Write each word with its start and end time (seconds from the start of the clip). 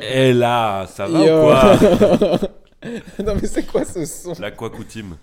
Et 0.00 0.32
là, 0.32 0.86
ça 0.86 1.06
va 1.06 1.18
Yo. 1.24 1.38
ou 1.38 1.46
quoi 1.46 2.38
non 3.24 3.34
mais 3.40 3.48
c'est 3.48 3.66
quoi 3.66 3.84
ce 3.84 4.04
son? 4.04 4.34
La 4.38 4.50
quoi 4.50 4.70
coutume 4.70 5.16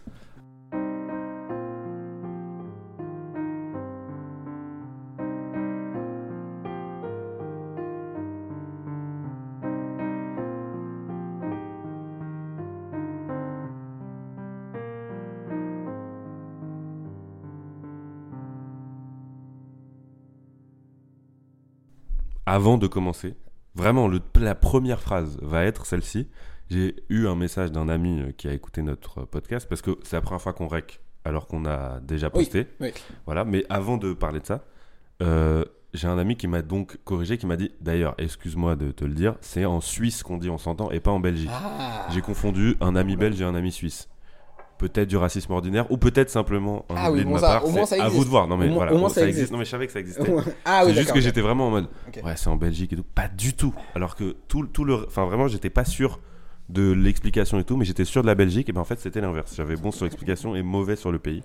Avant 22.45 22.77
de 22.77 22.87
commencer, 22.87 23.35
vraiment, 23.75 24.07
le- 24.07 24.21
la 24.39 24.55
première 24.55 24.99
phrase 25.01 25.37
va 25.41 25.63
être 25.63 25.85
celle-ci. 25.85 26.27
J'ai 26.69 26.95
eu 27.09 27.27
un 27.27 27.35
message 27.35 27.71
d'un 27.71 27.89
ami 27.89 28.21
euh, 28.21 28.31
qui 28.31 28.47
a 28.47 28.53
écouté 28.53 28.81
notre 28.81 29.23
podcast 29.25 29.67
parce 29.69 29.81
que 29.81 29.97
c'est 30.03 30.15
la 30.15 30.21
première 30.21 30.41
fois 30.41 30.53
qu'on 30.53 30.67
rec 30.67 31.01
alors 31.25 31.47
qu'on 31.47 31.65
a 31.65 31.99
déjà 32.01 32.27
Oui, 32.27 32.43
posté. 32.45 32.67
oui. 32.79 32.91
Voilà, 33.25 33.45
mais 33.45 33.65
avant 33.69 33.97
de 33.97 34.13
parler 34.13 34.39
de 34.39 34.45
ça, 34.45 34.63
euh, 35.21 35.63
j'ai 35.93 36.07
un 36.07 36.17
ami 36.17 36.35
qui 36.35 36.47
m'a 36.47 36.61
donc 36.61 36.97
corrigé, 37.03 37.37
qui 37.37 37.45
m'a 37.45 37.55
dit 37.57 37.71
d'ailleurs, 37.81 38.15
excuse-moi 38.17 38.75
de 38.75 38.91
te 38.91 39.05
le 39.05 39.13
dire, 39.13 39.35
c'est 39.41 39.65
en 39.65 39.79
Suisse 39.81 40.23
qu'on 40.23 40.37
dit 40.37 40.49
on 40.49 40.57
s'entend 40.57 40.89
et 40.91 40.99
pas 40.99 41.11
en 41.11 41.19
Belgique. 41.19 41.49
Ah 41.53 42.07
J'ai 42.11 42.21
confondu 42.21 42.75
un 42.81 42.95
ami 42.95 43.15
belge 43.15 43.39
et 43.39 43.43
un 43.43 43.55
ami 43.55 43.71
suisse. 43.71 44.09
Peut-être 44.83 45.07
du 45.07 45.15
racisme 45.15 45.53
ordinaire 45.53 45.89
ou 45.91 45.97
peut-être 45.97 46.29
simplement 46.29 46.85
un 46.89 46.95
Ah 46.97 47.11
oui, 47.11 47.19
de 47.19 47.23
bon, 47.23 47.31
ma 47.35 47.39
ça- 47.39 47.47
part. 47.47 47.65
au 47.65 47.69
moins, 47.71 47.85
ça 47.85 47.95
à 47.95 47.99
existe. 47.99 48.15
vous 48.17 48.25
de 48.25 48.29
voir. 48.29 48.47
Non 48.49 48.57
mais 48.57 48.69
Au 48.69 48.73
voilà, 48.73 48.91
au 48.91 48.97
moins, 48.97 49.07
bon, 49.07 49.13
ça 49.13 49.21
ça 49.21 49.27
existe. 49.27 49.37
existe. 49.39 49.51
Non 49.53 49.57
mais 49.59 49.63
je 49.65 49.69
savais 49.69 49.87
que 49.87 49.93
ça 49.93 49.99
existait. 49.99 50.23
Ah 50.65 50.83
oui, 50.85 50.91
c'est 50.93 50.99
juste 50.99 51.13
que 51.13 51.21
j'étais 51.21 51.39
vraiment 51.41 51.67
en 51.67 51.71
mode 51.71 51.87
ouais 52.23 52.33
c'est 52.35 52.49
en 52.49 52.57
Belgique 52.57 52.91
et 52.91 52.95
tout 52.97 53.03
pas 53.15 53.29
du 53.29 53.53
tout 53.53 53.73
alors 53.95 54.15
que 54.17 54.35
tout, 54.49 54.65
tout 54.65 54.83
le 54.83 55.05
enfin 55.07 55.23
vraiment 55.25 55.47
j'étais 55.47 55.69
pas 55.69 55.85
sûr 55.85 56.19
de 56.69 56.91
l'explication 56.91 57.59
et 57.59 57.63
tout 57.63 57.77
mais 57.77 57.85
j'étais 57.85 58.03
sûr 58.05 58.21
de 58.23 58.27
la 58.27 58.35
Belgique 58.35 58.67
et 58.69 58.73
ben 58.73 58.81
en 58.81 58.85
fait 58.85 58.99
c'était 58.99 59.21
l'inverse 59.21 59.53
j'avais 59.55 59.75
bon 59.77 59.91
sur 59.91 60.03
l'explication 60.05 60.53
et 60.55 60.61
mauvais 60.63 60.95
sur 60.97 61.11
le 61.13 61.19
pays 61.19 61.43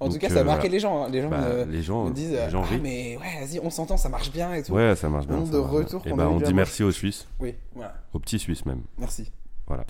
En 0.00 0.08
tout 0.08 0.18
cas, 0.18 0.28
ça 0.28 0.36
euh, 0.38 0.40
a 0.40 0.44
marqué 0.44 0.68
voilà. 0.68 0.72
les 0.72 0.80
gens. 0.80 1.04
hein. 1.04 1.08
Les 1.10 1.22
gens 1.22 1.28
Bah, 1.30 1.40
me, 1.66 1.70
les 1.72 1.82
gens 1.82 2.04
me 2.06 2.12
disent 2.12 2.30
les 2.32 2.50
gens 2.50 2.64
Ah, 2.68 2.74
mais 2.82 3.16
ouais, 3.16 3.46
vas-y, 3.46 3.60
on 3.62 3.70
s'entend, 3.70 3.96
ça 3.96 4.08
marche 4.08 4.32
bien 4.32 4.52
et 4.54 4.62
tout. 4.64 4.72
ouais 4.72 4.96
ça 4.96 5.08
marche 5.08 5.26
bien 5.28 5.36
nombre 5.36 5.50
de 5.52 5.58
retours 5.58 6.02
et 6.04 6.10
qu'on 6.10 6.16
ben 6.16 6.26
a 6.26 6.30
eu 6.30 6.34
on 6.34 6.40
dit 6.40 6.54
merci 6.54 6.82
aux 6.82 6.90
Suisses 6.92 7.28
Oui, 7.38 7.54
voilà. 7.74 7.94
aux 8.12 8.18
petits 8.18 8.38
Suisses 8.40 8.66
même 8.66 8.82
Merci. 8.98 9.30
Voilà 9.66 9.84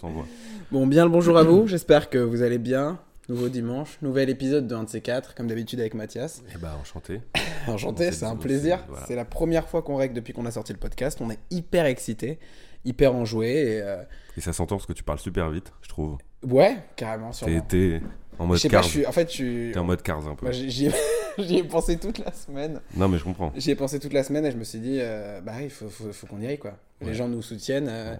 Bon, 0.71 0.87
bien 0.87 1.05
le 1.05 1.11
bonjour 1.11 1.37
à 1.39 1.43
vous. 1.43 1.67
J'espère 1.67 2.11
que 2.11 2.19
vous 2.19 2.43
allez 2.43 2.59
bien. 2.59 2.99
Nouveau 3.29 3.49
dimanche, 3.49 3.99
nouvel 4.03 4.29
épisode 4.31 4.67
de 4.67 4.75
1 4.75 4.83
de 4.85 4.89
ces 4.89 5.01
quatre, 5.01 5.35
comme 5.37 5.47
d'habitude 5.47 5.79
avec 5.79 5.95
Mathias. 5.95 6.43
et 6.53 6.59
ben 6.59 6.73
enchanté 6.81 7.21
Enchanté, 7.69 8.11
C'est- 8.11 8.25
un 8.27 8.35
plaisir. 8.37 8.85
voilà. 8.89 9.07
C'est 9.07 9.15
la 9.15 9.25
première 9.25 9.69
fois 9.69 9.83
qu'on 9.83 9.95
règle 9.97 10.15
depuis 10.15 10.33
qu'on 10.33 10.45
a 10.45 10.51
sorti 10.51 10.73
le 10.73 10.79
podcast. 10.81 11.19
On 11.21 11.31
est 11.31 11.39
hyper 11.51 11.87
excités, 11.87 12.41
hyper 12.85 13.15
enjoués. 13.15 13.77
Et 13.77 13.81
euh, 13.83 14.03
et 14.37 14.41
ça 14.41 14.53
s'entend 14.53 14.77
parce 14.77 14.87
que 14.87 14.93
tu 14.93 15.05
parles 15.05 15.21
super 15.21 15.51
vite 15.51 15.73
je 15.83 15.89
trouve 15.89 16.19
Ouais, 16.43 16.77
carrément, 16.97 17.31
t'es 17.63 18.01
en 18.41 18.45
Je 18.45 18.49
mode 18.49 18.59
sais 18.59 18.69
pas, 18.69 18.73
cars 18.79 18.83
je 18.83 18.89
suis. 18.89 19.07
En 19.07 19.13
fait, 19.13 19.31
suis. 19.31 19.71
t'es 19.73 19.79
en 19.79 19.85
mode 19.85 20.03
cars 20.03 20.27
un 20.27 20.35
peu 20.35 20.51
j'y 21.39 21.57
ai... 21.57 21.63
pensé 21.63 21.99
toute 21.99 22.19
la 22.19 22.33
semaine. 22.33 22.81
non 22.97 23.07
mais 23.09 23.19
je 23.19 23.25
comprends 23.25 23.53
J'y 23.57 23.71
ai 23.71 23.77
pensé 23.77 24.01
toute 24.01 24.13
la 24.13 24.25
semaine 24.25 24.45
et 24.45 24.51
je 24.51 24.57
me 24.57 24.65
suis 24.65 24.81
dit, 24.81 24.99
euh, 25.01 25.41
bah 25.41 25.63
il 25.63 25.71
faut, 25.71 25.89
faut, 25.89 26.13
faut 26.13 26.27
qu'on 26.27 26.41
y 26.41 26.47
aille 26.49 26.59
quoi. 26.59 26.77
Les 27.01 27.15
gens 27.15 27.29
nous 27.29 27.41
soutiennent 27.43 27.89
euh, 27.89 28.13
Ouais. 28.15 28.19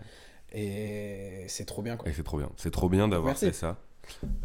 Et 0.53 1.45
c'est 1.49 1.65
trop 1.65 1.83
bien 1.83 1.97
quoi. 1.97 2.09
Et 2.09 2.13
c'est 2.13 2.23
trop 2.23 2.39
bien. 2.39 2.51
C'est 2.57 2.71
trop 2.71 2.89
bien 2.89 3.09
d'avoir 3.09 3.37
fait 3.37 3.53
ça. 3.53 3.79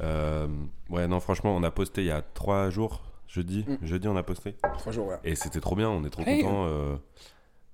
Euh, 0.02 0.48
ouais, 0.90 1.08
non, 1.08 1.20
franchement, 1.20 1.56
on 1.56 1.64
a 1.64 1.72
posté 1.72 2.02
il 2.02 2.08
y 2.08 2.12
a 2.12 2.22
trois 2.22 2.70
jours, 2.70 3.02
jeudi. 3.28 3.66
Mm. 3.68 3.86
Jeudi, 3.86 4.08
on 4.08 4.16
a 4.16 4.24
posté. 4.24 4.56
Trois 4.78 4.92
jours, 4.92 5.06
voilà. 5.06 5.20
Et 5.24 5.36
c'était 5.36 5.60
trop 5.60 5.76
bien, 5.76 5.90
on 5.90 6.04
est 6.06 6.10
trop 6.10 6.24
Hey. 6.26 6.42
contents. 6.44 6.66
euh, 6.68 6.96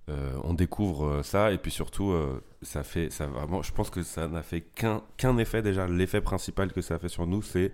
euh, 0.09 0.37
on 0.43 0.53
découvre 0.53 1.21
ça. 1.23 1.51
Et 1.51 1.57
puis 1.57 1.71
surtout, 1.71 2.13
ça 2.61 2.83
fait. 2.83 3.09
Ça, 3.09 3.27
vraiment, 3.27 3.61
je 3.61 3.71
pense 3.73 3.89
que 3.89 4.01
ça 4.03 4.27
n'a 4.27 4.43
fait 4.43 4.61
qu'un 4.61 5.01
qu'un 5.17 5.37
effet 5.37 5.61
déjà. 5.61 5.87
L'effet 5.87 6.21
principal 6.21 6.71
que 6.73 6.81
ça 6.81 6.95
a 6.95 6.99
fait 6.99 7.09
sur 7.09 7.27
nous, 7.27 7.41
c'est. 7.41 7.71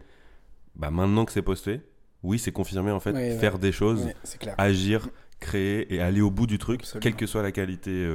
Bah, 0.76 0.92
maintenant 0.92 1.26
que 1.26 1.32
c'est 1.32 1.42
posté, 1.42 1.82
oui, 2.24 2.40
c'est 2.40 2.52
confirmé 2.52 2.92
en 2.92 3.00
fait. 3.00 3.12
Ouais, 3.12 3.32
ouais. 3.34 3.38
faire 3.38 3.60
des 3.60 3.72
choses, 3.72 4.06
Ouais, 4.06 4.54
agir, 4.58 5.10
créer 5.40 5.94
et 5.94 6.02
aller 6.02 6.22
au 6.22 6.32
bout 6.32 6.48
du 6.48 6.58
truc, 6.58 6.82
Absolument. 6.82 7.02
quelle 7.02 7.16
que 7.16 7.26
soit 7.26 7.42
la 7.44 7.52
qualité 7.52 8.08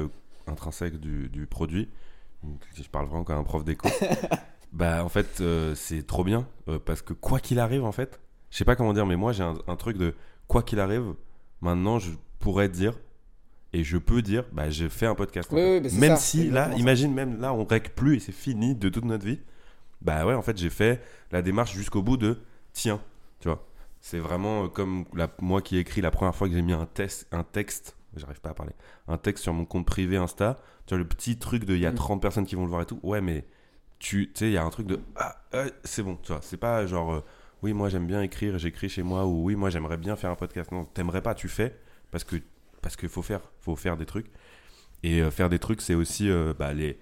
intrinsèque 0.46 0.98
du, 0.98 1.28
du 1.28 1.46
produit. 1.46 1.88
Je 2.74 2.88
parle 2.88 3.06
vraiment 3.06 3.24
comme 3.24 3.38
un 3.38 3.44
prof 3.44 3.64
d'éco. 3.64 3.88
bah, 4.72 5.04
en 5.04 5.08
fait, 5.08 5.40
euh, 5.40 5.74
c'est 5.74 6.06
trop 6.06 6.24
bien 6.24 6.46
euh, 6.68 6.78
parce 6.84 7.02
que 7.02 7.12
quoi 7.12 7.40
qu'il 7.40 7.58
arrive, 7.58 7.84
en 7.84 7.92
fait, 7.92 8.20
je 8.50 8.58
sais 8.58 8.64
pas 8.64 8.76
comment 8.76 8.92
dire, 8.92 9.06
mais 9.06 9.16
moi 9.16 9.32
j'ai 9.32 9.42
un, 9.42 9.54
un 9.66 9.76
truc 9.76 9.96
de 9.96 10.14
quoi 10.48 10.62
qu'il 10.62 10.80
arrive, 10.80 11.14
maintenant 11.60 11.98
je 11.98 12.10
pourrais 12.38 12.68
dire 12.68 12.94
et 13.74 13.82
je 13.82 13.98
peux 13.98 14.22
dire, 14.22 14.44
bah, 14.52 14.70
j'ai 14.70 14.88
fait 14.88 15.06
un 15.06 15.16
podcast. 15.16 15.50
Oui, 15.52 15.60
oui, 15.60 15.98
même 15.98 16.12
ça, 16.12 16.16
si 16.16 16.48
là, 16.48 16.70
imagine, 16.76 17.12
même 17.12 17.40
là, 17.40 17.52
on 17.52 17.64
règle 17.64 17.90
plus 17.90 18.16
et 18.16 18.20
c'est 18.20 18.32
fini 18.32 18.76
de 18.76 18.88
toute 18.88 19.04
notre 19.04 19.26
vie. 19.26 19.40
Bah 20.00 20.24
ouais, 20.24 20.34
en 20.34 20.42
fait, 20.42 20.56
j'ai 20.56 20.70
fait 20.70 21.02
la 21.32 21.42
démarche 21.42 21.74
jusqu'au 21.74 22.00
bout 22.00 22.16
de 22.16 22.38
tiens, 22.72 23.00
tu 23.40 23.48
vois. 23.48 23.66
C'est 24.00 24.20
vraiment 24.20 24.64
euh, 24.64 24.68
comme 24.68 25.06
la, 25.12 25.28
moi 25.40 25.60
qui 25.60 25.76
ai 25.76 25.80
écrit 25.80 26.02
la 26.02 26.12
première 26.12 26.36
fois 26.36 26.46
que 26.46 26.54
j'ai 26.54 26.62
mis 26.62 26.72
un, 26.72 26.86
test, 26.86 27.26
un 27.32 27.42
texte, 27.42 27.96
j'arrive 28.16 28.40
pas 28.40 28.50
à 28.50 28.54
parler, 28.54 28.72
un 29.08 29.16
texte 29.18 29.42
sur 29.44 29.52
mon 29.52 29.64
compte 29.64 29.86
privé 29.86 30.16
Insta, 30.16 30.58
tu 30.86 30.90
vois, 30.94 30.98
le 30.98 31.08
petit 31.08 31.38
truc 31.38 31.64
de 31.64 31.74
il 31.74 31.80
y 31.80 31.86
a 31.86 31.92
Mm. 31.92 31.96
30 31.96 32.22
personnes 32.22 32.46
qui 32.46 32.54
vont 32.54 32.62
le 32.64 32.68
voir 32.70 32.82
et 32.82 32.86
tout. 32.86 33.00
Ouais, 33.02 33.20
mais 33.20 33.44
tu 33.98 34.30
sais, 34.34 34.46
il 34.48 34.52
y 34.52 34.56
a 34.58 34.64
un 34.64 34.70
truc 34.70 34.86
de 34.86 35.00
ah, 35.16 35.36
euh, 35.54 35.68
c'est 35.84 36.02
bon, 36.02 36.16
tu 36.22 36.32
vois. 36.32 36.40
C'est 36.42 36.56
pas 36.56 36.86
genre 36.86 37.14
euh, 37.14 37.20
oui, 37.62 37.72
moi 37.72 37.88
j'aime 37.88 38.06
bien 38.06 38.20
écrire, 38.22 38.58
j'écris 38.58 38.88
chez 38.88 39.02
moi, 39.02 39.24
ou 39.26 39.44
oui, 39.44 39.54
moi 39.56 39.70
j'aimerais 39.70 39.96
bien 39.96 40.16
faire 40.16 40.30
un 40.30 40.36
podcast. 40.36 40.70
Non, 40.72 40.84
t'aimerais 40.84 41.22
pas, 41.22 41.34
tu 41.34 41.48
fais 41.48 41.76
parce 42.10 42.24
que 42.24 42.36
parce 42.82 42.96
qu'il 42.96 43.08
faut 43.08 43.22
faire, 43.22 43.40
faut 43.60 43.76
faire 43.76 43.96
des 43.96 44.06
trucs. 44.06 44.26
Et 45.02 45.20
euh, 45.22 45.30
faire 45.30 45.48
des 45.48 45.58
trucs, 45.58 45.80
c'est 45.80 45.94
aussi 45.94 46.30
bah, 46.58 46.72
les. 46.74 46.98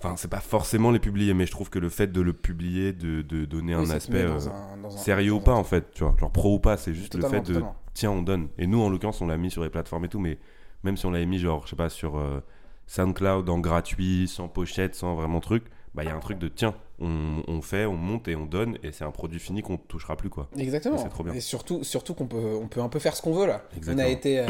Enfin, 0.00 0.16
c'est 0.16 0.28
pas 0.28 0.40
forcément 0.40 0.90
les 0.90 0.98
publier, 0.98 1.32
mais 1.32 1.46
je 1.46 1.50
trouve 1.50 1.70
que 1.70 1.78
le 1.78 1.88
fait 1.88 2.08
de 2.08 2.20
le 2.20 2.32
publier, 2.34 2.92
de, 2.92 3.22
de 3.22 3.44
donner 3.46 3.74
Oui, 3.74 3.86
un 3.86 3.90
aspect 3.90 4.22
un- 4.24 4.36
un- 4.84 4.90
sérieux 4.90 5.32
ou 5.32 5.40
pas 5.40 5.54
en 5.54 5.64
fait, 5.64 5.92
tu 5.92 6.04
vois, 6.04 6.14
genre 6.20 6.30
pro 6.30 6.54
ou 6.56 6.58
pas, 6.58 6.76
c'est 6.76 6.92
juste 6.92 7.14
le 7.14 7.26
fait 7.26 7.40
de. 7.40 7.62
Tiens, 7.94 8.10
on 8.10 8.22
donne. 8.22 8.48
Et 8.58 8.66
nous, 8.66 8.80
en 8.80 8.90
l'occurrence, 8.90 9.20
on 9.20 9.26
l'a 9.26 9.36
mis 9.36 9.50
sur 9.50 9.62
les 9.62 9.70
plateformes 9.70 10.04
et 10.04 10.08
tout, 10.08 10.18
mais 10.18 10.38
même 10.82 10.96
si 10.96 11.06
on 11.06 11.10
l'avait 11.10 11.26
mis, 11.26 11.38
genre, 11.38 11.62
je 11.64 11.70
sais 11.70 11.76
pas, 11.76 11.88
sur 11.88 12.18
euh, 12.18 12.40
SoundCloud 12.86 13.48
en 13.48 13.58
gratuit, 13.58 14.28
sans 14.28 14.48
pochette, 14.48 14.94
sans 14.94 15.14
vraiment 15.14 15.40
truc, 15.40 15.64
bah, 15.94 16.02
il 16.02 16.08
y 16.08 16.10
a 16.10 16.14
un 16.14 16.20
truc 16.20 16.38
de 16.38 16.48
tiens, 16.48 16.74
on, 17.00 17.42
on 17.48 17.60
fait, 17.60 17.86
on 17.86 17.96
monte 17.96 18.28
et 18.28 18.36
on 18.36 18.46
donne, 18.46 18.78
et 18.84 18.92
c'est 18.92 19.04
un 19.04 19.10
produit 19.10 19.40
fini 19.40 19.62
qu'on 19.62 19.76
touchera 19.76 20.16
plus, 20.16 20.30
quoi. 20.30 20.48
Exactement. 20.56 20.96
C'est 20.98 21.08
trop 21.08 21.24
bien. 21.24 21.32
Et 21.32 21.40
surtout, 21.40 21.82
surtout 21.82 22.14
qu'on 22.14 22.26
peut, 22.26 22.56
on 22.60 22.68
peut 22.68 22.80
un 22.80 22.88
peu 22.88 23.00
faire 23.00 23.16
ce 23.16 23.22
qu'on 23.22 23.32
veut 23.34 23.46
là. 23.46 23.62
On 23.88 23.98
a 23.98 24.06
été, 24.06 24.38
euh, 24.38 24.46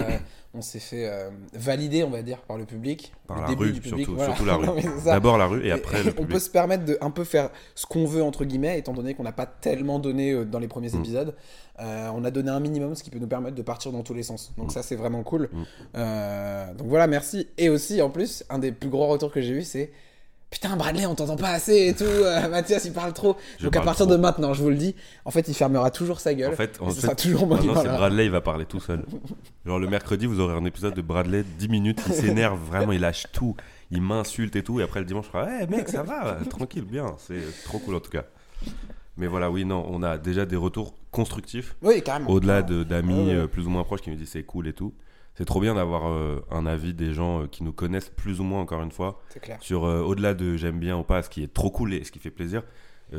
on 0.53 0.61
s'est 0.61 0.79
fait 0.79 1.07
euh, 1.09 1.31
valider, 1.55 2.05
on 2.05 2.11
va 2.11 2.21
dire, 2.23 2.39
par 2.43 2.59
le 2.59 2.67
public. 2.67 3.13
Par 3.27 3.39
le 3.39 3.43
la 3.45 3.49
début 3.49 3.65
rue, 3.65 3.73
du 3.73 3.81
public, 3.81 4.05
surtout, 4.07 4.15
voilà. 4.17 4.35
surtout 4.37 4.45
la 4.47 4.57
rue. 4.57 4.83
D'abord 5.07 5.39
la 5.39 5.47
rue 5.47 5.65
et 5.65 5.69
Et 5.69 5.73
après 5.73 6.03
le 6.03 6.11
on 6.11 6.13
public. 6.13 6.29
peut 6.33 6.39
se 6.39 6.51
permettre 6.51 6.85
de 6.85 6.99
un 7.01 7.11
peu 7.11 7.25
faire 7.25 7.49
ce 7.75 7.87
qu'on 7.87 8.05
veut 8.05 8.23
entre 8.23 8.45
guillemets, 8.45 8.79
étant 8.79 8.93
donné 8.93 9.15
qu'on 9.15 9.23
n'a 9.23 9.33
pas 9.33 9.47
tellement 9.47 9.99
donné 9.99 10.33
euh, 10.33 10.45
dans 10.45 10.59
les 10.59 10.69
premiers 10.69 10.91
Mm. 10.91 10.99
épisodes. 10.99 11.35
On 11.79 12.25
a 12.25 12.31
donné 12.31 12.51
un 12.51 12.61
minimum, 12.61 12.95
ce 12.95 13.03
qui 13.03 13.11
peut 13.11 13.19
nous 13.19 13.27
permettre 13.27 13.57
de 13.57 13.63
partir 13.63 13.91
dans 13.91 14.03
tous 14.03 14.15
les 14.15 14.23
sens. 14.23 14.53
Donc 14.59 14.67
Mm. 14.67 14.71
ça 14.71 14.83
c'est 14.83 14.97
vraiment 14.97 15.23
cool. 15.23 15.49
Mm. 15.95 16.77
Donc 16.77 16.89
voilà, 16.89 17.07
merci. 17.07 17.49
Et 17.59 17.69
aussi 17.71 18.03
en 18.03 18.11
plus, 18.11 18.45
un 18.51 18.59
des 18.59 18.71
plus 18.71 18.91
gros 18.91 19.07
retours 19.09 19.33
que 19.33 19.41
j'ai 19.41 19.55
eu, 19.55 19.63
c'est 19.63 19.91
Putain, 20.55 20.77
Bradley, 20.77 21.05
on 21.05 21.17
t'entend 21.17 21.35
pas 21.35 21.49
assez 21.51 21.89
et 21.89 21.95
tout. 21.95 22.05
euh, 22.05 22.49
Mathias, 22.51 22.85
il 22.85 22.93
parle 22.93 23.13
trop. 23.13 23.37
Je 23.59 23.65
Donc 23.65 23.75
à 23.75 23.81
partir 23.81 24.07
trop. 24.07 24.15
de 24.15 24.21
maintenant, 24.21 24.55
je 24.55 24.63
vous 24.63 24.71
le 24.71 24.77
dis, 24.77 24.95
en 25.25 25.33
fait, 25.33 25.49
il 25.49 25.55
fermera 25.55 25.91
toujours 25.91 26.21
sa 26.21 26.33
gueule. 26.33 26.53
En 26.53 26.57
fait, 26.57 26.79
en 26.81 26.87
et 26.87 26.91
ce 26.91 26.95
fait, 26.97 27.01
sera 27.03 27.15
toujours 27.17 27.49
moi 27.49 27.59
qui 27.59 27.67
parlera. 27.67 27.97
Bradley, 27.97 28.27
il 28.27 28.31
va 28.31 28.41
parler 28.41 28.65
tout 28.65 28.79
seul. 28.79 29.05
Genre 29.67 29.81
le 29.81 29.89
mercredi, 29.89 30.27
vous 30.27 30.39
aurez 30.39 30.55
un 30.55 30.65
épisode 30.65 30.95
de 30.95 31.03
Bradley, 31.03 31.43
10 31.59 31.69
minutes, 31.69 32.01
il 32.07 32.15
s'énerve 32.15 32.59
vraiment, 32.67 32.93
il 32.93 33.01
lâche 33.01 33.27
tout, 33.33 33.57
il 33.91 34.01
m'insulte 34.01 34.55
et 34.55 34.63
tout, 34.63 34.79
et 34.79 34.85
après 34.85 35.01
le 35.01 35.07
dimanche, 35.07 35.25
je 35.27 35.31
ferai, 35.31 35.63
hey, 35.63 35.69
mec, 35.69 35.89
ça 35.89 36.05
va, 36.05 36.39
tranquille, 36.49 36.85
bien, 36.85 37.17
c'est 37.19 37.43
trop 37.65 37.81
cool 37.81 37.97
en 37.97 38.01
tout 38.01 38.11
cas. 38.13 38.23
Mais 39.17 39.27
voilà, 39.27 39.51
oui, 39.51 39.65
non, 39.65 39.85
on 39.91 40.05
a 40.05 40.19
déjà 40.19 40.47
des 40.47 40.57
retours 40.57 40.95
constructifs, 41.11 41.75
Oui, 41.83 42.01
carrément. 42.01 42.31
au-delà 42.31 42.63
de- 42.63 42.85
d'amis 42.85 43.27
ouais. 43.27 43.35
euh, 43.35 43.47
plus 43.49 43.67
ou 43.67 43.71
moins 43.71 43.83
proches 43.83 44.03
qui 44.03 44.11
me 44.11 44.17
disent 44.17 44.31
c'est 44.31 44.45
cool 44.45 44.69
et 44.69 44.73
tout. 44.73 44.93
C'est 45.37 45.45
trop 45.45 45.61
bien 45.61 45.75
d'avoir 45.75 46.09
euh, 46.09 46.45
un 46.51 46.65
avis 46.65 46.95
des 46.95 47.13
gens 47.13 47.43
euh, 47.43 47.47
qui 47.49 47.65
nous 47.65 47.73
connaissent 47.73 48.09
plus 48.09 48.41
ou 48.41 48.45
moins, 48.45 48.61
encore 48.61 48.83
une 48.83 48.93
fois, 48.93 49.21
C'est 49.31 49.41
clair. 49.41 49.59
sur 49.61 49.85
euh, 49.85 50.01
au-delà 50.01 50.33
de 50.35 50.57
j'aime 50.57 50.79
bien 50.79 50.97
ou 50.97 51.03
pas, 51.03 51.23
ce 51.23 51.29
qui 51.31 51.43
est 51.43 51.53
trop 51.53 51.71
cool 51.71 51.93
et 51.93 52.05
ce 52.05 52.13
qui 52.13 52.21
fait 52.21 52.31
plaisir. 52.31 52.63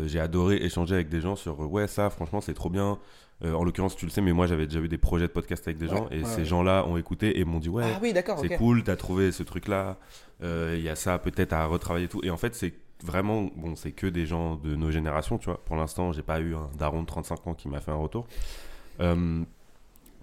j'ai 0.05 0.19
adoré 0.19 0.55
échanger 0.57 0.95
avec 0.95 1.09
des 1.09 1.21
gens 1.21 1.35
sur 1.35 1.59
ouais 1.71 1.87
ça 1.87 2.09
franchement 2.09 2.41
c'est 2.41 2.53
trop 2.53 2.69
bien. 2.69 2.97
En 3.43 3.63
l'occurrence 3.65 3.97
tu 3.97 4.05
le 4.05 4.11
sais 4.11 4.21
mais 4.21 4.31
moi 4.31 4.47
j'avais 4.47 4.65
déjà 4.65 4.79
eu 4.79 4.87
des 4.87 4.97
projets 4.97 5.27
de 5.27 5.31
podcast 5.31 5.67
avec 5.67 5.77
des 5.77 5.87
gens 5.89 6.07
et 6.09 6.19
ouais, 6.19 6.25
ces 6.25 6.37
ouais. 6.39 6.45
gens-là 6.45 6.85
ont 6.87 6.95
écouté 6.95 7.37
et 7.37 7.43
m'ont 7.43 7.59
dit 7.59 7.67
ouais 7.67 7.83
Ah 7.85 7.99
oui, 8.01 8.13
c'est 8.41 8.55
cool 8.57 8.81
t'as 8.83 8.95
trouvé 8.95 9.33
ce 9.33 9.43
truc 9.43 9.67
là 9.67 9.97
il 10.41 10.79
y 10.81 10.87
a 10.87 10.95
ça 10.95 11.19
peut-être 11.19 11.51
à 11.51 11.65
retravailler 11.65 12.05
et 12.05 12.09
tout 12.09 12.21
et 12.23 12.29
en 12.29 12.37
fait 12.37 12.55
c'est 12.55 12.73
vraiment 13.03 13.49
bon 13.57 13.75
c'est 13.75 13.91
que 13.91 14.07
des 14.07 14.25
gens 14.25 14.55
de 14.55 14.75
nos 14.77 14.89
générations 14.89 15.37
tu 15.37 15.45
vois 15.45 15.61
pour 15.65 15.75
l'instant 15.75 16.13
j'ai 16.13 16.21
pas 16.23 16.39
eu 16.39 16.55
un 16.55 16.69
daron 16.77 17.01
de 17.01 17.07
35 17.07 17.47
ans 17.47 17.53
qui 17.53 17.67
m'a 17.67 17.81
fait 17.81 17.91
un 17.91 17.95
retour 17.95 18.25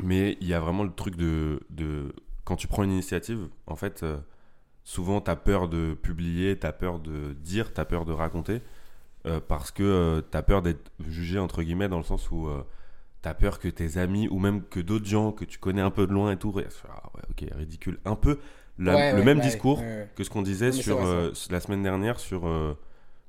mais 0.03 0.37
il 0.41 0.47
y 0.49 0.55
a 0.55 0.61
vraiment 0.61 0.85
le 0.85 0.93
truc 0.93 1.17
de, 1.17 1.61
de 1.71 2.15
quand 2.45 2.57
tu 2.57 2.67
prends 2.69 2.83
une 2.85 2.93
initiative, 2.93 3.49
en 3.67 3.77
fait, 3.77 4.03
euh, 4.03 4.19
souvent 4.85 5.21
tu 5.21 5.31
as 5.31 5.37
peur 5.37 5.69
de 5.69 5.95
publier, 5.95 6.59
tu 6.59 6.67
as 6.67 6.73
peur 6.73 6.99
de 7.01 7.33
dire, 7.35 7.73
tu 7.73 7.81
as 7.81 7.85
peur 7.85 8.05
de 8.05 8.13
raconter, 8.13 8.63
euh, 9.27 9.41
parce 9.47 9.71
que 9.71 10.25
tu 10.31 10.37
as 10.37 10.43
peur 10.43 10.63
d'être 10.63 10.91
jugé, 11.09 11.39
entre 11.39 11.63
guillemets, 11.63 11.89
dans 11.89 11.99
le 11.99 12.05
sens 12.05 12.31
où 12.31 12.49
tu 13.23 13.29
as 13.29 13.35
peur 13.35 13.59
que 13.61 13.69
tes 13.69 13.99
amis, 13.99 14.29
ou 14.29 14.39
même 14.39 14.63
que 14.65 14.81
d'autres 14.81 15.07
gens 15.07 15.33
que 15.33 15.45
tu 15.45 15.59
connais 15.59 15.83
un 15.83 15.91
peu 15.91 16.07
de 16.07 16.13
loin 16.13 16.33
et 16.33 16.37
tout, 16.37 16.53
ah 16.57 17.03
ouais, 17.15 17.23
ok, 17.31 17.51
ridicule. 17.57 17.99
Un 18.05 18.17
peu 18.17 18.39
la- 18.79 18.97
Ouais, 18.97 19.13
le 19.13 19.19
ouais, 19.19 19.25
même 19.25 19.39
ouais, 19.39 19.43
discours, 19.45 19.83
que 20.17 20.25
ce 20.25 20.31
qu'on 20.31 20.43
disait 20.43 20.73
sur 20.73 20.97
vrai, 20.99 21.07
euh, 21.07 21.33
la 21.51 21.61
semaine 21.61 21.83
dernière 21.83 22.19
sur 22.19 22.47
euh, 22.47 22.75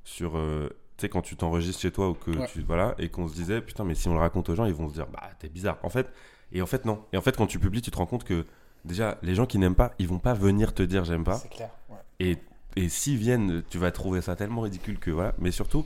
sur 0.04 0.38
euh, 0.38 0.70
tu 0.98 1.02
sais 1.04 1.10
quand 1.10 1.22
tu 1.22 1.36
t'enregistres 1.36 1.82
chez 1.82 1.92
toi 1.92 2.10
ou 2.10 2.14
que 2.14 2.46
tu 2.48 2.62
voilà 2.62 2.96
et 2.98 3.10
qu'on 3.10 3.28
se 3.28 3.34
disait 3.36 3.62
putain 3.62 3.84
mais 3.84 3.96
si 3.96 4.08
on 4.08 4.14
le 4.14 4.20
raconte 4.20 4.50
aux 4.50 4.56
gens 4.56 4.66
ils 4.66 4.74
vont 4.74 4.90
se 4.90 4.94
dire 4.94 5.08
bah 5.08 5.30
t'es 5.40 5.50
bizarre. 5.50 5.78
En 5.84 5.90
fait 5.90 6.12
et 6.54 6.62
en 6.62 6.66
fait 6.66 6.86
non 6.86 7.04
et 7.12 7.18
en 7.18 7.22
fait 7.22 7.36
quand 7.36 7.48
tu 7.48 7.60
publies 7.60 7.82
tu 7.82 7.92
te 7.92 7.98
rends 7.98 8.06
compte 8.06 8.24
que 8.24 8.46
déjà 8.86 9.18
les 9.24 9.36
gens 9.36 9.46
qui 9.46 9.58
n'aiment 9.58 9.76
pas 9.76 9.94
ils 10.00 10.08
vont 10.08 10.20
pas 10.20 10.34
venir 10.34 10.74
te 10.74 10.84
dire 10.84 11.04
j'aime 11.06 11.24
pas 11.24 11.38
C'est 11.38 11.50
clair. 11.50 11.70
ouais. 11.90 11.98
et 12.20 12.38
et 12.76 12.90
s'ils 12.90 13.18
viennent 13.18 13.64
tu 13.70 13.78
vas 13.78 13.92
trouver 13.92 14.22
ça 14.22 14.36
tellement 14.36 14.62
ridicule 14.62 14.98
que 15.00 15.12
voilà 15.12 15.34
mais 15.40 15.52
surtout 15.52 15.86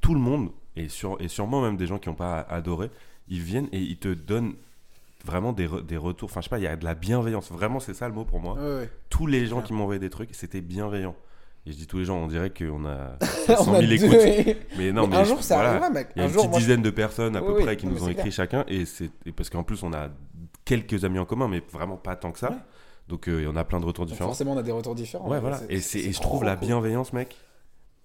tout 0.00 0.14
le 0.14 0.20
monde 0.20 0.50
et 0.76 0.88
sur 0.88 1.20
et 1.20 1.28
sûrement 1.28 1.60
même 1.62 1.76
des 1.76 1.86
gens 1.86 1.98
qui 1.98 2.08
n'ont 2.08 2.14
pas 2.14 2.40
adoré 2.40 2.90
ils 3.28 3.40
viennent 3.42 3.68
et 3.72 3.80
ils 3.80 3.96
te 3.98 4.08
donnent 4.12 4.54
vraiment 5.24 5.52
des, 5.54 5.66
re- 5.66 5.84
des 5.84 5.96
retours 5.96 6.28
enfin 6.30 6.40
je 6.40 6.44
sais 6.44 6.50
pas 6.50 6.58
il 6.58 6.64
y 6.64 6.66
a 6.66 6.76
de 6.76 6.84
la 6.84 6.94
bienveillance 6.94 7.50
vraiment 7.50 7.80
c'est 7.80 7.94
ça 7.94 8.06
le 8.08 8.14
mot 8.14 8.24
pour 8.24 8.40
moi 8.40 8.54
Ouais, 8.54 8.60
ouais. 8.80 8.90
tous 9.08 9.26
les 9.26 9.46
gens 9.46 9.56
Clair. 9.56 9.66
qui 9.68 9.72
m'ont 9.72 9.82
envoyé 9.84 9.98
des 10.00 10.10
trucs, 10.10 10.34
c'était 10.34 10.60
bienveillant. 10.60 11.16
Et 11.66 11.72
je 11.72 11.76
dis 11.76 11.86
tous 11.86 11.98
les 11.98 12.04
gens, 12.04 12.18
on 12.18 12.26
dirait 12.26 12.50
qu'on 12.50 12.84
a 12.84 13.16
On 13.48 13.64
100 13.64 13.74
a 13.74 13.80
000 13.80 13.86
deux- 13.86 13.92
écoutes. 13.92 14.56
Mais 14.76 14.92
non, 14.92 15.06
mais, 15.06 15.16
un 15.16 15.24
je- 15.24 15.28
jour, 15.30 15.42
ça 15.42 15.54
voilà. 15.54 15.70
arrivera, 15.70 15.90
mec. 15.90 16.08
Il 16.14 16.18
y 16.18 16.22
a 16.22 16.24
un 16.24 16.28
une 16.28 16.32
jour, 16.34 16.42
petite 16.42 16.50
moi, 16.50 16.58
dizaine 16.60 16.82
de 16.82 16.90
personnes 16.90 17.36
à 17.36 17.40
Oui, 17.42 17.46
peu 17.48 17.56
oui, 17.56 17.62
près 17.62 17.76
qui 17.76 17.86
nous 17.86 18.02
ont 18.04 18.08
écrit 18.08 18.30
chacun. 18.30 18.64
Et 18.68 18.84
c'est 18.84 19.10
parce 19.34 19.48
qu'en 19.48 19.62
plus, 19.62 19.82
on 19.82 19.92
a 19.94 20.08
quelques 20.64 21.04
amis 21.04 21.18
en 21.18 21.24
commun, 21.24 21.48
mais 21.48 21.62
vraiment 21.72 21.96
pas 21.96 22.16
tant 22.16 22.32
que 22.32 22.38
ça. 22.38 22.50
Ouais. 22.50 22.56
Donc 23.08 23.28
euh, 23.28 23.40
il 23.40 23.44
y 23.44 23.46
en 23.46 23.56
a 23.56 23.64
plein 23.64 23.80
de 23.80 23.86
retours 23.86 24.04
Donc, 24.04 24.12
différents. 24.12 24.30
forcément, 24.30 24.52
on 24.52 24.58
a 24.58 24.62
des 24.62 24.72
retours 24.72 24.94
différents. 24.94 25.28
Ouais, 25.28 25.40
voilà. 25.40 25.60
Et, 25.68 25.78
je 25.80 26.20
trouve 26.20 26.44
la 26.44 26.56
cool. 26.56 26.66
bienveillance, 26.66 27.12
mec. 27.12 27.36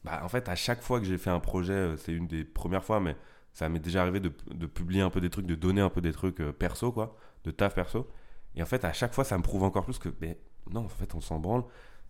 Bah, 0.05 0.21
en 0.23 0.29
fait, 0.29 0.47
à 0.47 0.55
chaque 0.55 0.81
fois 0.81 0.99
que 1.01 1.05
j'ai 1.05 1.17
fait 1.17 1.29
un 1.29 1.39
projet, 1.41 1.73
euh, 1.73 1.97
c'est 1.97 2.13
une 2.13 2.27
des 2.27 2.45
premières 2.45 2.83
fois, 2.85 2.99
mais 3.01 3.15
ça 3.53 3.67
m'est 3.67 3.79
déjà 3.79 4.01
arrivé 4.01 4.21
de, 4.21 4.31
de 4.53 4.65
publier 4.67 5.01
un 5.01 5.09
peu 5.09 5.19
des 5.19 5.29
trucs, 5.29 5.45
de 5.45 5.55
donner 5.55 5.81
un 5.81 5.89
peu 5.89 5.99
des 5.99 6.13
trucs 6.13 6.39
euh, 6.39 6.53
perso, 6.53 6.91
quoi, 6.93 7.17
de 7.43 7.51
taf 7.51 7.75
perso. 7.75 8.07
Et 8.55 8.61
en 8.63 8.65
fait, 8.65 8.85
à 8.85 8.93
chaque 8.93 9.13
fois, 9.13 9.25
ça 9.25 9.37
me 9.37 9.43
prouve 9.43 9.63
encore 9.63 9.83
plus 9.83 9.99
que, 9.99 10.09
mais 10.21 10.37
non, 10.71 10.81
en 10.85 10.87
fait, 10.87 11.13
on 11.15 11.21
s'en 11.21 11.39
branle 11.39 11.63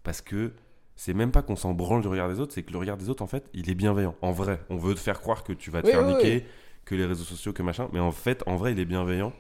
parce 0.04 0.22
que 0.22 0.54
c'est 1.02 1.14
même 1.14 1.32
pas 1.32 1.42
qu'on 1.42 1.56
s'en 1.56 1.74
branle 1.74 2.02
du 2.02 2.10
regard 2.10 2.28
des 2.28 2.42
autres, 2.42 2.54
c'est 2.54 2.62
que 2.64 2.74
le 2.74 2.78
regard 2.78 2.98
des 2.98 3.10
autres, 3.10 3.24
en 3.24 3.28
fait, 3.28 3.50
il 3.54 3.70
est 3.70 3.74
bienveillant. 3.74 4.16
En 4.22 4.34
vrai, 4.34 4.60
on 4.70 4.76
veut 4.76 4.94
te 4.94 5.00
faire 5.00 5.22
croire 5.22 5.46
que 5.46 5.54
tu 5.54 5.72
vas 5.72 5.82
te 5.82 5.88
Oui, 5.88 5.94
faire 5.94 6.06
oui, 6.06 6.14
niquer, 6.14 6.36
oui. 6.36 6.44
que 6.84 6.94
les 6.94 7.06
réseaux 7.06 7.24
sociaux, 7.24 7.54
que 7.54 7.64
machin, 7.64 7.88
mais 7.94 8.02
en 8.02 8.12
fait, 8.12 8.44
en 8.48 8.58
vrai, 8.58 8.74
il 8.74 8.80
est 8.82 8.86
bienveillant. 8.86 9.32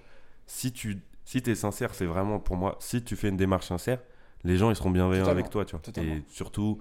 Si 0.48 0.72
tu 0.72 1.02
si 1.26 1.44
es 1.46 1.56
sincère, 1.56 1.94
c'est 1.94 2.06
vraiment 2.06 2.40
pour 2.40 2.56
moi, 2.56 2.78
si 2.80 3.04
tu 3.04 3.18
fais 3.18 3.28
une 3.28 3.36
démarche 3.36 3.68
sincère, 3.68 4.00
les 4.46 4.56
gens, 4.56 4.70
ils 4.70 4.76
seront 4.78 4.90
bienveillants 4.90 5.24
Totalement, 5.26 5.40
avec 5.42 5.52
toi, 5.52 5.66
tu 5.66 5.72
vois. 5.72 5.82
totalement. 5.82 6.14
Et 6.16 6.24
surtout, 6.30 6.80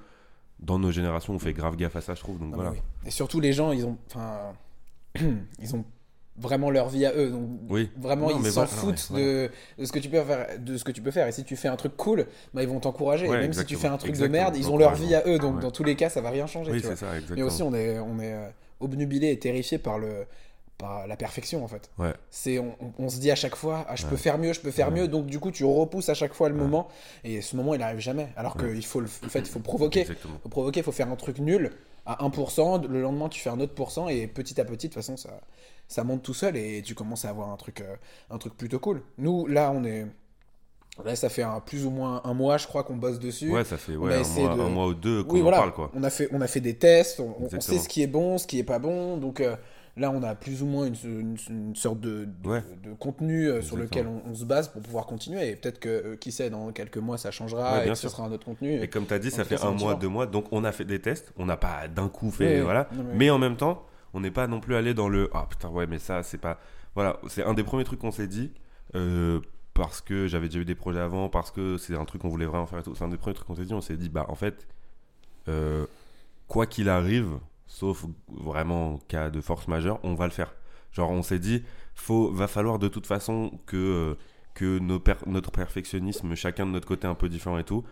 dans 0.61 0.79
nos 0.79 0.93
générations, 0.93 1.35
on 1.35 1.41
fait 1.41 1.55
grave 1.55 1.75
gaffe 1.75 1.97
à 1.97 2.01
ça, 2.01 2.15
je 2.15 2.21
trouve. 2.21 2.39
Donc 2.39 2.55
voilà. 2.55 2.73
Et 3.05 3.11
surtout, 3.11 3.41
les 3.41 3.53
gens, 3.53 3.73
ils 3.73 3.85
ont, 3.85 3.99
enfin, 4.07 4.53
ils 5.59 5.75
ont 5.75 5.85
vraiment 6.41 6.71
leur 6.71 6.89
vie 6.89 7.05
à 7.07 7.13
eux. 7.15 7.31
Donc, 7.31 7.49
Oui. 7.69 7.91
vraiment, 7.97 8.31
Non, 8.31 8.41
ils 8.43 8.51
s'en 8.53 8.67
foutent 8.67 9.09
ouais, 9.13 9.23
de, 9.23 9.51
de 9.79 9.85
ce 9.85 9.93
que 9.93 9.99
tu 9.99 10.09
peux 10.09 10.23
faire, 10.23 10.47
de 10.59 10.77
ce 10.77 10.85
que 10.85 10.93
tu 10.93 11.03
peux 11.03 11.11
faire. 11.11 11.27
Et 11.27 11.33
si 11.33 11.45
tu 11.45 11.57
fais 11.57 11.69
un 11.69 11.77
truc 11.77 11.97
cool, 11.97 12.27
bah, 12.55 12.63
ils 12.63 12.69
vont 12.69 12.81
t'encourager. 12.81 13.27
Et 13.27 13.29
Ouais, 13.29 13.41
Même 13.41 13.53
si 13.53 13.65
tu 13.65 13.77
fais 13.77 13.89
un 13.89 13.97
truc 13.99 14.11
Exactement. 14.11 14.39
de 14.39 14.43
merde, 14.45 14.57
ils 14.57 14.71
ont 14.71 14.77
leur 14.79 14.95
vie 14.95 15.15
à 15.15 15.23
eux. 15.27 15.39
Donc, 15.39 15.57
Ouais. 15.57 15.63
dans 15.63 15.71
tous 15.71 15.85
les 15.85 15.97
cas, 15.97 16.09
ça 16.09 16.21
va 16.21 16.31
rien 16.31 16.47
changer. 16.47 16.73
Oui, 16.73 16.81
tu 16.81 16.87
vois. 16.87 16.97
ça. 16.97 17.07
Mais 17.35 17.43
aussi, 17.43 17.63
on 17.63 17.75
est, 17.75 17.99
on 17.99 18.19
est 18.21 18.33
euh, 18.33 18.49
obnubilé 18.81 19.31
et 19.33 19.39
terrifié 19.39 19.79
par 19.79 19.99
le, 19.99 20.27
par 20.79 21.09
la 21.09 21.17
perfection, 21.17 21.65
en 21.65 21.69
fait. 21.69 21.91
C'est, 22.31 22.61
on, 22.61 22.77
on- 22.81 22.93
on 23.05 23.09
se 23.09 23.19
dit 23.19 23.31
à 23.33 23.35
chaque 23.35 23.57
fois, 23.57 23.85
ah, 23.89 23.97
je 23.97 24.07
peux 24.07 24.17
faire 24.17 24.39
mieux, 24.39 24.53
je 24.53 24.61
peux 24.61 24.71
faire 24.71 24.93
mieux. 24.93 25.09
Donc, 25.09 25.27
du 25.27 25.41
coup, 25.41 25.51
tu 25.51 25.65
repousses 25.65 26.09
à 26.09 26.15
chaque 26.15 26.35
fois 26.35 26.49
le 26.49 26.55
moment. 26.55 26.87
Et 27.25 27.41
ce 27.41 27.57
moment, 27.57 27.75
il 27.75 27.83
arrive 27.83 27.99
jamais. 27.99 28.29
Alors 28.37 28.57
qu'il 28.57 28.85
faut, 28.87 29.01
le, 29.01 29.09
en 29.25 29.29
fait, 29.29 29.41
il 29.41 29.47
faut 29.47 29.59
provoquer 29.59 30.03
Exactement. 30.03 30.35
faut 30.43 30.49
provoquer, 30.49 30.81
il 30.81 30.85
faut 30.85 30.93
faire 30.93 31.11
un 31.11 31.17
truc 31.17 31.39
nul 31.41 31.73
à 32.07 32.25
1%, 32.27 32.87
le 32.89 33.03
lendemain 33.03 33.29
tu 33.29 33.39
fais 33.39 33.51
un 33.51 33.61
autre 33.61 33.75
pourcent 33.75 34.09
et 34.09 34.27
petit 34.27 34.59
à 34.59 34.65
petit 34.65 34.89
de 34.89 34.95
toute 34.95 35.03
façon 35.03 35.19
ça, 35.19 35.29
ça 35.89 36.05
monte 36.05 36.23
tout 36.23 36.35
seul 36.35 36.57
et 36.57 36.83
tu 36.83 36.95
commences 36.95 37.25
à 37.25 37.31
avoir 37.31 37.51
un 37.51 37.57
truc, 37.57 37.81
euh, 37.81 37.97
un 38.31 38.39
truc 38.39 38.57
plutôt 38.57 38.79
cool. 38.79 39.03
Nous 39.19 39.47
là 39.47 39.73
on 39.75 39.83
est... 39.85 40.07
Là 41.05 41.15
ça 41.15 41.29
fait 41.29 41.43
un, 41.45 41.61
plus 41.61 41.87
ou 41.87 41.91
moins 41.91 42.21
un 42.25 42.35
mois 42.35 42.57
je 42.59 42.67
crois 42.67 42.83
qu'on 42.83 42.97
bosse 42.97 43.21
dessus. 43.21 43.51
Ouais, 43.51 43.63
ça 43.65 43.77
fait 43.77 43.95
ouais, 43.95 44.15
un, 44.15 44.19
mois, 44.47 44.57
de- 44.57 44.61
un 44.63 44.69
mois 44.69 44.87
ou 44.89 44.95
deux 44.95 45.23
qu'on 45.23 45.35
oui 45.37 45.41
voilà, 45.43 45.59
parle, 45.59 45.73
quoi. 45.73 45.91
On, 45.95 46.03
a 46.03 46.11
fait, 46.11 46.29
on 46.33 46.41
a 46.41 46.49
fait 46.49 46.61
des 46.61 46.75
tests, 46.75 47.21
on, 47.21 47.49
sait 47.61 47.79
ce 47.79 47.89
qui 47.89 48.03
est 48.03 48.09
bon, 48.09 48.37
ce 48.37 48.47
qui 48.49 48.59
est 48.59 48.65
pas 48.65 48.81
bon, 48.81 49.17
donc 49.17 49.41
euh, 49.41 49.55
là 49.97 50.11
on 50.11 50.21
a 50.25 50.35
plus 50.35 50.61
ou 50.61 50.67
moins 50.67 50.87
une, 50.87 50.97
une- 51.05 51.37
une 51.51 51.77
sorte 51.77 52.01
de, 52.01 52.25
de, 52.43 52.49
Ouais. 52.49 52.65
de 52.83 52.95
contenu 52.95 53.47
euh, 53.49 53.63
sur 53.63 53.77
lequel 53.77 54.09
on, 54.09 54.29
on 54.29 54.35
se 54.35 54.45
base 54.45 54.67
pour 54.69 54.83
pouvoir 54.83 55.07
continuer 55.07 55.49
et 55.49 55.55
peut-être 55.55 55.79
que 55.79 55.89
euh, 55.89 56.17
qui 56.17 56.33
sait 56.33 56.51
dans 56.51 56.73
quelques 56.73 56.99
mois 56.99 57.17
ça 57.17 57.31
changera 57.31 57.75
Ouais, 57.79 57.87
et 57.87 57.91
que 57.91 57.95
ce 57.95 58.09
sera 58.09 58.25
un 58.25 58.33
autre 58.33 58.45
contenu. 58.47 58.83
Et 58.83 58.89
comme 58.89 59.07
tu 59.07 59.15
as 59.15 59.21
dit, 59.21 59.31
ça 59.31 59.45
fait 59.45 59.63
un 59.63 59.71
mois, 59.71 59.95
deux 59.95 60.09
mois, 60.09 60.27
donc 60.27 60.47
on 60.51 60.65
a 60.65 60.73
fait 60.73 60.85
des 60.85 60.99
tests. 61.01 61.33
On 61.37 61.47
n'a 61.47 61.57
pas 61.57 61.87
d'un 61.87 62.09
coup 62.09 62.33
fait, 62.33 62.61
voilà. 62.61 62.89
Non, 62.93 63.05
mais- 63.05 63.15
Mais 63.15 63.31
en 63.31 63.39
même 63.39 63.57
temps, 63.57 63.85
on 64.15 64.21
n'est 64.21 64.31
pas 64.31 64.47
non 64.47 64.61
plus 64.61 64.75
allé 64.75 64.95
dans 64.95 65.09
le 65.09 65.31
ah 65.33 65.47
putain 65.49 65.69
ouais, 65.69 65.87
mais 65.87 65.99
ça 65.99 66.23
c'est 66.23 66.39
pas. 66.39 66.59
Voilà, 66.95 67.19
c'est 67.29 67.45
un 67.45 67.55
des 67.55 67.65
premiers 67.65 67.85
trucs 67.85 68.01
qu'on 68.01 68.11
s'est 68.11 68.27
dit 68.27 68.53
euh, 68.95 69.41
parce 69.75 70.01
que 70.01 70.27
j'avais 70.27 70.49
déjà 70.49 70.61
eu 70.61 70.65
des 70.65 70.75
projets 70.75 71.01
avant, 71.01 71.29
parce 71.29 71.51
que 71.51 71.77
c'est 71.77 71.97
un 71.97 72.05
truc 72.05 72.23
qu'on 72.23 72.29
voulait 72.29 72.47
vraiment 72.47 72.67
faire 72.67 72.81
et 72.81 72.83
tout. 72.83 72.95
C'est 72.95 73.05
un 73.05 73.09
des 73.09 73.17
premiers 73.17 73.35
trucs 73.35 73.47
qu'on 73.47 73.55
s'est 73.55 73.65
dit. 73.65 73.75
On 73.75 73.81
s'est 73.81 73.97
dit 73.97 74.09
bah 74.09 74.27
en 74.29 74.35
fait, 74.35 74.67
euh, 75.49 75.87
quoi 76.49 76.67
qu'il 76.67 76.89
arrive, 76.89 77.39
sauf 77.67 78.07
vraiment 78.29 78.99
cas 79.09 79.31
de 79.31 79.41
force 79.41 79.69
majeure, 79.69 80.01
on 80.03 80.15
va 80.15 80.27
le 80.27 80.33
faire. 80.33 80.55
Genre 80.93 81.11
on 81.11 81.23
s'est 81.23 81.39
dit, 81.39 81.63
faut, 81.95 82.33
va 82.33 82.49
falloir 82.49 82.79
de 82.79 82.89
toute 82.89 83.07
façon 83.07 83.61
que 83.67 83.77
euh, 83.77 84.15
que 84.55 84.81
notre 84.81 85.53
perfectionnisme, 85.53 86.35
chacun 86.35 86.67
de 86.67 86.73
notre 86.73 86.89
côté 86.89 87.07
un 87.07 87.15
peu 87.15 87.29
différent 87.29 87.59
et 87.59 87.65
tout, 87.65 87.85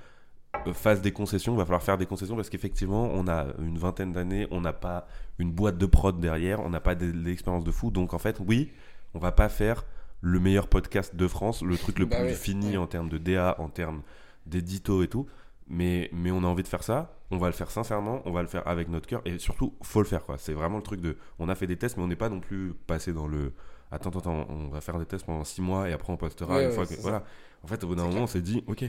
fasse 0.72 1.00
des 1.00 1.12
concessions. 1.12 1.54
Il 1.54 1.58
va 1.58 1.64
falloir 1.64 1.82
faire 1.82 1.98
des 1.98 2.06
concessions 2.06 2.36
parce 2.36 2.50
qu'effectivement, 2.50 3.10
on 3.12 3.28
a 3.28 3.46
une 3.58 3.78
vingtaine 3.78 4.12
d'années, 4.12 4.46
on 4.50 4.60
n'a 4.60 4.72
pas 4.72 5.06
une 5.38 5.52
boîte 5.52 5.78
de 5.78 5.86
prod 5.86 6.18
derrière, 6.18 6.60
on 6.60 6.70
n'a 6.70 6.80
pas 6.80 6.94
de, 6.94 7.10
de 7.12 7.70
fou. 7.70 7.90
Donc 7.90 8.14
en 8.14 8.18
fait, 8.18 8.40
oui, 8.46 8.72
on 9.14 9.18
va 9.18 9.32
pas 9.32 9.48
faire 9.48 9.84
le 10.20 10.40
meilleur 10.40 10.68
podcast 10.68 11.14
de 11.14 11.28
France, 11.28 11.62
le 11.62 11.76
truc 11.76 11.98
le 11.98 12.06
Bah 12.06 12.20
plus 12.20 12.34
fini 12.34 12.76
en 12.76 12.86
termes 12.86 13.08
de 13.08 13.18
DA, 13.18 13.56
en 13.58 13.68
termes 13.68 14.02
d'édito 14.46 15.02
et 15.02 15.08
tout. 15.08 15.26
Mais, 15.68 16.08
mais 16.12 16.30
on 16.30 16.44
a 16.44 16.46
envie 16.46 16.62
de 16.62 16.68
faire 16.68 16.84
ça, 16.84 17.12
on 17.32 17.38
va 17.38 17.48
le 17.48 17.52
faire 17.52 17.72
sincèrement, 17.72 18.22
on 18.24 18.30
va 18.30 18.40
le 18.40 18.46
faire 18.48 18.66
avec 18.68 18.88
notre 18.88 19.08
cœur 19.08 19.20
et 19.24 19.38
surtout, 19.38 19.74
faut 19.82 20.00
le 20.00 20.06
faire 20.06 20.24
quoi. 20.24 20.38
C'est 20.38 20.52
vraiment 20.52 20.76
le 20.76 20.82
truc 20.82 21.00
de. 21.00 21.16
On 21.40 21.48
a 21.48 21.56
fait 21.56 21.66
des 21.66 21.76
tests, 21.76 21.96
mais 21.96 22.04
on 22.04 22.08
n'est 22.08 22.14
pas 22.16 22.28
non 22.28 22.38
plus 22.40 22.72
passé 22.86 23.12
dans 23.12 23.26
le. 23.26 23.52
Attends, 23.90 24.10
attends, 24.10 24.18
attends, 24.20 24.46
on 24.48 24.68
va 24.68 24.80
faire 24.80 24.98
des 24.98 25.06
tests 25.06 25.26
pendant 25.26 25.42
6 25.44 25.60
mois 25.62 25.88
et 25.88 25.92
après 25.92 26.12
on 26.12 26.16
postera 26.16 26.54
Ouais, 26.54 26.62
une 26.64 26.68
ouais, 26.68 26.74
fois 26.74 26.86
que. 26.86 26.94
ça. 26.94 27.00
Voilà. 27.02 27.24
En 27.64 27.66
fait, 27.66 27.82
au 27.82 27.88
bout 27.88 27.94
d'un 27.96 28.04
moment, 28.06 28.22
on 28.22 28.26
s'est 28.28 28.40
dit, 28.42 28.62
ok, 28.68 28.84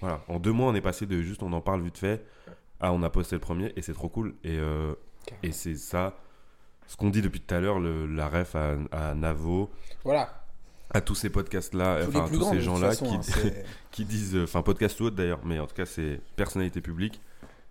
voilà. 0.00 0.20
En 0.28 0.38
deux 0.38 0.52
mois, 0.52 0.68
on 0.70 0.74
est 0.74 0.80
passé 0.80 1.06
de 1.06 1.20
juste 1.22 1.42
on 1.42 1.52
en 1.52 1.60
parle 1.60 1.82
vite 1.82 1.98
fait 1.98 2.24
à 2.80 2.92
on 2.92 3.02
a 3.02 3.10
posté 3.10 3.34
le 3.36 3.40
premier 3.40 3.72
et 3.76 3.82
c'est 3.82 3.92
trop 3.94 4.08
cool. 4.08 4.34
Et, 4.44 4.56
euh, 4.58 4.94
et 5.42 5.52
c'est 5.52 5.74
ça, 5.76 6.16
ce 6.86 6.96
qu'on 6.96 7.10
dit 7.10 7.22
depuis 7.22 7.40
tout 7.40 7.54
à 7.54 7.60
l'heure, 7.60 7.80
la 7.80 8.28
ref 8.28 8.54
à, 8.56 8.76
à 8.92 9.14
Navo, 9.14 9.70
Voilà, 10.04 10.44
à 10.90 11.00
tous 11.00 11.14
ces 11.14 11.28
podcasts-là, 11.30 11.98
enfin 12.08 12.24
à 12.24 12.28
tous 12.28 12.38
grands 12.38 12.52
ces 12.52 12.60
gens-là 12.60 12.94
qui, 12.96 13.04
hein, 13.14 13.20
qui 13.90 14.04
disent, 14.04 14.36
euh, 14.36 14.44
enfin 14.44 14.62
podcast 14.62 14.98
ou 15.00 15.04
autre 15.04 15.16
d'ailleurs, 15.16 15.40
mais 15.44 15.58
en 15.58 15.66
tout 15.66 15.74
cas 15.74 15.84
c'est 15.86 16.20
personnalité 16.36 16.80
publique 16.80 17.20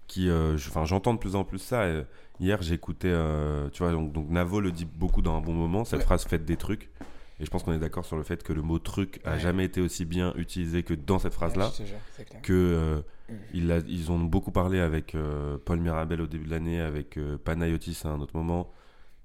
qui, 0.07 0.29
euh, 0.29 0.55
enfin 0.55 0.85
j'entends 0.85 1.13
de 1.13 1.19
plus 1.19 1.35
en 1.35 1.43
plus 1.43 1.57
ça. 1.59 1.87
et 1.89 2.03
hier 2.39 2.61
j'écoutais, 2.61 3.09
euh, 3.09 3.69
tu 3.71 3.81
vois, 3.83 3.91
donc, 3.91 4.11
donc 4.13 4.29
Navo 4.29 4.59
le 4.61 4.71
dit 4.71 4.85
beaucoup 4.85 5.21
dans 5.23 5.35
un 5.37 5.41
bon 5.41 5.53
moment, 5.53 5.83
cette 5.83 5.99
Ouais. 5.99 6.05
phrase 6.05 6.25
faites 6.25 6.45
des 6.45 6.57
trucs. 6.57 6.89
Et 7.39 7.45
je 7.45 7.49
pense 7.51 7.61
qu'on 7.63 7.73
est 7.73 7.79
d'accord 7.79 8.03
sur 8.05 8.17
le 8.17 8.23
fait 8.23 8.41
que 8.43 8.51
le 8.51 8.61
mot 8.63 8.79
truc 8.79 9.19
a 9.23 9.33
Ouais. 9.33 9.39
jamais 9.39 9.65
été 9.65 9.79
aussi 9.79 10.05
bien 10.05 10.33
utilisé 10.37 10.81
que 10.83 10.93
dans 10.95 11.19
cette 11.19 11.33
phrase-là. 11.35 11.71
Clair. 11.75 12.41
Que 12.41 12.53
euh, 12.53 12.99
Mm. 13.29 13.33
il 13.53 13.71
a- 13.71 13.77
ils 13.87 14.11
ont 14.11 14.19
beaucoup 14.19 14.51
parlé 14.51 14.79
avec 14.79 15.13
euh, 15.13 15.57
Paul 15.63 15.79
Mirabel 15.79 16.21
au 16.21 16.27
début 16.27 16.45
de 16.45 16.49
l'année, 16.51 16.81
avec 16.81 17.17
euh, 17.17 17.37
Panayotis 17.37 17.99
à 18.05 18.07
un 18.09 18.19
autre 18.21 18.35
moment, 18.35 18.71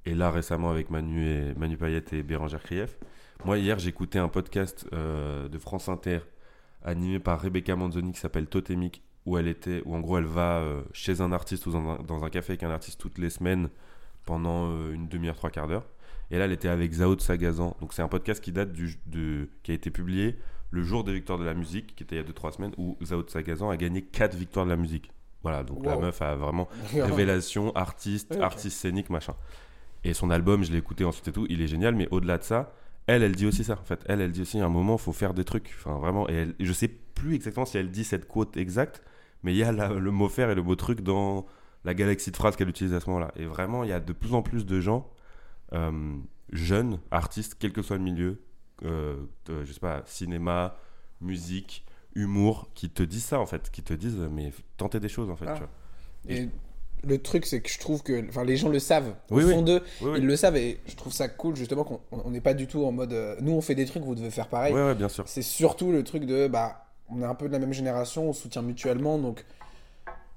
et 0.04 0.14
là 0.14 0.30
récemment 0.30 0.70
avec 0.70 0.90
Manu, 0.90 1.24
et, 1.26 1.54
Manu 1.54 1.76
Payette 1.78 2.12
et 2.12 2.22
Bérangère 2.22 2.62
Krief. 2.62 2.98
Moi 3.44 3.58
hier 3.58 3.78
j'écoutais 3.78 4.18
un 4.18 4.28
podcast 4.28 4.86
euh, 4.92 5.48
de 5.48 5.58
France 5.58 5.88
Inter 5.88 6.18
animé 6.84 7.18
par 7.18 7.40
Rebecca 7.40 7.76
Manzoni 7.76 8.12
qui 8.12 8.20
s'appelle 8.20 8.46
Totémique 8.46 9.02
où 9.24 9.38
elle 9.38 9.46
était, 9.48 9.82
où 9.86 9.94
en 9.94 10.00
gros 10.00 10.18
elle 10.18 10.24
va 10.24 10.62
chez 10.92 11.20
un 11.20 11.30
artiste 11.32 11.64
ou 11.66 11.70
dans 11.72 11.88
un, 11.92 12.02
dans 12.02 12.24
un 12.24 12.28
café 12.30 12.52
avec 12.52 12.62
un 12.64 12.70
artiste 12.70 13.00
toutes 13.00 13.18
les 13.18 13.30
semaines 13.30 13.68
pendant 14.26 14.68
une 14.90 15.08
demi-heure, 15.08 15.36
trois 15.36 15.50
quarts 15.50 15.68
d'heure. 15.68 15.86
Et 16.32 16.38
là 16.38 16.46
elle 16.46 16.52
était 16.52 16.68
avec 16.68 16.90
Zao 16.92 17.14
de 17.14 17.20
Sagazan. 17.20 17.76
Donc 17.80 17.92
c'est 17.92 18.02
un 18.02 18.08
podcast 18.08 18.42
qui 18.42 18.50
date 18.50 18.72
du, 18.72 18.96
de, 19.06 19.48
qui 19.62 19.70
a 19.70 19.74
été 19.74 19.90
publié 19.90 20.36
le 20.70 20.82
jour 20.82 21.04
des 21.04 21.12
victoires 21.12 21.38
de 21.38 21.44
la 21.44 21.54
musique, 21.54 21.94
qui 21.94 22.02
était 22.02 22.16
il 22.16 22.18
y 22.18 22.24
a 22.24 22.24
2-3 22.28 22.56
semaines, 22.56 22.72
où 22.78 22.96
Zao 23.04 23.22
de 23.22 23.30
Sagazan 23.30 23.68
a 23.70 23.76
gagné 23.76 24.02
4 24.02 24.34
victoires 24.36 24.64
de 24.64 24.70
la 24.70 24.76
musique. 24.76 25.10
Voilà, 25.42 25.62
donc 25.64 25.84
la 25.84 25.96
meuf 25.98 26.22
a 26.22 26.34
vraiment 26.34 26.68
révélation, 26.94 27.74
artiste, 27.76 28.36
artiste 28.40 28.78
scénique, 28.78 29.10
machin. 29.10 29.34
Et 30.04 30.14
son 30.14 30.30
album, 30.30 30.64
je 30.64 30.72
l'ai 30.72 30.78
écouté 30.78 31.04
ensuite 31.04 31.28
et 31.28 31.32
tout, 31.32 31.46
il 31.50 31.60
est 31.60 31.66
génial, 31.68 31.94
mais 31.94 32.08
au-delà 32.10 32.38
de 32.38 32.42
ça, 32.44 32.72
elle, 33.06 33.22
elle 33.22 33.34
dit 33.36 33.46
aussi 33.46 33.64
ça. 33.64 33.74
En 33.80 33.84
fait, 33.84 34.00
elle, 34.06 34.20
elle 34.20 34.32
dit 34.32 34.42
aussi 34.42 34.58
à 34.60 34.64
un 34.64 34.68
moment, 34.68 34.96
faut 34.98 35.12
faire 35.12 35.34
des 35.34 35.44
trucs. 35.44 35.74
Enfin, 35.78 35.98
vraiment. 35.98 36.28
Et 36.30 36.34
elle- 36.34 36.54
je 36.60 36.72
sais 36.72 36.88
plus 36.88 37.34
exactement 37.34 37.66
si 37.66 37.76
elle 37.76 37.90
dit 37.90 38.04
cette 38.04 38.26
quote 38.26 38.56
exacte, 38.56 39.02
mais 39.42 39.52
il 39.52 39.58
y 39.58 39.62
a 39.64 39.72
la- 39.72 39.88
le 39.92 40.10
mot 40.10 40.28
faire 40.28 40.48
et 40.50 40.54
le 40.54 40.62
mot 40.62 40.76
truc 40.76 41.02
dans 41.02 41.44
la 41.84 41.94
galaxie 41.94 42.30
de 42.30 42.36
phrases 42.36 42.54
qu'elle 42.56 42.68
utilise 42.68 42.94
à 42.94 43.00
ce 43.00 43.06
moment-là. 43.10 43.32
Et 43.36 43.44
vraiment, 43.44 43.82
il 43.84 43.90
y 43.90 43.92
a 43.92 44.00
de 44.00 44.12
plus 44.12 44.32
en 44.34 44.42
plus 44.42 44.64
de 44.64 44.80
gens 44.80 45.10
jeunes, 46.52 46.98
artistes, 47.10 47.56
quel 47.58 47.72
que 47.72 47.82
soit 47.82 47.96
le 47.96 48.02
milieu, 48.02 48.40
euh, 48.84 49.16
de- 49.46 49.64
je 49.64 49.72
sais 49.72 49.80
pas, 49.80 50.02
cinéma, 50.06 50.76
musique, 51.20 51.84
humour, 52.14 52.68
qui 52.74 52.90
te 52.90 53.02
disent 53.02 53.24
ça 53.24 53.40
en 53.40 53.46
fait, 53.46 53.70
qui 53.70 53.82
te 53.82 53.94
disent, 53.94 54.18
mais 54.30 54.52
tentez 54.76 55.00
des 55.00 55.08
choses 55.08 55.30
en 55.30 55.36
fait. 55.36 55.46
Ah. 55.48 55.54
tu 55.54 55.60
vois. 55.60 55.70
Et 56.28 56.48
le 57.04 57.18
truc, 57.20 57.46
c'est 57.46 57.60
que 57.60 57.68
je 57.70 57.78
trouve 57.80 58.02
que. 58.02 58.28
Enfin, 58.28 58.44
les 58.44 58.56
gens 58.56 58.68
le 58.68 58.78
savent. 58.78 59.14
Au 59.30 59.36
Oui, 59.38 59.44
oui. 59.44 59.52
fond 59.52 59.62
d'eux, 59.62 59.82
Oui, 60.02 60.18
ils 60.18 60.26
le 60.26 60.36
savent 60.36 60.56
et 60.56 60.78
je 60.86 60.94
trouve 60.94 61.12
ça 61.12 61.28
cool 61.28 61.56
justement 61.56 61.82
qu'on 61.84 62.00
on 62.12 62.30
n'est 62.30 62.40
pas 62.40 62.54
du 62.54 62.66
tout 62.68 62.84
en 62.84 62.92
mode. 62.92 63.12
euh, 63.12 63.34
nous, 63.40 63.52
on 63.52 63.60
fait 63.60 63.74
des 63.74 63.86
trucs, 63.86 64.04
vous 64.04 64.14
devez 64.14 64.30
faire 64.30 64.48
pareil. 64.48 64.72
Ouais, 64.72 64.84
ouais, 64.84 64.94
bien 64.94 65.08
sûr. 65.08 65.24
C'est 65.26 65.42
surtout 65.42 65.90
le 65.90 66.04
truc 66.04 66.24
de. 66.26 66.46
Bah, 66.48 66.86
on 67.08 67.20
est 67.20 67.24
un 67.24 67.34
peu 67.34 67.48
de 67.48 67.52
la 67.52 67.58
même 67.58 67.72
génération, 67.72 68.28
on 68.28 68.32
soutient 68.32 68.62
mutuellement, 68.62 69.18
donc 69.18 69.44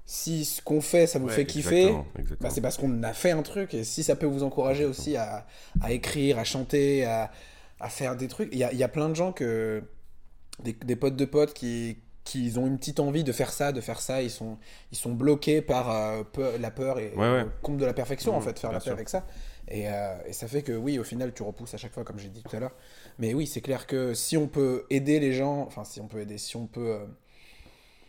si 0.06 0.44
ce 0.44 0.62
qu'on 0.62 0.80
fait, 0.80 1.06
ça 1.06 1.20
Ouais, 1.20 1.28
fait 1.28 1.46
kiffer, 1.46 2.02
bah, 2.40 2.50
c'est 2.50 2.60
parce 2.60 2.76
qu'on 2.78 3.02
a 3.02 3.12
fait 3.12 3.32
un 3.32 3.42
truc, 3.42 3.74
et 3.74 3.84
si 3.84 4.02
ça 4.04 4.16
peut 4.16 4.26
vous 4.26 4.42
encourager 4.44 4.84
aussi 4.84 5.16
à, 5.16 5.46
à 5.80 5.92
écrire, 5.92 6.38
à 6.38 6.44
chanter, 6.44 7.04
à, 7.06 7.30
à 7.80 7.88
faire 7.90 8.16
des 8.16 8.28
trucs, 8.28 8.50
il 8.52 8.58
y 8.58 8.64
a, 8.64 8.72
il 8.72 8.78
y 8.78 8.84
a 8.84 8.88
plein 8.88 9.08
de 9.08 9.14
gens 9.14 9.32
que, 9.32 9.82
des, 10.62 10.72
des 10.72 10.96
potes 10.96 11.16
de 11.16 11.24
potes 11.24 11.54
qui, 11.54 11.98
qui 12.24 12.52
ont 12.56 12.66
une 12.66 12.78
petite 12.78 13.00
envie 13.00 13.24
de 13.24 13.32
faire 13.32 13.52
ça, 13.52 13.72
de 13.72 13.80
faire 13.80 14.00
ça, 14.00 14.22
ils 14.22 14.30
sont, 14.30 14.58
ils 14.92 14.96
sont 14.98 15.12
bloqués 15.14 15.62
par 15.62 15.90
euh, 15.90 16.22
peur- 16.24 16.58
la 16.58 16.70
peur 16.70 16.98
et 16.98 17.10
Ouais, 17.14 17.22
ouais. 17.32 17.46
le 17.46 17.50
compte 17.62 17.78
de 17.78 17.84
la 17.84 17.94
perfection, 17.94 18.36
en 18.36 18.40
Mhm, 18.40 18.42
fait, 18.42 18.58
faire 18.58 18.72
la 18.72 18.80
paix 18.80 18.90
avec 18.90 19.08
ça. 19.08 19.26
Et, 19.68 19.88
euh, 19.90 20.16
et 20.26 20.32
ça 20.32 20.46
fait 20.48 20.62
que 20.62 20.72
oui, 20.72 20.98
au 20.98 21.04
final, 21.04 21.32
tu 21.34 21.42
repousses 21.42 21.74
à 21.74 21.78
chaque 21.78 21.92
fois, 21.92 22.04
comme 22.04 22.18
j'ai 22.18 22.28
dit 22.28 22.42
tout 22.42 22.56
à 22.56 22.60
l'heure. 22.60 22.74
Mais 23.18 23.34
oui, 23.34 23.46
c'est 23.46 23.60
clair 23.60 23.86
que 23.86 24.14
si 24.14 24.36
on 24.36 24.48
peut 24.48 24.84
aider 24.90 25.20
les 25.20 25.32
gens, 25.32 25.62
enfin, 25.66 25.84
si 25.84 26.00
on 26.00 26.08
peut 26.08 26.20
aider, 26.20 26.38
si 26.38 26.56
on 26.56 26.66
peut. 26.66 26.90
euh, 26.92 27.06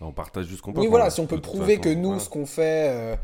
On 0.01 0.11
partage 0.11 0.45
juste 0.45 0.57
ce 0.59 0.61
qu'on 0.63 0.73
peut. 0.73 0.81
Oui, 0.81 0.87
voilà, 0.87 1.09
si 1.09 1.19
on 1.19 1.25
peut 1.27 1.41
prouver 1.41 1.77
façon, 1.77 1.81
que 1.89 1.93
nous, 1.95 2.03
voilà. 2.09 2.19
ce 2.19 2.29
qu'on 2.29 2.45
fait, 2.45 2.89
euh, 2.89 3.15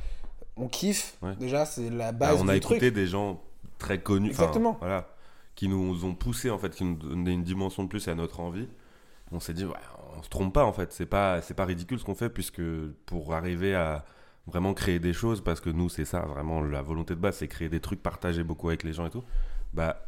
on 0.57 0.67
kiffe, 0.67 1.17
Ouais. 1.21 1.35
déjà, 1.35 1.65
c'est 1.65 1.89
la 1.89 2.11
Bah, 2.11 2.29
base 2.31 2.41
on 2.41 2.47
a 2.47 2.53
du 2.53 2.57
écouté 2.57 2.79
truc. 2.79 2.93
des 2.93 3.07
gens 3.07 3.41
très 3.77 3.99
connus. 4.01 4.29
Exactement. 4.29 4.77
Voilà. 4.79 5.07
Qui 5.55 5.67
nous 5.67 6.03
ont 6.03 6.15
poussé, 6.15 6.49
en 6.49 6.57
fait, 6.57 6.73
qui 6.73 6.83
nous 6.83 6.95
donnaient 6.95 7.33
une 7.33 7.43
dimension 7.43 7.83
de 7.83 7.89
plus 7.89 8.07
à 8.07 8.15
notre 8.15 8.39
envie. 8.39 8.67
On 9.31 9.39
s'est 9.39 9.53
dit, 9.53 9.65
ouais, 9.65 9.73
on 10.17 10.23
se 10.23 10.29
trompe 10.29 10.53
pas, 10.53 10.65
en 10.65 10.73
fait. 10.73 10.91
C'est 10.93 11.05
pas, 11.05 11.41
c'est 11.41 11.53
pas 11.53 11.65
ridicule 11.65 11.99
ce 11.99 12.03
qu'on 12.05 12.15
fait, 12.15 12.29
puisque 12.29 12.61
pour 13.05 13.33
arriver 13.35 13.75
à 13.75 14.03
vraiment 14.47 14.73
créer 14.73 14.99
des 14.99 15.13
choses, 15.13 15.41
parce 15.41 15.59
que 15.61 15.69
nous, 15.69 15.89
c'est 15.89 16.05
ça, 16.05 16.21
vraiment, 16.21 16.61
la 16.61 16.81
volonté 16.81 17.13
de 17.15 17.19
base, 17.19 17.37
c'est 17.37 17.47
créer 17.47 17.69
des 17.69 17.79
trucs, 17.79 18.01
partager 18.01 18.43
beaucoup 18.43 18.67
avec 18.69 18.83
les 18.83 18.93
gens 18.93 19.05
et 19.05 19.09
tout. 19.11 19.23
Bah, 19.73 20.03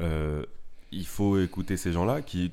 euh, 0.00 0.44
il 0.92 1.06
faut 1.06 1.38
écouter 1.40 1.76
ces 1.76 1.92
gens-là 1.92 2.20
qui, 2.22 2.52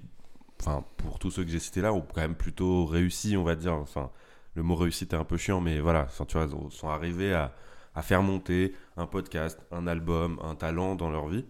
enfin, 0.59 0.83
pour 0.97 1.19
tous 1.19 1.31
ceux 1.31 1.43
que 1.43 1.49
j'ai 1.49 1.59
cités 1.59 1.81
là, 1.81 1.93
ont 1.93 2.01
quand 2.01 2.21
même 2.21 2.35
plutôt 2.35 2.85
réussi, 2.85 3.37
on 3.37 3.43
va 3.43 3.55
dire. 3.55 3.73
Enfin, 3.73 4.11
le 4.55 4.63
mot 4.63 4.75
réussite 4.75 5.13
est 5.13 5.17
un 5.17 5.23
peu 5.23 5.37
chiant, 5.37 5.61
mais 5.61 5.79
voilà, 5.79 6.07
ils 6.09 6.71
sont 6.71 6.89
arrivés 6.89 7.33
à, 7.33 7.53
faire 8.01 8.21
monter 8.21 8.75
un 8.95 9.07
podcast, 9.07 9.59
un 9.71 9.87
album, 9.87 10.39
un 10.43 10.55
talent 10.55 10.95
dans 10.95 11.09
leur 11.09 11.27
vie. 11.27 11.45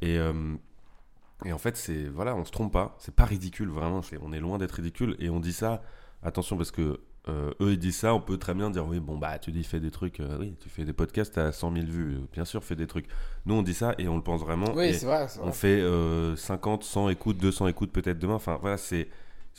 Et, 0.00 0.18
euh, 0.18 0.54
et 1.44 1.52
en 1.52 1.58
fait, 1.58 1.76
c'est 1.76 2.08
voilà, 2.08 2.34
on 2.34 2.44
se 2.44 2.50
trompe 2.50 2.72
pas. 2.72 2.96
C'est 2.98 3.14
pas 3.14 3.24
ridicule, 3.24 3.68
vraiment. 3.68 4.00
on 4.20 4.32
est 4.32 4.40
loin 4.40 4.58
d'être 4.58 4.72
ridicule. 4.72 5.16
Et 5.18 5.30
on 5.30 5.40
dit 5.40 5.52
ça, 5.52 5.82
attention, 6.22 6.56
parce 6.56 6.70
que 6.70 7.00
euh, 7.28 7.52
eux, 7.60 7.72
ils 7.72 7.78
disent 7.78 7.96
ça, 7.96 8.14
on 8.14 8.20
peut 8.20 8.36
très 8.36 8.52
bien 8.54 8.68
dire 8.70 8.86
oui, 8.86 8.98
bon, 8.98 9.16
bah, 9.16 9.38
tu 9.38 9.52
dis, 9.52 9.62
fais 9.62 9.78
des 9.80 9.90
trucs, 9.92 10.18
euh, 10.20 10.38
oui, 10.40 10.54
tu 10.60 10.68
fais 10.68 10.84
des 10.84 10.92
podcasts 10.92 11.38
à 11.38 11.52
100 11.52 11.72
000 11.72 11.86
vues, 11.86 12.14
euh, 12.16 12.20
bien 12.32 12.44
sûr, 12.44 12.64
fais 12.64 12.74
des 12.76 12.86
trucs. 12.86 13.06
Nous, 13.46 13.54
on 13.54 13.62
dit 13.62 13.74
ça 13.74 13.94
et 13.98 14.08
on 14.08 14.16
le 14.16 14.22
pense 14.22 14.40
vraiment. 14.40 14.72
Oui, 14.74 14.92
c'est 14.94 15.06
vrai. 15.06 15.26
on 15.40 15.44
vrai. 15.44 15.52
fait 15.52 15.80
euh, 15.80 16.34
50, 16.36 16.82
100 16.82 17.08
écoutes, 17.10 17.38
200 17.38 17.68
écoutes 17.68 17.92
peut-être 17.92 18.18
demain. 18.18 18.34
Enfin, 18.34 18.58
voilà, 18.60 18.76
c'est. 18.76 19.08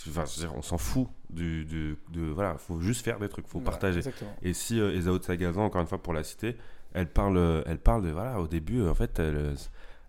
Enfin, 0.10 0.26
je 0.26 0.42
veux 0.42 0.48
dire, 0.48 0.58
on 0.58 0.62
s'en 0.62 0.78
fout 0.78 1.08
du, 1.30 1.66
du- 1.66 1.98
de. 2.12 2.22
Voilà, 2.32 2.58
faut 2.58 2.80
juste 2.82 3.04
faire 3.06 3.20
des 3.20 3.30
trucs, 3.30 3.48
faut 3.48 3.60
partager. 3.62 4.00
Exactement. 4.00 4.36
Et 4.42 4.54
si 4.54 4.80
euh, 4.80 4.94
Esaot 4.96 5.22
Sagazan, 5.22 5.64
encore 5.66 5.82
une 5.82 5.88
fois 5.88 6.02
pour 6.02 6.14
la 6.14 6.24
citer, 6.24 6.58
elle 6.94 7.08
parle, 7.08 7.64
elle 7.66 7.78
parle 7.80 8.04
de, 8.04 8.10
voilà, 8.10 8.40
au 8.42 8.48
début, 8.48 8.86
en 8.88 8.94
fait, 8.96 9.20
elle, 9.20 9.56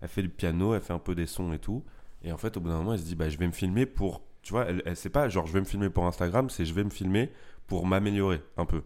elle 0.01 0.09
fait 0.09 0.23
du 0.23 0.29
piano, 0.29 0.75
elle 0.75 0.81
fait 0.83 0.93
un 0.93 0.99
peu 0.99 1.15
des 1.15 1.27
sons 1.27 1.53
et 1.53 1.59
tout. 1.59 1.83
Et 2.25 2.33
en 2.33 2.37
fait, 2.39 2.57
au 2.57 2.61
bout 2.61 2.69
d'un 2.71 2.79
moment, 2.79 2.95
elle 2.95 2.99
se 3.01 3.05
dit, 3.05 3.15
bah, 3.15 3.29
je 3.29 3.37
vais 3.39 3.47
me 3.47 3.53
filmer 3.53 3.85
pour, 3.87 4.23
tu 4.45 4.53
vois, 4.53 4.67
elle, 4.67 4.83
elle 4.85 4.97
sait 4.97 5.11
pas, 5.11 5.29
genre, 5.29 5.47
je 5.47 5.53
vais 5.53 5.61
me 5.61 5.65
filmer 5.65 5.91
pour 5.91 6.07
Instagram, 6.07 6.51
c'est 6.51 6.65
je 6.65 6.75
vais 6.75 6.85
me 6.85 6.91
filmer 6.91 7.31
pour 7.67 7.87
m'améliorer 7.87 8.41
un 8.57 8.67
peu. 8.67 8.83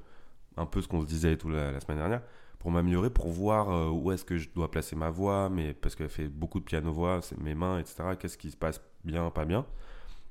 Un 0.57 0.67
peu 0.67 0.81
ce 0.83 0.89
qu'on 0.89 1.01
se 1.03 1.07
disait 1.07 1.37
tout 1.37 1.49
la, 1.49 1.79
semaine 1.81 1.99
dernière. 1.99 2.23
Pour 2.59 2.71
m'améliorer, 2.71 3.11
pour 3.11 3.29
voir 3.29 3.71
euh, 3.71 3.89
où 3.89 4.11
est-ce 4.11 4.25
que 4.25 4.37
je 4.37 4.49
dois 4.55 4.71
placer 4.71 4.97
ma 4.97 5.11
voix, 5.11 5.49
mais 5.49 5.75
parce 5.75 5.95
qu'elle 5.95 6.09
fait 6.09 6.29
beaucoup 6.29 6.59
de 6.59 6.65
piano-voix, 6.65 7.21
c'est 7.23 7.39
mes 7.39 7.55
mains, 7.55 7.79
etc. 7.79 8.17
Qu'est-ce 8.19 8.37
qui 8.39 8.51
se 8.51 8.57
passe 8.57 8.81
bien, 9.05 9.31
pas 9.31 9.45
bien. 9.45 9.65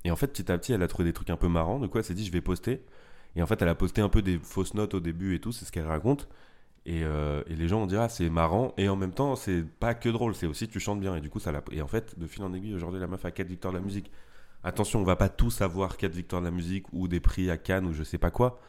Et 0.03 0.11
en 0.11 0.15
fait, 0.15 0.27
petit 0.27 0.51
à 0.51 0.57
petit, 0.57 0.73
elle 0.73 0.83
a 0.83 0.87
trouvé 0.87 1.05
des 1.05 1.13
trucs 1.13 1.29
un 1.29 1.37
peu 1.37 1.47
marrants. 1.47 1.79
De 1.79 1.87
quoi 1.87 2.01
elle 2.01 2.05
s'est 2.05 2.13
dit, 2.13 2.25
je 2.25 2.31
vais 2.31 2.41
poster. 2.41 2.83
Et 3.35 3.41
en 3.41 3.45
fait, 3.45 3.61
elle 3.61 3.69
a 3.69 3.75
posté 3.75 4.01
un 4.01 4.09
peu 4.09 4.21
des 4.21 4.39
fausses 4.39 4.73
notes 4.73 4.93
au 4.93 4.99
début 4.99 5.35
et 5.35 5.39
tout, 5.39 5.51
c'est 5.51 5.65
ce 5.65 5.71
qu'elle 5.71 5.87
raconte. 5.87 6.27
Et, 6.85 7.03
euh, 7.03 7.43
les 7.47 7.67
gens 7.67 7.83
ont 7.83 7.85
dit, 7.85 7.97
ah, 7.97 8.09
c'est 8.09 8.29
marrant. 8.29 8.73
Et 8.77 8.89
en 8.89 8.95
même 8.95 9.13
temps, 9.13 9.35
c'est 9.35 9.63
pas 9.63 9.93
que 9.93 10.09
drôle, 10.09 10.35
c'est 10.35 10.47
aussi 10.47 10.67
tu 10.67 10.79
chantes 10.79 10.99
bien. 10.99 11.15
Et 11.15 11.21
du 11.21 11.29
coup, 11.29 11.39
ça. 11.39 11.51
Et 11.71 11.81
en 11.81 11.87
fait, 11.87 12.17
de 12.19 12.27
fil 12.27 12.43
en 12.43 12.53
aiguille, 12.53 12.75
aujourd'hui, 12.75 12.99
la 12.99 13.07
meuf 13.07 13.23
a 13.25 13.31
4 13.31 13.47
victoires 13.47 13.73
de 13.73 13.79
la 13.79 13.83
musique. 13.83 14.11
Attention, 14.63 14.99
on 14.99 15.03
va 15.03 15.15
pas 15.15 15.29
tous 15.29 15.61
avoir 15.61 15.97
4 15.97 16.11
victoires 16.13 16.41
de 16.41 16.47
la 16.47 16.51
musique 16.51 16.85
ou 16.91 17.07
des 17.07 17.19
prix 17.19 17.49
à 17.49 17.57
Cannes 17.57 17.85
ou 17.85 17.93
je 17.93 18.03
sais 18.03 18.17
pas 18.17 18.31
quoi. 18.31 18.59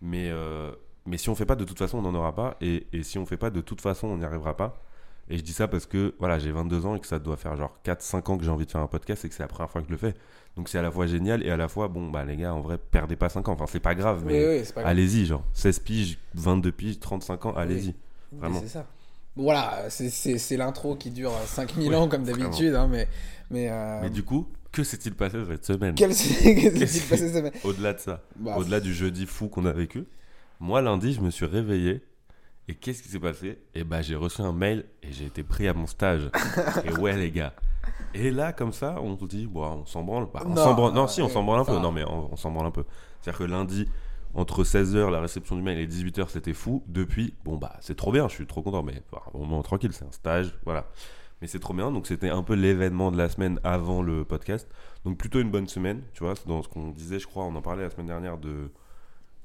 Mais, 0.00 0.28
euh, 0.30 0.70
mais 1.06 1.16
si 1.18 1.28
on 1.30 1.34
fait 1.34 1.46
pas, 1.46 1.56
de 1.56 1.64
toute 1.64 1.78
façon, 1.78 1.98
on 1.98 2.02
n'en 2.02 2.14
aura 2.14 2.34
pas. 2.34 2.56
Et, 2.60 2.86
et 2.92 3.02
si 3.02 3.18
on 3.18 3.26
fait 3.26 3.36
pas, 3.36 3.50
de 3.50 3.60
toute 3.60 3.80
façon, 3.80 4.06
on 4.08 4.18
n'y 4.18 4.24
arrivera 4.24 4.56
pas. 4.56 4.82
Et 5.30 5.36
je 5.36 5.42
dis 5.42 5.52
ça 5.52 5.68
parce 5.68 5.84
que 5.84 6.14
voilà, 6.18 6.38
j'ai 6.38 6.50
22 6.52 6.86
ans 6.86 6.94
et 6.94 7.00
que 7.00 7.06
ça 7.06 7.18
doit 7.18 7.36
faire 7.36 7.54
genre 7.56 7.76
4-5 7.84 8.30
ans 8.30 8.38
que 8.38 8.44
j'ai 8.44 8.50
envie 8.50 8.64
de 8.64 8.70
faire 8.70 8.80
un 8.80 8.86
podcast 8.86 9.24
et 9.24 9.28
que 9.28 9.34
c'est 9.34 9.42
la 9.42 9.48
première 9.48 9.70
fois 9.70 9.82
que 9.82 9.86
je 9.88 9.92
le 9.92 9.98
fais. 9.98 10.14
Donc 10.56 10.68
c'est 10.70 10.78
à 10.78 10.82
la 10.82 10.90
fois 10.90 11.06
génial 11.06 11.44
et 11.44 11.50
à 11.50 11.56
la 11.58 11.68
fois, 11.68 11.88
bon, 11.88 12.08
bah 12.08 12.24
les 12.24 12.36
gars, 12.36 12.54
en 12.54 12.60
vrai, 12.60 12.78
perdez 12.78 13.14
pas 13.16 13.28
5 13.28 13.46
ans. 13.48 13.52
Enfin, 13.52 13.66
c'est 13.68 13.78
pas 13.80 13.94
grave, 13.94 14.22
mais 14.24 14.60
oui, 14.60 14.64
allez-y, 14.76 15.26
genre 15.26 15.42
16 15.52 15.80
piges, 15.80 16.18
22 16.34 16.72
piges, 16.72 16.98
35 17.00 17.44
ans, 17.46 17.52
allez-y. 17.56 17.88
Oui, 17.88 17.94
vraiment. 18.38 18.60
C'est 18.60 18.68
ça. 18.68 18.86
Voilà, 19.36 19.88
c'est- 19.90 20.56
l'intro 20.56 20.96
qui 20.96 21.10
dure 21.10 21.32
5000 21.46 21.94
ans 21.94 22.08
comme 22.08 22.24
d'habitude, 22.24 22.74
hein, 22.74 22.88
mais. 22.90 23.06
Mais, 23.50 23.68
euh, 23.70 24.00
Mais 24.02 24.10
du 24.10 24.22
coup, 24.24 24.46
que 24.72 24.84
s'est-il 24.84 25.14
passé 25.14 25.38
cette 25.48 25.64
semaine 25.64 25.94
Quel 25.94 26.14
s'est 26.14 26.54
qu'est-ce 26.54 26.72
qui 26.74 26.78
Qu'est-ce 26.78 26.98
s'est 27.00 27.08
passé 27.08 27.28
cette 27.28 27.36
semaine 27.36 27.52
Au-delà 27.64 27.94
de 27.94 27.98
ça, 27.98 28.22
Bah, 28.36 28.56
au-delà 28.58 28.80
du 28.80 28.92
jeudi 28.94 29.26
fou 29.26 29.48
qu'on 29.48 29.64
a 29.66 29.72
vécu, 29.72 30.04
moi 30.60 30.82
lundi, 30.82 31.12
je 31.14 31.20
me 31.20 31.30
suis 31.30 31.46
réveillé. 31.46 32.02
Et 32.70 32.74
qu'est-ce 32.74 33.02
qui 33.02 33.08
s'est 33.08 33.18
passé? 33.18 33.58
Et 33.74 33.82
bah 33.82 34.02
j'ai 34.02 34.14
reçu 34.14 34.42
un 34.42 34.52
mail 34.52 34.84
et 35.02 35.10
j'ai 35.10 35.24
été 35.24 35.42
pris 35.42 35.66
à 35.68 35.72
mon 35.72 35.86
stage. 35.86 36.28
et 36.84 36.92
ouais 36.92 37.16
les 37.16 37.30
gars. 37.30 37.54
Et 38.12 38.30
là 38.30 38.52
comme 38.52 38.72
ça, 38.74 38.96
on 39.00 39.18
se 39.18 39.24
dit 39.24 39.46
bon, 39.46 39.64
on 39.64 39.86
s'en 39.86 40.02
branle. 40.02 40.26
Bah, 40.32 40.42
on 40.44 40.50
Non, 40.50 40.56
s'en 40.56 40.74
branle. 40.74 40.92
Non, 40.92 41.06
si 41.08 41.22
on 41.22 41.30
s'en 41.30 41.42
branle 41.42 41.60
un 41.60 41.64
peu. 41.64 41.78
Non 41.78 41.92
mais 41.92 42.04
on, 42.04 42.30
on 42.32 42.36
s'en 42.36 42.50
branle 42.50 42.66
un 42.66 42.70
peu. 42.70 42.84
C'est-à-dire 43.22 43.38
que 43.38 43.44
lundi, 43.44 43.88
entre 44.34 44.64
16h 44.64 45.10
la 45.10 45.20
réception 45.22 45.56
du 45.56 45.62
mail 45.62 45.78
et 45.78 45.86
18h, 45.86 46.28
c'était 46.28 46.52
fou. 46.52 46.84
Depuis, 46.86 47.32
bon 47.42 47.56
bah 47.56 47.74
c'est 47.80 47.96
trop 47.96 48.12
bien, 48.12 48.28
je 48.28 48.34
suis 48.34 48.46
trop 48.46 48.60
content. 48.60 48.82
Mais 48.82 49.02
bah, 49.10 49.22
un 49.34 49.38
moment 49.38 49.62
tranquille, 49.62 49.92
c'est 49.94 50.04
un 50.04 50.12
stage, 50.12 50.54
voilà. 50.66 50.90
Mais 51.40 51.48
c'est 51.48 51.60
trop 51.60 51.74
bien. 51.74 51.90
Donc 51.92 52.06
c'était 52.06 52.30
un 52.30 52.42
peu 52.42 52.54
l'événement 52.54 53.10
de 53.10 53.16
la 53.16 53.28
semaine 53.28 53.60
avant 53.64 54.02
le 54.02 54.24
podcast. 54.24 54.68
Donc 55.04 55.18
plutôt 55.18 55.40
une 55.40 55.50
bonne 55.50 55.68
semaine, 55.68 56.02
tu 56.14 56.24
vois. 56.24 56.34
Dans 56.46 56.62
ce 56.62 56.68
qu'on 56.68 56.90
disait, 56.90 57.18
je 57.18 57.26
crois, 57.26 57.44
on 57.44 57.54
en 57.54 57.62
parlait 57.62 57.82
la 57.82 57.90
semaine 57.90 58.06
dernière 58.06 58.38
de, 58.38 58.70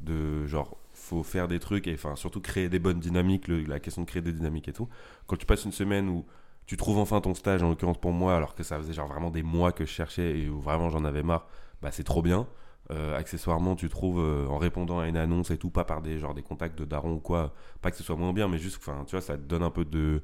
de 0.01 0.45
genre, 0.47 0.77
faut 0.93 1.23
faire 1.23 1.47
des 1.47 1.59
trucs 1.59 1.87
et 1.87 1.93
enfin 1.93 2.15
surtout 2.15 2.41
créer 2.41 2.69
des 2.69 2.79
bonnes 2.79 2.99
dynamiques, 2.99 3.47
la 3.47 3.79
question 3.79 4.03
de 4.03 4.07
créer 4.07 4.21
des 4.21 4.33
dynamiques 4.33 4.67
et 4.67 4.73
tout. 4.73 4.87
Quand 5.27 5.35
tu 5.35 5.45
passes 5.45 5.65
une 5.65 5.71
semaine 5.71 6.09
où 6.09 6.25
tu 6.65 6.77
trouves 6.77 6.97
enfin 6.97 7.19
ton 7.21 7.33
stage, 7.33 7.61
en 7.63 7.69
l'occurrence 7.69 7.99
pour 7.99 8.11
moi, 8.11 8.35
alors 8.35 8.55
que 8.55 8.63
ça 8.63 8.77
faisait 8.77 8.93
genre 8.93 9.07
vraiment 9.07 9.31
des 9.31 9.43
mois 9.43 9.71
que 9.71 9.85
je 9.85 9.91
cherchais 9.91 10.39
et 10.39 10.49
où 10.49 10.59
vraiment 10.59 10.89
j'en 10.89 11.03
avais 11.05 11.23
marre, 11.23 11.47
bah 11.81 11.91
c'est 11.91 12.03
trop 12.03 12.21
bien. 12.21 12.47
Euh, 12.91 13.17
accessoirement, 13.17 13.75
tu 13.75 13.87
trouves 13.89 14.19
euh, 14.19 14.45
en 14.47 14.57
répondant 14.57 14.99
à 14.99 15.07
une 15.07 15.17
annonce 15.17 15.51
et 15.51 15.57
tout, 15.57 15.69
pas 15.69 15.85
par 15.85 16.01
des 16.01 16.19
genre 16.19 16.33
des 16.33 16.41
contacts 16.41 16.77
de 16.77 16.85
daron 16.85 17.13
ou 17.13 17.19
quoi, 17.19 17.53
pas 17.81 17.91
que 17.91 17.97
ce 17.97 18.03
soit 18.03 18.15
moins 18.17 18.33
bien, 18.33 18.47
mais 18.47 18.57
juste, 18.57 18.77
enfin, 18.77 19.03
tu 19.05 19.11
vois, 19.11 19.21
ça 19.21 19.37
te 19.37 19.43
donne 19.43 19.63
un 19.63 19.69
peu 19.69 19.85
de 19.85 20.21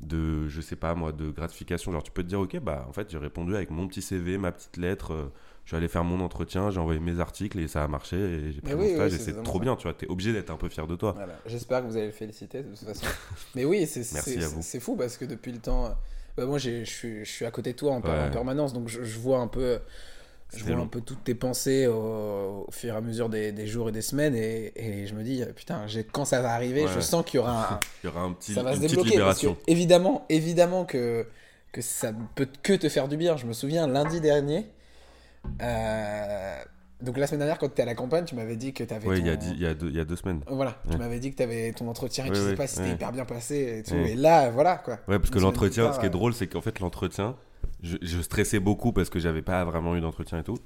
de 0.00 0.48
je 0.48 0.60
sais 0.60 0.76
pas 0.76 0.94
moi 0.94 1.12
de 1.12 1.30
gratification 1.30 1.92
genre 1.92 2.02
tu 2.02 2.10
peux 2.10 2.22
te 2.22 2.28
dire 2.28 2.40
ok 2.40 2.58
bah 2.60 2.84
en 2.88 2.92
fait 2.92 3.10
j'ai 3.10 3.18
répondu 3.18 3.54
avec 3.54 3.70
mon 3.70 3.86
petit 3.88 4.02
CV 4.02 4.38
ma 4.38 4.52
petite 4.52 4.76
lettre 4.76 5.12
euh, 5.12 5.32
je 5.64 5.70
suis 5.70 5.76
allé 5.76 5.88
faire 5.88 6.04
mon 6.04 6.20
entretien 6.20 6.70
j'ai 6.70 6.78
envoyé 6.80 7.00
mes 7.00 7.20
articles 7.20 7.58
et 7.58 7.68
ça 7.68 7.84
a 7.84 7.88
marché 7.88 8.16
et 8.16 8.52
j'ai 8.52 8.60
pris 8.60 8.74
mon 8.74 8.86
stage 8.86 9.12
oui, 9.12 9.16
et 9.16 9.18
c'est 9.18 9.42
trop 9.42 9.58
ça. 9.58 9.64
bien 9.64 9.76
tu 9.76 9.84
vois 9.84 9.94
t'es 9.94 10.06
obligé 10.08 10.32
d'être 10.32 10.50
un 10.50 10.56
peu 10.56 10.68
fier 10.68 10.86
de 10.86 10.96
toi 10.96 11.12
Voilà. 11.16 11.34
J'espère 11.46 11.80
que 11.82 11.86
vous 11.86 11.96
allez 11.96 12.06
le 12.06 12.12
féliciter 12.12 12.62
de 12.62 12.68
toute 12.74 12.86
façon. 12.86 13.06
Mais 13.54 13.64
oui, 13.64 13.86
c'est 13.86 14.80
fou 14.80 14.96
parce 14.96 15.16
que 15.16 15.24
depuis 15.24 15.52
le 15.52 15.58
temps, 15.58 15.86
euh, 15.86 15.90
bah, 16.36 16.44
moi 16.44 16.58
j'ai- 16.58 16.84
je 16.84 16.90
suis, 16.90 17.24
je 17.24 17.30
suis 17.30 17.44
à 17.46 17.50
côté 17.50 17.72
de 17.72 17.78
toi 17.78 17.92
en, 17.92 18.00
per- 18.02 18.08
Ouais. 18.10 18.28
en 18.28 18.30
permanence, 18.30 18.72
donc 18.74 18.88
je, 18.88 19.02
je 19.04 19.18
vois 19.18 19.38
un 19.38 19.46
peu, 19.48 19.78
je 20.58 20.64
vois 20.64 20.74
long. 20.76 20.82
un 20.84 20.86
peu 20.86 21.00
toutes 21.00 21.24
tes 21.24 21.34
pensées 21.34 21.86
au, 21.86 22.64
au 22.66 22.70
fur 22.70 22.94
et 22.94 22.96
à 22.96 23.00
mesure 23.00 23.28
des, 23.28 23.52
des 23.52 23.66
jours 23.66 23.88
et 23.88 23.92
des 23.92 24.02
semaines, 24.02 24.34
et, 24.34 24.72
et 24.76 25.06
je 25.06 25.14
me 25.14 25.22
dis 25.22 25.42
putain, 25.56 25.86
j'ai- 25.86 26.04
quand 26.04 26.24
ça 26.24 26.40
va 26.42 26.52
arriver, 26.52 26.84
Ouais. 26.84 26.90
je 26.94 27.00
sens 27.00 27.24
qu'il 27.24 27.38
y 27.38 27.40
aura 27.40 27.72
un, 27.74 27.80
il 28.02 28.06
y 28.06 28.10
aura 28.10 28.20
un 28.22 28.32
petit 28.32 28.52
ça 28.54 28.62
va 28.62 28.70
une 28.74 28.76
se 28.82 28.86
débloquer. 28.86 29.18
Parce 29.18 29.40
que, 29.40 29.48
évidemment, 29.66 30.24
évidemment 30.28 30.84
que, 30.84 31.26
que 31.72 31.80
ça 31.82 32.12
ne 32.12 32.18
peut 32.34 32.48
que 32.62 32.72
te 32.74 32.88
faire 32.88 33.08
du 33.08 33.16
bien. 33.16 33.36
Je 33.36 33.46
me 33.46 33.52
souviens 33.52 33.86
lundi 33.86 34.20
dernier. 34.20 34.66
euh, 35.62 36.56
donc 37.02 37.18
la 37.18 37.26
semaine 37.26 37.40
dernière, 37.40 37.58
quand 37.58 37.66
tu 37.66 37.72
étais 37.72 37.82
à 37.82 37.86
la 37.86 37.94
campagne, 37.94 38.24
tu 38.24 38.34
m'avais 38.34 38.56
dit 38.56 38.72
que 38.72 38.82
tu 38.84 38.94
avais. 38.94 39.06
ouais 39.06 39.18
il 39.18 39.26
y 39.26 39.30
a 39.30 39.36
dix- 39.36 39.52
il 39.54 39.60
y 39.60 39.66
a 39.66 39.74
deux 39.74 39.88
il 39.88 39.96
y 39.96 40.00
a 40.00 40.04
deux 40.06 40.16
semaines 40.16 40.40
Voilà, 40.48 40.76
tu 40.90 40.96
m'avais 40.96 41.18
dit 41.18 41.30
que 41.32 41.36
tu 41.36 41.42
avais 41.42 41.72
ton 41.72 41.86
entretien 41.88 42.24
et 42.24 42.30
Ouais, 42.30 42.34
tu 42.34 42.40
sais 42.40 42.54
pas 42.54 42.66
si 42.66 42.76
c'était 42.76 42.90
hyper 42.92 43.12
bien 43.12 43.24
passé 43.26 43.78
et 43.78 43.82
tout. 43.82 43.94
Ouais. 43.94 44.12
Et 44.12 44.14
là, 44.14 44.48
voilà 44.50 44.76
quoi. 44.76 44.94
Ouais, 45.08 45.18
parce 45.18 45.28
que 45.30 45.36
Une 45.36 45.42
l'entretien, 45.42 45.92
ce 45.92 45.98
qui 45.98 46.06
est 46.06 46.08
tard, 46.08 46.18
drôle, 46.18 46.32
c'est 46.32 46.46
qu'en 46.46 46.62
fait, 46.62 46.80
l'entretien, 46.80 47.36
je, 47.84 48.20
stressais 48.22 48.60
beaucoup 48.60 48.92
parce 48.92 49.10
que 49.10 49.18
j'avais 49.18 49.42
pas 49.42 49.64
vraiment 49.64 49.94
eu 49.96 50.00
d'entretien 50.00 50.38
et 50.38 50.44
tout. 50.44 50.58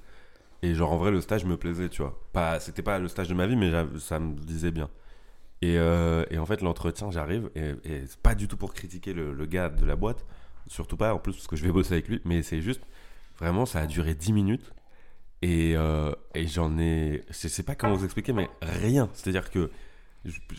Et 0.62 0.74
genre, 0.74 0.92
en 0.92 0.96
vrai, 0.96 1.10
le 1.10 1.20
stage 1.20 1.44
me 1.44 1.56
plaisait, 1.56 1.88
tu 1.88 2.02
vois. 2.02 2.18
Pas, 2.32 2.60
c'était 2.60 2.82
pas 2.82 2.98
le 2.98 3.08
stage 3.08 3.28
de 3.28 3.34
ma 3.34 3.46
vie, 3.46 3.56
mais 3.56 3.70
ça 3.98 4.18
me 4.18 4.34
disait 4.34 4.70
bien. 4.70 4.88
Et, 5.62 5.78
euh, 5.78 6.24
et 6.30 6.38
en 6.38 6.46
fait, 6.46 6.62
l'entretien, 6.62 7.10
j'arrive, 7.10 7.50
et, 7.54 7.74
et 7.84 8.06
c'est 8.06 8.20
pas 8.20 8.34
du 8.34 8.48
tout 8.48 8.56
pour 8.56 8.72
critiquer 8.72 9.12
le, 9.12 9.46
gars 9.46 9.68
de 9.68 9.84
la 9.84 9.96
boîte, 9.96 10.24
surtout 10.66 10.96
pas, 10.96 11.14
en 11.14 11.18
plus, 11.18 11.32
parce 11.34 11.46
que 11.46 11.56
je 11.56 11.64
vais 11.64 11.72
bosser 11.72 11.94
avec 11.94 12.08
lui, 12.08 12.20
mais 12.24 12.42
c'est 12.42 12.60
juste, 12.60 12.82
vraiment, 13.38 13.66
ça 13.66 13.80
a 13.80 13.86
duré 13.86 14.14
10 14.14 14.32
minutes. 14.32 14.72
Et, 15.42 15.76
euh, 15.76 16.12
et 16.34 16.46
j'en 16.48 16.78
ai. 16.78 17.22
Je 17.28 17.48
sais 17.48 17.62
pas 17.62 17.76
comment 17.76 17.94
vous 17.94 18.04
expliquer, 18.04 18.32
mais 18.32 18.48
rien. 18.60 19.08
C'est-à-dire 19.14 19.50
que 19.50 19.70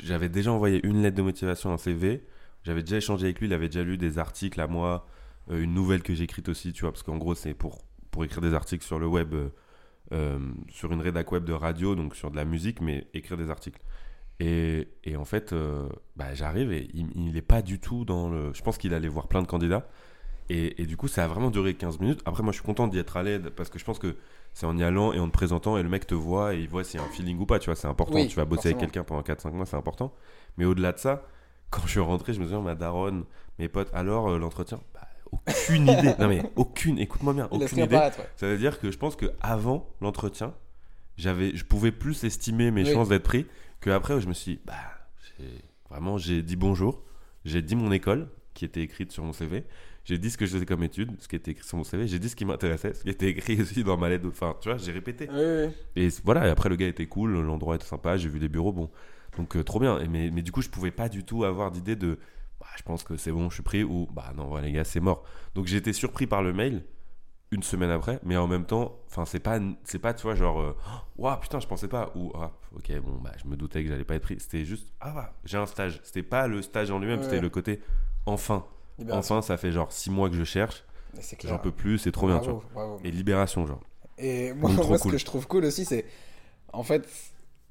j'avais 0.04 0.30
déjà 0.30 0.54
envoyé 0.54 0.86
une 0.88 1.01
lettre 1.01 1.18
de 1.18 1.22
motivation, 1.22 1.74
un 1.74 1.78
CV. 1.78 2.24
J'avais 2.63 2.82
déjà 2.82 2.98
échangé 2.98 3.25
avec 3.25 3.39
lui, 3.39 3.48
il 3.48 3.54
avait 3.54 3.68
déjà 3.68 3.84
lu 3.84 3.98
des 3.98 4.20
articles 4.20 4.60
à 4.60 4.68
moi, 4.68 5.06
une 5.50 5.74
nouvelle 5.74 6.03
que 6.03 6.13
j'ai 6.13 6.24
écrite 6.25 6.50
aussi, 6.50 6.74
tu 6.74 6.82
vois, 6.82 6.91
parce 6.91 7.03
qu'en 7.03 7.18
gros, 7.18 7.36
c'est 7.36 7.53
pour, 7.53 7.79
pour 8.12 8.24
écrire 8.24 8.41
des 8.41 8.53
articles 8.53 8.86
sur 8.86 9.00
le 9.00 9.08
web. 9.08 9.34
euh, 9.34 9.50
euh, 10.12 10.39
sur 10.70 10.91
une 10.91 11.01
rédac 11.01 11.32
web 11.32 11.46
de 11.46 11.53
radio, 11.53 11.96
donc 11.96 12.15
sur 12.15 12.32
de 12.32 12.36
la 12.36 12.46
musique, 12.46 12.82
mais 12.82 13.08
écrire 13.13 13.38
des 13.38 13.50
articles. 13.51 13.79
Et, 14.39 14.88
et 15.03 15.15
en 15.18 15.25
fait, 15.25 15.53
euh, 15.53 15.88
bah, 16.15 16.34
j'arrive 16.34 16.72
et 16.72 16.89
il 16.94 17.34
n'est 17.34 17.41
pas 17.41 17.62
du 17.62 17.79
tout 17.79 18.06
dans 18.06 18.29
le. 18.29 18.51
Je 18.53 18.62
pense 18.63 18.77
qu'il 18.77 18.94
allait 18.94 19.08
voir 19.10 19.27
plein 19.27 19.41
de 19.41 19.48
candidats. 19.48 19.88
Et, 20.50 20.82
et 20.82 20.86
du 20.88 20.98
coup, 20.98 21.08
ça 21.08 21.25
a 21.25 21.27
vraiment 21.27 21.51
duré 21.51 21.75
15 21.75 22.00
minutes. 22.00 22.22
Après, 22.25 22.41
moi, 22.44 22.51
je 22.51 22.58
suis 22.58 22.65
content 22.65 22.88
d'y 22.88 22.98
être 22.98 23.18
à 23.18 23.24
l'aide 23.24 23.50
parce 23.51 23.70
que 23.70 23.77
je 23.77 23.86
pense 23.86 24.00
que 24.00 24.15
c'est 24.53 24.65
en 24.65 24.75
y 24.77 24.84
allant 24.84 25.13
et 25.13 25.20
en 25.20 25.27
te 25.27 25.34
présentant 25.34 25.77
et 25.77 25.84
le 25.84 25.89
mec 25.89 26.08
te 26.08 26.15
voit 26.15 26.56
et 26.56 26.60
il 26.62 26.68
voit 26.70 26.84
s'il 26.84 27.00
y 27.00 27.03
a 27.03 27.06
un 27.06 27.10
feeling 27.10 27.38
ou 27.39 27.46
pas. 27.46 27.60
Tu 27.60 27.65
vois, 27.68 27.75
c'est 27.75 27.88
important. 27.88 28.15
Oui, 28.15 28.27
tu 28.27 28.36
vas 28.36 28.46
bosser 28.46 28.70
avec 28.70 28.79
quelqu'un 28.79 29.03
pendant 29.03 29.22
4-5 29.22 29.51
mois, 29.51 29.65
c'est 29.68 29.77
important. 29.77 30.13
Mais 30.58 30.65
au-delà 30.65 30.91
de 30.94 30.98
ça, 31.00 31.24
quand 31.70 31.82
je 31.84 31.89
suis 31.91 32.00
rentré, 32.00 32.34
je 32.34 32.39
me 32.39 32.48
suis 32.48 32.56
dit, 32.56 32.62
ma 32.63 32.74
daronne, 32.75 33.25
mes 33.60 33.70
potes, 33.70 33.91
alors 33.94 34.29
euh, 34.29 34.39
l'entretien 34.39 34.79
bah, 34.94 34.99
Aucune 35.31 35.83
idée. 35.88 36.13
Non, 36.19 36.27
mais 36.27 36.41
aucune, 36.55 36.98
écoute-moi 37.00 37.33
bien, 37.33 37.48
aucune 37.51 37.79
idée. 37.79 37.95
ouais. 37.95 38.12
Ça 38.36 38.48
veut 38.48 38.57
dire 38.57 38.79
que 38.79 38.91
je 38.91 38.98
pense 38.98 39.15
que 39.15 39.27
avant 39.41 39.89
l'entretien, 40.01 40.53
j'avais, 41.17 41.55
je 41.55 41.65
pouvais 41.65 41.91
plus 41.91 42.24
estimer 42.24 42.71
mes 42.71 42.83
Oui. 42.83 42.93
chances 42.93 43.09
d'être 43.09 43.24
pris 43.24 43.45
qu'après 43.81 44.13
où 44.15 44.19
je 44.19 44.27
me 44.27 44.33
suis 44.33 44.53
dit, 44.55 44.62
bah, 44.65 44.74
vraiment, 45.89 46.17
j'ai 46.17 46.41
dit 46.41 46.55
bonjour, 46.55 47.03
j'ai 47.45 47.62
dit 47.62 47.75
mon 47.75 47.91
école 47.91 48.29
qui 48.53 48.65
était 48.65 48.81
écrite 48.81 49.12
sur 49.12 49.24
mon 49.24 49.33
CV, 49.33 49.63
j'ai 50.05 50.17
dit 50.17 50.29
ce 50.31 50.38
que 50.38 50.45
je 50.45 50.53
faisais 50.53 50.65
comme 50.65 50.83
étude, 50.83 51.12
ce 51.19 51.27
qui 51.27 51.36
était 51.36 51.51
écrit 51.51 51.65
sur 51.67 51.77
mon 51.77 51.83
CV, 51.83 52.07
j'ai 52.07 52.19
dit 52.19 52.29
ce 52.29 52.36
qui 52.36 52.45
m'intéressait, 52.45 52.93
ce 52.93 53.03
qui 53.03 53.09
était 53.09 53.29
écrit 53.29 53.62
aussi 53.62 53.83
dans 53.83 53.98
ma 53.98 54.09
lettre, 54.09 54.27
enfin, 54.27 54.55
tu 54.62 54.69
vois, 54.69 54.77
j'ai 54.77 54.91
répété. 54.91 55.29
Oui, 55.31 55.67
oui. 55.67 55.74
Et 55.95 56.09
voilà, 56.24 56.48
et 56.48 56.50
après 56.50 56.69
le 56.69 56.75
gars 56.75 56.88
était 56.88 57.05
cool, 57.07 57.31
l'endroit 57.39 57.75
était 57.75 57.86
sympa, 57.86 58.17
j'ai 58.17 58.29
vu 58.29 58.39
les 58.39 58.50
bureaux, 58.50 58.74
bon. 58.74 58.89
Donc 59.38 59.55
euh, 59.55 59.63
trop 59.63 59.79
bien. 59.79 60.00
Et 60.00 60.07
mais, 60.07 60.31
mais 60.31 60.41
du 60.41 60.51
coup, 60.51 60.62
je 60.62 60.69
pouvais 60.69 60.91
pas 60.91 61.07
du 61.07 61.24
tout 61.24 61.43
avoir 61.43 61.69
d'idée 61.71 61.95
de 61.95 62.17
je 62.78 62.84
pense 62.84 63.04
que 63.04 63.18
c'est 63.18 63.32
bon, 63.32 63.50
je 63.50 63.56
suis 63.56 63.64
pris 63.64 63.84
ou 63.84 64.08
bah 64.12 64.32
non, 64.36 64.52
ouais, 64.54 64.62
les 64.62 64.72
gars, 64.72 64.84
c'est 64.84 65.00
mort. 65.00 65.24
Donc 65.56 65.66
j'ai 65.68 65.78
été 65.78 65.94
surpris 65.94 66.28
par 66.28 66.42
le 66.42 66.54
mail 66.54 66.84
une 67.52 67.64
semaine 67.64 67.90
après, 67.90 68.20
mais 68.24 68.38
en 68.38 68.48
même 68.48 68.66
temps, 68.66 69.00
enfin, 69.08 69.26
c'est 69.26 69.40
pas, 69.40 69.60
c'est 69.84 69.98
pas, 69.98 70.14
tu 70.14 70.22
vois, 70.24 70.36
genre, 70.36 70.62
euh, 70.62 70.78
waouh, 71.18 71.40
putain, 71.40 71.60
je 71.60 71.66
pensais 71.68 71.88
pas, 71.88 72.12
ou 72.16 72.32
ah, 72.36 72.52
ok, 72.76 72.92
bon, 73.02 73.14
bah, 73.24 73.32
je 73.44 73.50
me 73.50 73.56
doutais 73.56 73.84
que 73.84 73.90
j'allais 73.90 74.04
pas 74.04 74.16
être 74.16 74.22
pris. 74.22 74.40
C'était 74.40 74.66
juste, 74.66 74.94
ah, 75.00 75.16
ouais, 75.16 75.24
j'ai 75.46 75.58
un 75.58 75.66
stage. 75.66 76.00
C'était 76.04 76.22
pas 76.22 76.48
le 76.48 76.62
stage 76.62 76.92
en 76.92 77.00
lui-même, 77.00 77.18
Ouais. 77.20 77.26
c'était 77.26 77.42
le 77.42 77.50
côté, 77.50 77.82
enfin, 78.28 78.66
Libération. 79.00 79.38
enfin, 79.38 79.42
ça 79.42 79.58
fait 79.58 79.72
genre 79.72 79.92
six 79.92 80.12
mois 80.12 80.30
que 80.30 80.36
je 80.36 80.44
cherche, 80.44 80.84
j'en 81.44 81.58
peux 81.58 81.72
plus, 81.72 81.98
c'est 81.98 82.12
trop 82.12 82.28
bien, 82.28 82.38
tu 82.40 82.50
vois. 82.52 82.64
bravo. 82.74 83.00
Et 83.04 83.10
libération, 83.10 83.66
genre. 83.66 83.82
Et 84.20 84.54
moi, 84.54 84.70
moi, 84.72 84.98
ce 84.98 85.02
cool. 85.04 85.12
que 85.14 85.18
je 85.18 85.26
trouve 85.26 85.48
cool 85.48 85.66
aussi, 85.66 85.86
c'est. 85.86 86.06
En 86.72 86.84
fait, 86.84 87.08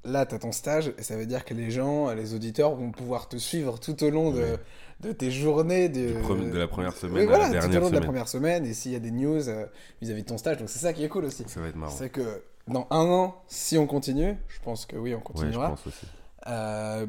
là, 0.03 0.25
tu 0.25 0.35
as 0.35 0.39
ton 0.39 0.51
stage, 0.51 0.93
et 0.97 1.03
ça 1.03 1.15
veut 1.17 1.25
dire 1.25 1.45
que 1.45 1.53
les 1.53 1.71
gens, 1.71 2.11
les 2.13 2.33
auditeurs 2.33 2.75
vont 2.75 2.91
pouvoir 2.91 3.27
te 3.27 3.37
suivre 3.37 3.79
tout 3.79 4.01
au 4.03 4.09
long 4.09 4.31
de, 4.31 4.39
Ouais. 4.41 4.57
de 5.01 5.11
tes 5.11 5.29
journées. 5.31 5.89
De, 5.89 6.13
de 6.51 6.57
la 6.57 6.67
première 6.67 6.93
semaine 6.95 7.23
à 7.23 7.25
voilà, 7.27 7.49
la 7.49 7.49
tout 7.49 7.57
au 7.57 7.59
dernière 7.61 7.81
long 7.81 7.89
de 7.89 7.95
la 7.95 8.01
première 8.01 8.27
semaine, 8.27 8.65
et 8.65 8.73
s'il 8.73 8.91
y 8.91 8.95
a 8.95 8.99
des 8.99 9.11
news 9.11 9.47
euh, 9.49 9.65
vis-à-vis 10.01 10.23
de 10.23 10.27
ton 10.27 10.37
stage. 10.37 10.57
Donc, 10.57 10.69
c'est 10.69 10.79
ça 10.79 10.93
qui 10.93 11.03
est 11.03 11.09
cool 11.09 11.25
aussi. 11.25 11.43
Ça 11.47 11.59
va 11.61 11.67
être 11.67 11.75
marrant. 11.75 11.91
C'est 11.95 12.09
que 12.09 12.43
dans 12.67 12.87
un 12.91 13.05
an, 13.05 13.41
si 13.47 13.77
on 13.77 13.87
continue, 13.87 14.35
je 14.47 14.59
pense 14.61 14.85
que 14.85 14.95
oui, 14.95 15.13
on 15.13 15.17
Ouais, 15.17 15.23
je 15.27 15.31
continuera. 15.33 15.69
pense 15.69 15.87
aussi. 15.87 16.05
euh, 16.47 17.05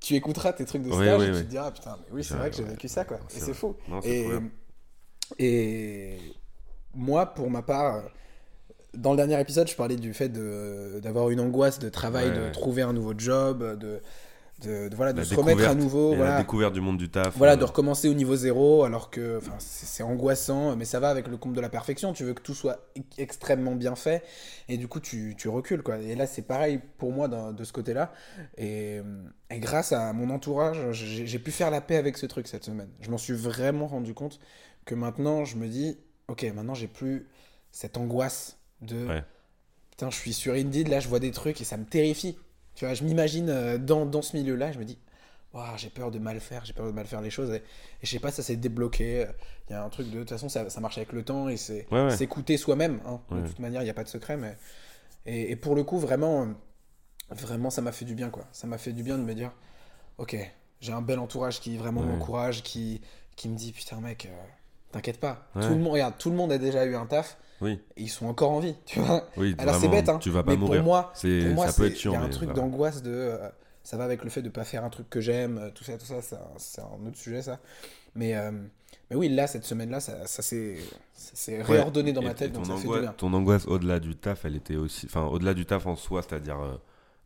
tu 0.00 0.14
écouteras 0.14 0.52
tes 0.52 0.66
trucs 0.66 0.82
de 0.82 0.92
stage 0.92 1.18
ouais, 1.20 1.28
et 1.28 1.32
tu 1.32 1.44
te 1.44 1.50
diras, 1.50 1.70
putain, 1.70 1.96
mais 2.00 2.12
oui, 2.12 2.22
c'est 2.24 2.34
vrai 2.34 2.50
que 2.50 2.56
j'ai 2.56 2.62
vécu 2.64 2.88
ça, 2.88 3.04
quoi. 3.06 3.18
C'est 3.28 3.38
Et 3.38 3.40
c'est 3.40 3.54
fou. 3.54 3.74
Non, 3.88 4.00
Et, 5.38 6.18
moi, 6.94 7.26
pour 7.26 7.50
ma 7.50 7.62
part, 7.62 8.02
dans 8.96 9.10
le 9.12 9.16
dernier 9.16 9.40
épisode, 9.40 9.68
je 9.68 9.76
parlais 9.76 9.96
du 9.96 10.12
fait 10.14 10.28
d'avoir 11.00 11.30
une 11.30 11.40
angoisse 11.40 11.78
de 11.78 11.88
travail, 11.88 12.28
Ouais, 12.30 12.36
de 12.36 12.40
ouais. 12.42 12.52
trouver 12.52 12.82
un 12.82 12.92
nouveau 12.92 13.12
job, 13.16 13.62
de, 13.78 14.00
de, 14.62 14.88
de- 14.88 14.94
voilà, 14.94 15.12
de 15.12 15.18
La 15.18 15.24
se 15.24 15.34
remettre 15.34 15.68
à 15.68 15.74
nouveau. 15.74 16.08
Et 16.12 16.16
la 16.16 16.16
Voilà, 16.24 16.38
découverte 16.38 16.72
du 16.72 16.80
monde 16.80 16.96
du 16.96 17.10
taf. 17.10 17.36
voilà 17.36 17.54
euh, 17.54 17.56
de 17.56 17.64
recommencer 17.64 18.08
au 18.08 18.14
niveau 18.14 18.36
zéro, 18.36 18.84
alors 18.84 19.10
que 19.10 19.40
c'est 19.58 20.02
angoissant, 20.04 20.76
mais 20.76 20.84
ça 20.84 21.00
va 21.00 21.10
avec 21.10 21.26
le 21.28 21.36
compte 21.36 21.54
de 21.54 21.60
la 21.60 21.68
perfection. 21.68 22.12
Tu 22.12 22.24
veux 22.24 22.34
que 22.34 22.40
tout 22.42 22.54
soit 22.54 22.78
e- 22.96 23.00
extrêmement 23.18 23.74
bien 23.74 23.96
fait, 23.96 24.22
et 24.68 24.76
du 24.76 24.86
coup, 24.88 25.00
tu, 25.00 25.34
tu 25.36 25.48
recules. 25.48 25.82
Quoi. 25.82 25.98
Et 25.98 26.14
là, 26.14 26.26
c'est 26.26 26.42
pareil 26.42 26.80
pour 26.98 27.12
moi 27.12 27.28
dans- 27.28 27.52
de 27.52 27.64
ce 27.64 27.72
côté-là. 27.72 28.12
Et, 28.56 29.00
et 29.50 29.58
grâce 29.58 29.92
à 29.92 30.12
mon 30.12 30.30
entourage, 30.30 30.78
j'ai 30.92 31.38
pu 31.40 31.50
faire 31.50 31.70
la 31.70 31.80
paix 31.80 31.96
avec 31.96 32.16
ce 32.16 32.26
truc 32.26 32.46
cette 32.46 32.64
semaine. 32.64 32.88
Je 33.00 33.10
m'en 33.10 33.18
suis 33.18 33.34
vraiment 33.34 33.86
rendu 33.88 34.14
compte 34.14 34.38
que 34.84 34.94
maintenant, 34.94 35.44
je 35.44 35.56
me 35.56 35.66
dis, 35.66 35.98
ok, 36.28 36.44
maintenant, 36.54 36.74
j'ai 36.74 36.86
plus 36.88 37.26
cette 37.72 37.96
angoisse 37.96 38.56
de 38.80 39.06
Ouais. 39.06 39.22
putain, 39.90 40.10
je 40.10 40.16
suis 40.16 40.32
sur 40.32 40.54
Indeed, 40.54 40.88
là, 40.88 41.00
je 41.00 41.08
vois 41.08 41.20
des 41.20 41.30
trucs 41.30 41.60
et 41.60 41.64
ça 41.64 41.76
me 41.76 41.84
terrifie. 41.84 42.36
Tu 42.74 42.84
vois, 42.84 42.94
je 42.94 43.04
m'imagine 43.04 43.48
euh, 43.50 43.78
dans, 43.78 44.04
dans 44.06 44.22
ce 44.22 44.36
milieu-là, 44.36 44.72
je 44.72 44.78
me 44.78 44.84
dis, 44.84 44.98
Ouah, 45.52 45.74
j'ai 45.76 45.88
peur 45.90 46.10
de 46.10 46.18
mal 46.18 46.40
faire, 46.40 46.64
j'ai 46.64 46.72
peur 46.72 46.86
de 46.86 46.90
mal 46.90 47.06
faire 47.06 47.20
les 47.20 47.30
choses. 47.30 47.50
Et, 47.50 47.56
et 47.58 47.62
je 48.02 48.10
sais 48.10 48.18
pas, 48.18 48.32
ça 48.32 48.42
s'est 48.42 48.56
débloqué. 48.56 49.26
Il 49.68 49.72
y 49.72 49.76
a 49.76 49.84
un 49.84 49.88
truc 49.88 50.08
de, 50.08 50.14
de 50.14 50.18
toute 50.20 50.30
façon, 50.30 50.48
ça, 50.48 50.68
ça 50.68 50.80
marche 50.80 50.96
avec 50.98 51.12
le 51.12 51.22
temps 51.24 51.48
et 51.48 51.56
c'est 51.56 51.86
Ouais, 51.92 52.06
ouais. 52.06 52.16
s'écouter 52.16 52.56
soi-même. 52.56 53.00
hein. 53.06 53.20
De 53.30 53.46
toute 53.46 53.60
manière, 53.60 53.80
il 53.80 53.84
n'y 53.84 53.90
a 53.90 53.94
pas 53.94 54.02
de 54.02 54.08
secret. 54.08 54.36
Mais... 54.36 54.56
Et, 55.26 55.52
et 55.52 55.56
pour 55.56 55.76
le 55.76 55.84
coup, 55.84 55.98
vraiment, 56.00 56.42
euh, 56.42 56.46
vraiment, 57.30 57.70
ça 57.70 57.82
m'a 57.82 57.92
fait 57.92 58.04
du 58.04 58.16
bien, 58.16 58.30
quoi. 58.30 58.44
Ça 58.50 58.66
m'a 58.66 58.78
fait 58.78 58.92
du 58.92 59.04
bien 59.04 59.16
de 59.16 59.22
me 59.22 59.32
dire, 59.34 59.52
ok, 60.18 60.36
j'ai 60.80 60.92
un 60.92 61.02
bel 61.02 61.20
entourage 61.20 61.60
qui 61.60 61.76
vraiment 61.76 62.02
m'encourage, 62.02 62.64
qui, 62.64 63.00
qui 63.36 63.48
me 63.48 63.56
dit, 63.56 63.70
putain, 63.72 64.00
mec, 64.00 64.26
euh, 64.26 64.34
t'inquiète 64.90 65.20
pas. 65.20 65.46
Ouais. 65.54 65.62
Tout 65.62 65.68
le 65.70 65.76
monde, 65.78 65.92
regarde, 65.92 66.14
tout 66.18 66.30
le 66.30 66.36
monde 66.36 66.50
a 66.50 66.58
déjà 66.58 66.84
eu 66.84 66.96
un 66.96 67.06
taf 67.06 67.38
Oui, 67.60 67.78
et 67.96 68.02
ils 68.02 68.08
sont 68.08 68.26
encore 68.26 68.50
en 68.50 68.60
vie, 68.60 68.74
tu 68.84 68.98
vois. 69.00 69.26
oui. 69.36 69.54
Alors 69.58 69.76
c'est 69.76 69.88
bête, 69.88 70.08
hein. 70.08 70.18
Tu 70.18 70.30
vas 70.30 70.42
pas 70.42 70.52
mais 70.52 70.56
mourir. 70.56 70.80
pour 70.80 70.84
moi, 70.86 71.12
C'est- 71.14 71.46
pour 71.46 71.54
moi, 71.54 71.66
ça 71.68 71.72
peut 71.72 71.86
être 71.86 71.96
chiant. 71.96 72.12
Il 72.12 72.14
y 72.14 72.18
a 72.18 72.22
un 72.22 72.28
truc 72.28 72.48
voilà. 72.50 72.60
d'angoisse 72.62 73.02
de. 73.02 73.10
euh, 73.12 73.48
ça 73.84 73.96
va 73.96 74.04
avec 74.04 74.24
le 74.24 74.30
fait 74.30 74.42
de 74.42 74.48
pas 74.48 74.64
faire 74.64 74.82
un 74.84 74.90
truc 74.90 75.08
que 75.10 75.20
j'aime, 75.20 75.58
euh, 75.58 75.70
tout 75.70 75.84
ça, 75.84 75.96
tout 75.98 76.06
ça, 76.06 76.20
c'est 76.22 76.80
un, 76.80 77.06
autre 77.06 77.16
sujet, 77.18 77.42
ça. 77.42 77.60
Mais, 78.14 78.34
euh, 78.34 78.50
mais 79.10 79.16
oui, 79.16 79.28
là, 79.28 79.46
cette 79.46 79.64
semaine-là, 79.64 80.00
ça, 80.00 80.26
ça 80.26 80.42
s'est 80.42 80.76
ça 81.12 81.52
Ouais. 81.52 81.62
réordonné 81.62 82.12
dans 82.12 82.22
Et- 82.22 82.26
ma 82.26 82.34
tête, 82.34 82.52
donc 82.52 82.64
ton 82.64 82.70
ça 82.70 82.76
fait 82.76 82.82
du 82.82 82.88
angoisse, 82.88 83.02
bien. 83.02 83.12
ton 83.16 83.32
angoisse 83.34 83.66
au-delà 83.66 84.00
du 84.00 84.16
taf, 84.16 84.44
elle 84.46 84.56
était 84.56 84.76
aussi. 84.76 85.06
Enfin, 85.06 85.26
au-delà 85.26 85.52
du 85.54 85.66
taf 85.66 85.86
en 85.86 85.96
soi, 85.96 86.22
c'est-à-dire 86.22 86.60
euh, 86.60 86.76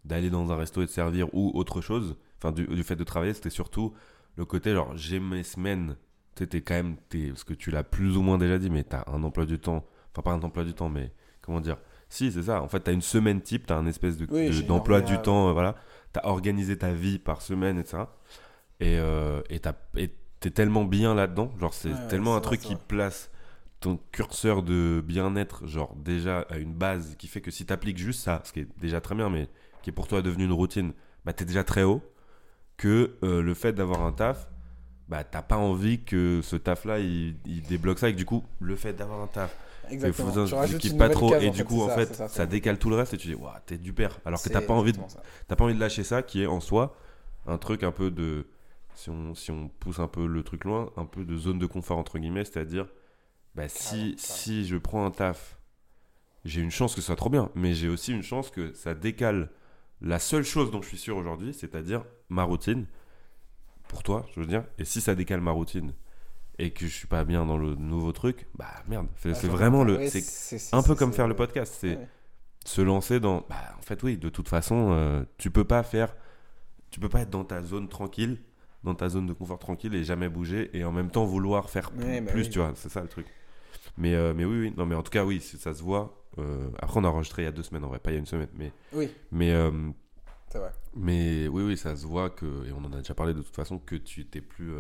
d'aller 0.05 0.31
dans 0.31 0.51
un 0.51 0.57
resto 0.57 0.83
et 0.83 0.87
de 0.87 0.91
servir 0.91 1.29
ou 1.33 1.53
autre 1.55 1.81
chose, 1.81 2.17
enfin, 2.39 2.53
du, 2.53 2.67
du 2.67 2.83
fait 2.83 2.97
de 2.97 3.05
travailler, 3.05 3.35
c'était 3.35 3.51
surtout 3.51 3.95
le 4.37 4.45
côté, 4.45 4.73
genre, 4.73 4.97
j'ai 4.97 5.21
mes 5.21 5.43
semaines. 5.43 5.97
Tu 6.35 6.47
quand 6.63 6.75
même. 6.75 6.97
t'es- 7.09 7.29
parce 7.31 7.43
que 7.45 7.55
tu 7.55 7.71
l'as 7.73 7.83
plus 7.83 8.17
ou 8.17 8.23
moins 8.23 8.39
déjà 8.39 8.59
dit, 8.59 8.71
mais 8.71 8.85
t'as 8.85 9.03
un 9.09 9.23
emploi 9.25 9.45
du 9.47 9.59
temps. 9.59 9.85
Pas 10.23 10.33
un 10.33 10.43
emploi 10.43 10.65
du 10.65 10.75
temps, 10.75 10.89
mais 10.89 11.13
comment 11.41 11.61
dire 11.61 11.77
Si, 12.09 12.33
c'est 12.33 12.45
ça. 12.45 12.63
En 12.63 12.69
fait, 12.69 12.81
t'as 12.81 12.93
une 12.93 13.03
semaine 13.03 13.41
type, 13.41 13.67
t'as 13.67 13.77
un 13.77 13.87
espèce 13.87 14.17
de, 14.17 14.27
Oui, 14.31 14.49
de- 14.49 14.63
d'emploi 14.67 14.99
orga, 14.99 15.17
du 15.17 15.23
temps, 15.23 15.49
euh, 15.49 15.53
voilà. 15.53 15.77
T'as 16.13 16.25
organisé 16.25 16.77
ta 16.79 16.93
vie 16.93 17.19
par 17.19 17.43
semaine, 17.43 17.79
etc. 17.79 18.05
Et 18.81 18.99
euh, 18.99 19.41
t'as- 19.63 19.75
et 19.97 20.11
t'es 20.41 20.51
tellement 20.51 20.85
bien 20.85 21.15
là-dedans. 21.15 21.53
Genre, 21.61 21.75
c'est 21.75 21.91
Ouais, 21.93 22.09
tellement 22.09 22.37
un 22.37 22.41
truc 22.41 22.61
qui 22.61 22.77
place 22.77 23.31
ton 23.81 23.99
curseur 24.13 24.63
de 24.63 25.03
bien-être, 25.07 25.67
genre 25.67 25.95
déjà 25.97 26.41
à 26.51 26.57
une 26.59 26.73
base 26.75 27.15
qui 27.17 27.29
fait 27.29 27.41
que 27.41 27.51
si 27.53 27.65
t'appliques 27.67 27.99
juste 27.99 28.21
ça, 28.25 28.41
ce 28.45 28.53
qui 28.53 28.61
est 28.61 28.69
déjà 28.81 29.01
très 29.01 29.15
bien, 29.15 29.31
mais 29.31 29.49
qui 29.83 29.91
est 29.91 29.93
pour 29.93 30.09
toi 30.09 30.21
devenu 30.23 30.45
une 30.45 30.53
routine, 30.53 30.93
bah 31.25 31.33
t'es 31.33 31.45
déjà 31.45 31.63
très 31.63 31.85
haut. 31.85 32.03
Que 32.77 33.17
euh, 33.25 33.43
le 33.43 33.55
fait 33.55 33.73
d'avoir 33.73 34.03
un 34.03 34.13
taf, 34.13 34.49
bah 35.09 35.25
t'as 35.25 35.43
pas 35.43 35.57
envie 35.57 36.03
que 36.05 36.41
ce 36.43 36.55
taf-là 36.57 36.99
il, 37.01 37.37
il 37.47 37.63
débloque 37.63 37.99
ça. 37.99 38.09
Et 38.09 38.13
que 38.13 38.19
du 38.19 38.25
coup, 38.25 38.45
le 38.61 38.77
fait 38.77 38.93
d'avoir 38.95 39.21
un 39.21 39.27
taf, 39.27 39.57
Exactement. 39.91 40.33
faut 40.33 40.47
Tu 40.47 40.55
rajoutes 40.55 40.79
kiffe 40.79 40.93
une 40.93 40.99
pas 40.99 41.09
trop, 41.09 41.31
case, 41.31 41.45
et 41.45 41.51
du 41.51 41.65
coup, 41.65 41.83
en 41.83 41.89
fait, 41.89 42.15
ça, 42.29 42.47
décale 42.47 42.79
tout 42.79 42.91
le 42.91 42.97
reste 42.97 43.15
et 43.15 43.17
tu 43.17 43.29
dis, 43.29 43.35
waouh, 43.35 43.53
t'es 43.67 43.79
du 43.79 43.93
père. 43.93 44.19
Alors 44.25 44.43
que 44.43 44.49
t'as 44.49 44.61
pas 44.61 44.75
envie 44.75 44.93
de 44.93 44.99
pas 45.49 45.65
envie 45.65 45.75
de 45.75 45.81
lâcher 45.81 46.05
ça 46.05 46.23
qui 46.23 46.43
est 46.43 46.47
en 46.47 46.61
soi 46.61 46.97
un 47.47 47.59
truc 47.59 47.83
un 47.83 47.93
peu 47.93 48.11
de. 48.11 48.47
Si 48.95 49.11
on, 49.11 49.33
si 49.35 49.53
on 49.53 49.69
pousse 49.69 50.01
un 50.01 50.09
peu 50.09 50.27
le 50.27 50.43
truc 50.43 50.65
loin, 50.65 50.91
un 50.97 51.05
peu 51.05 51.25
de 51.25 51.37
zone 51.37 51.61
de 51.61 51.67
confort 51.67 51.99
entre 51.99 52.19
guillemets, 52.19 52.45
c'est-à-dire 52.45 52.89
bah, 53.55 53.69
si, 53.69 53.91
Carrément, 53.91 54.15
si 54.19 54.67
je 54.67 54.77
prends 54.77 55.07
un 55.07 55.13
taf, 55.13 55.57
j'ai 56.45 56.61
une 56.61 56.73
chance 56.73 56.97
que 56.97 57.01
ce 57.01 57.07
soit 57.07 57.17
trop 57.17 57.31
bien, 57.31 57.49
mais 57.55 57.75
j'ai 57.75 57.89
aussi 57.89 58.13
une 58.13 58.25
chance 58.25 58.51
que 58.51 58.73
ça 58.73 58.95
décale 58.95 59.51
la 60.01 60.19
seule 60.19 60.43
chose 60.43 60.73
dont 60.73 60.83
je 60.83 60.89
suis 60.89 60.99
sûr 60.99 61.17
aujourd'hui, 61.17 61.55
c'est-à-dire 61.55 62.05
ma 62.29 62.43
routine, 62.43 62.87
pour 63.87 64.03
toi, 64.03 64.27
je 64.35 64.41
veux 64.41 64.47
dire, 64.47 64.65
et 64.79 64.85
si 64.85 65.01
ça 65.01 65.15
décale 65.15 65.41
ma 65.41 65.53
routine 65.53 65.93
et 66.59 66.71
que 66.73 66.87
je 66.87 66.93
suis 66.93 67.07
pas 67.07 67.25
bien 67.25 67.47
dans 67.47 67.57
le 67.59 67.75
nouveau 67.75 68.13
truc, 68.13 68.47
bah 68.57 68.67
merde, 68.89 69.07
c'est 69.17 69.31
Ah, 69.31 69.39
je 69.43 69.47
vraiment 69.47 69.85
le. 69.85 69.97
Ouais, 69.97 70.09
c'est 70.09 70.75
un 70.75 70.83
peu 70.83 70.95
comme 70.95 71.13
faire 71.13 71.29
le 71.29 71.35
podcast, 71.37 71.75
c'est 71.79 71.97
Ouais. 71.97 72.09
se 72.65 72.81
lancer 72.83 73.21
dans 73.21 73.45
bah 73.49 73.57
en 73.79 73.83
fait 73.83 74.03
oui 74.03 74.17
de 74.19 74.29
toute 74.29 74.49
façon 74.49 74.89
euh, 74.93 75.25
tu 75.39 75.51
peux 75.51 75.65
pas 75.65 75.83
faire 75.83 76.15
tu 76.91 77.01
peux 77.01 77.09
pas 77.09 77.21
être 77.21 77.31
dans 77.31 77.45
ta 77.45 77.63
zone 77.63 77.89
tranquille 77.89 78.39
dans 78.85 78.95
ta 78.95 79.09
zone 79.09 79.27
de 79.27 79.33
confort 79.33 79.59
tranquille 79.59 79.95
et 79.95 80.05
jamais 80.05 80.29
bouger 80.29 80.71
et 80.77 80.85
en 80.85 80.93
même 80.93 81.11
temps 81.11 81.25
vouloir 81.25 81.71
faire 81.71 81.91
Ouais, 81.97 82.21
bah 82.21 82.33
plus 82.33 82.43
oui. 82.43 82.51
tu 82.51 82.59
vois 82.59 82.73
c'est 82.75 82.91
ça 82.91 83.01
le 83.01 83.09
truc 83.09 83.27
mais 83.97 84.15
euh, 84.15 84.35
mais 84.35 84.45
oui 84.45 84.61
oui 84.61 84.75
non 84.77 84.85
mais 84.85 84.95
en 84.95 85.03
tout 85.03 85.11
cas 85.11 85.25
oui 85.25 85.41
ça 85.41 85.73
se 85.75 85.83
voit 85.83 86.15
Euh, 86.39 86.69
après 86.81 87.01
on 87.01 87.05
a 87.05 87.09
enregistré 87.09 87.43
il 87.43 87.45
y 87.47 87.49
a 87.49 87.53
deux 87.53 87.63
semaines 87.63 87.85
en 87.85 87.89
vrai 87.89 87.99
pas 88.01 88.11
il 88.11 88.15
y 88.15 88.17
a 88.17 88.21
une 88.21 88.27
semaine 88.27 88.51
mais 88.55 88.71
Oui, 88.93 89.09
mais 89.33 89.51
euh, 89.53 89.71
vrai. 90.55 90.71
mais 90.95 91.49
oui 91.49 91.63
oui 91.63 91.77
ça 91.77 91.97
se 91.97 92.07
voit 92.07 92.29
que 92.31 92.67
et 92.67 92.73
on 92.73 92.85
en 92.85 92.93
a 92.93 92.99
déjà 92.99 93.15
parlé 93.15 93.33
de 93.33 93.41
toute 93.43 93.57
façon 93.57 93.79
que 93.79 93.97
tu 93.97 94.27
t'es 94.27 94.41
plus 94.43 94.73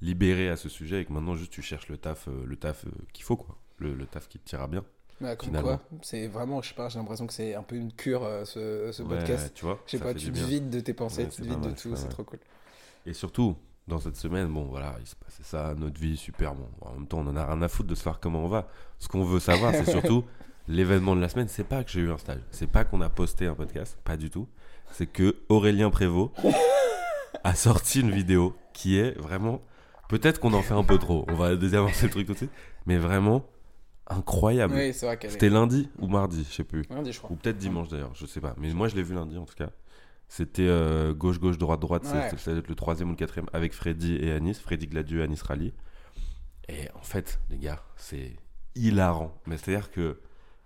libéré 0.00 0.48
à 0.48 0.56
ce 0.56 0.68
sujet 0.68 1.00
et 1.00 1.04
que 1.04 1.12
maintenant 1.12 1.36
juste 1.36 1.52
tu 1.52 1.62
cherches 1.62 1.88
le 1.88 1.96
taf 1.96 2.28
euh, 2.28 2.44
le 2.44 2.56
taf 2.56 2.84
euh, 2.86 2.90
qu'il 3.12 3.24
faut 3.24 3.36
quoi 3.36 3.56
le, 3.78 3.94
le 3.94 4.06
taf 4.06 4.28
qui 4.28 4.38
te 4.38 4.48
tira 4.48 4.66
bien 4.68 4.84
Ouais, 5.22 5.34
comme 5.34 5.48
Finalement. 5.48 5.78
quoi, 5.78 5.82
c'est 6.02 6.26
vraiment, 6.28 6.60
je 6.60 6.68
sais 6.68 6.74
pas, 6.74 6.90
j'ai 6.90 6.98
l'impression 6.98 7.26
que 7.26 7.32
c'est 7.32 7.54
un 7.54 7.62
peu 7.62 7.76
une 7.76 7.90
cure, 7.90 8.22
euh, 8.22 8.44
ce, 8.44 8.90
ce 8.92 9.02
Ouais, 9.02 9.16
podcast. 9.16 9.50
tu 9.54 9.64
vois 9.64 9.80
Je 9.86 9.92
sais 9.92 9.98
pas, 9.98 10.12
tu 10.12 10.30
te 10.30 10.38
vides 10.38 10.68
de 10.68 10.80
tes 10.80 10.92
pensées, 10.92 11.22
Ouais, 11.24 11.28
tu 11.30 11.40
te 11.40 11.46
vides 11.48 11.60
de 11.62 11.70
tout, 11.70 11.96
c'est 11.96 12.08
trop 12.10 12.22
cool. 12.22 12.38
Et 13.06 13.14
surtout, 13.14 13.56
dans 13.88 13.98
cette 13.98 14.16
semaine, 14.16 14.48
bon 14.52 14.64
voilà, 14.66 14.94
il 15.00 15.06
se 15.06 15.14
passait 15.16 15.42
ça, 15.42 15.74
notre 15.74 15.98
vie, 15.98 16.18
super 16.18 16.54
bon. 16.54 16.68
En 16.82 16.92
même 16.92 17.06
temps, 17.06 17.20
on 17.20 17.26
en 17.28 17.36
a 17.36 17.46
rien 17.46 17.62
à 17.62 17.68
foutre 17.68 17.88
de 17.88 17.94
savoir 17.94 18.20
comment 18.20 18.44
on 18.44 18.48
va. 18.48 18.68
Ce 18.98 19.08
qu'on 19.08 19.24
veut 19.24 19.40
savoir, 19.40 19.72
c'est 19.74 19.84
surtout 19.90 20.22
l'événement 20.68 21.16
de 21.16 21.22
la 21.22 21.30
semaine, 21.30 21.48
c'est 21.48 21.64
pas 21.64 21.82
que 21.82 21.90
j'ai 21.90 22.00
eu 22.00 22.10
un 22.10 22.18
stage. 22.18 22.42
C'est 22.50 22.66
pas 22.70 22.84
qu'on 22.84 23.00
a 23.00 23.08
posté 23.08 23.46
un 23.46 23.54
podcast. 23.54 23.96
Pas 24.04 24.18
du 24.18 24.28
tout. 24.28 24.46
C'est 24.92 25.06
que 25.06 25.36
Aurélien 25.48 25.88
Prévost 25.88 26.32
a 27.42 27.54
sorti 27.54 28.00
une 28.00 28.10
vidéo 28.10 28.54
qui 28.74 28.98
est 28.98 29.12
vraiment. 29.18 29.62
Peut-être 30.08 30.38
qu'on 30.40 30.52
en 30.52 30.62
fait 30.62 30.74
un 30.74 30.84
peu 30.84 30.98
trop. 30.98 31.24
On 31.28 31.34
va 31.34 31.56
désamorcer 31.56 32.06
le 32.06 32.10
truc 32.12 32.26
tout 32.26 32.32
de 32.32 32.38
suite. 32.38 32.50
Mais 32.86 32.96
vraiment 32.98 33.44
incroyable. 34.08 34.74
Oui, 34.74 34.92
c'est 34.94 35.06
vrai 35.06 35.18
qu'elle 35.18 35.30
C'était 35.32 35.48
lundi 35.48 35.88
ou 35.98 36.06
mardi, 36.06 36.46
je 36.48 36.54
sais 36.54 36.64
plus. 36.64 36.82
Lundi, 36.90 37.12
je 37.12 37.18
crois. 37.18 37.30
Ou 37.32 37.36
peut-être 37.36 37.58
dimanche 37.58 37.88
d'ailleurs, 37.88 38.14
je 38.14 38.24
sais 38.26 38.40
pas. 38.40 38.54
Mais 38.58 38.72
moi 38.72 38.86
je 38.88 38.94
l'ai 38.94 39.02
vu 39.02 39.14
lundi 39.14 39.36
en 39.36 39.44
tout 39.44 39.54
cas. 39.56 39.70
C'était 40.28 40.66
euh, 40.68 41.12
gauche, 41.14 41.38
gauche, 41.40 41.58
droite, 41.58 41.80
droite. 41.80 42.04
c'est- 42.04 42.12
Ouais. 42.14 42.28
c'est- 42.30 42.38
Ça 42.38 42.50
doit 42.52 42.60
être 42.60 42.68
le 42.68 42.74
troisième 42.74 43.08
ou 43.08 43.12
le 43.12 43.16
quatrième 43.16 43.48
avec 43.52 43.72
Freddy 43.72 44.16
et 44.16 44.32
Anis. 44.32 44.58
Freddy 44.60 44.86
Gladieux 44.86 45.20
et 45.20 45.24
Anis 45.24 45.42
Rally. 45.42 45.72
Et 46.68 46.88
en 46.94 47.02
fait, 47.02 47.38
les 47.50 47.58
gars, 47.58 47.82
c'est 47.96 48.36
hilarant. 48.74 49.32
Mais 49.46 49.56
c'est-à-dire 49.56 49.90
que 49.90 50.20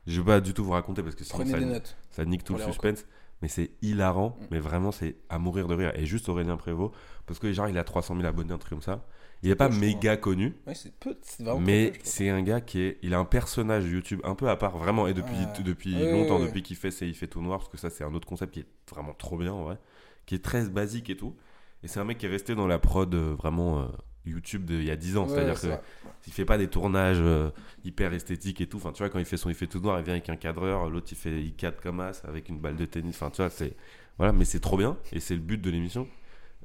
je 0.06 0.20
vais 0.20 0.26
pas 0.26 0.40
du 0.40 0.54
tout 0.54 0.64
vous 0.64 0.70
raconter 0.72 1.02
parce 1.02 1.14
que 1.14 1.24
sinon 1.24 1.38
Prenez 1.40 1.50
ça, 1.52 1.58
des 1.58 1.66
notes. 1.66 1.96
ça 2.10 2.24
nique 2.24 2.42
tout 2.44 2.54
pour 2.54 2.60
le 2.60 2.66
les 2.66 2.72
suspense. 2.72 3.06
Mais 3.42 3.48
c'est 3.48 3.70
hilarant. 3.82 4.30
Mm. 4.40 4.44
Mais 4.50 4.60
vraiment, 4.60 4.92
c'est 4.92 5.16
à 5.28 5.38
mourir 5.38 5.66
de 5.66 5.74
rire. 5.74 5.92
Et 5.94 6.04
juste 6.06 6.28
Aurélien 6.30 6.56
Prévost, 6.56 6.94
parce 7.26 7.38
que 7.38 7.50
genre 7.52 7.68
il 7.68 7.76
a 7.78 7.84
300 7.84 8.14
000 8.16 8.26
abonnés, 8.26 8.52
un 8.52 8.58
truc 8.58 8.70
comme 8.70 8.82
ça. 8.82 9.04
Il 9.42 9.50
est 9.50 9.54
pas 9.56 9.68
méga 9.70 10.16
connu. 10.18 10.54
Ouais, 10.66 10.74
c'est 10.74 10.92
peu. 10.98 11.16
C'est 11.22 11.42
vraiment 11.42 11.60
Mais 11.60 11.92
c'est 12.02 12.28
un 12.28 12.42
gars 12.42 12.60
qui 12.60 12.80
est, 12.80 12.98
il 13.02 13.14
a 13.14 13.18
un 13.18 13.24
personnage 13.24 13.86
YouTube 13.86 14.20
un 14.24 14.34
peu 14.34 14.48
à 14.50 14.56
part 14.56 14.76
vraiment 14.76 15.06
et 15.06 15.14
depuis 15.14 15.36
depuis 15.64 15.94
longtemps 15.94 16.38
depuis 16.40 16.62
qu'il 16.62 16.76
fait 16.76 16.90
c'est 16.90 17.08
il 17.08 17.14
fait 17.14 17.26
tout 17.26 17.40
noir 17.40 17.58
parce 17.60 17.70
que 17.70 17.78
ça 17.78 17.88
c'est 17.90 18.04
un 18.04 18.12
autre 18.12 18.26
concept 18.28 18.52
qui 18.52 18.60
est 18.60 18.66
vraiment 18.90 19.14
trop 19.14 19.38
bien 19.38 19.52
en 19.52 19.62
vrai, 19.64 19.78
qui 20.26 20.34
est 20.34 20.44
très 20.44 20.68
basique 20.68 21.08
et 21.10 21.16
tout. 21.16 21.34
Et 21.82 21.88
c'est 21.88 22.00
un 22.00 22.04
mec 22.04 22.18
qui 22.18 22.26
est 22.26 22.28
resté 22.28 22.54
dans 22.54 22.66
la 22.66 22.78
prod 22.78 23.14
euh, 23.14 23.34
vraiment 23.38 23.80
euh, 23.80 23.86
YouTube 24.26 24.66
de, 24.66 24.74
il 24.74 24.84
y 24.84 24.90
a 24.90 24.96
10 24.96 25.16
ans, 25.16 25.24
Ouais, 25.24 25.30
c'est-à-dire 25.30 25.56
c'est 25.56 25.68
que 25.68 25.72
vrai. 25.72 25.82
il 26.26 26.32
fait 26.34 26.44
pas 26.44 26.58
des 26.58 26.68
tournages 26.68 27.16
euh, 27.20 27.48
hyper 27.84 28.12
esthétiques 28.12 28.60
et 28.60 28.66
tout. 28.66 28.76
Enfin 28.76 28.92
tu 28.92 28.98
vois 29.02 29.08
quand 29.08 29.18
il 29.18 29.24
fait 29.24 29.38
son 29.38 29.48
il 29.48 29.54
fait 29.54 29.66
tout 29.66 29.80
noir, 29.80 29.98
il 29.98 30.04
vient 30.04 30.12
avec 30.12 30.28
un 30.28 30.36
cadreur, 30.36 30.90
l'autre 30.90 31.06
il 31.12 31.16
fait 31.16 31.40
il 31.42 31.54
cadre 31.54 31.80
comme 31.80 32.00
as 32.00 32.20
avec 32.28 32.50
une 32.50 32.58
balle 32.58 32.76
de 32.76 32.84
tennis. 32.84 33.14
Enfin 33.16 33.30
tu 33.30 33.38
vois 33.38 33.48
c'est 33.48 33.74
voilà 34.18 34.34
mais 34.34 34.44
c'est 34.44 34.60
trop 34.60 34.76
bien 34.76 34.98
et 35.12 35.20
c'est 35.20 35.34
le 35.34 35.40
but 35.40 35.58
de 35.58 35.70
l'émission. 35.70 36.06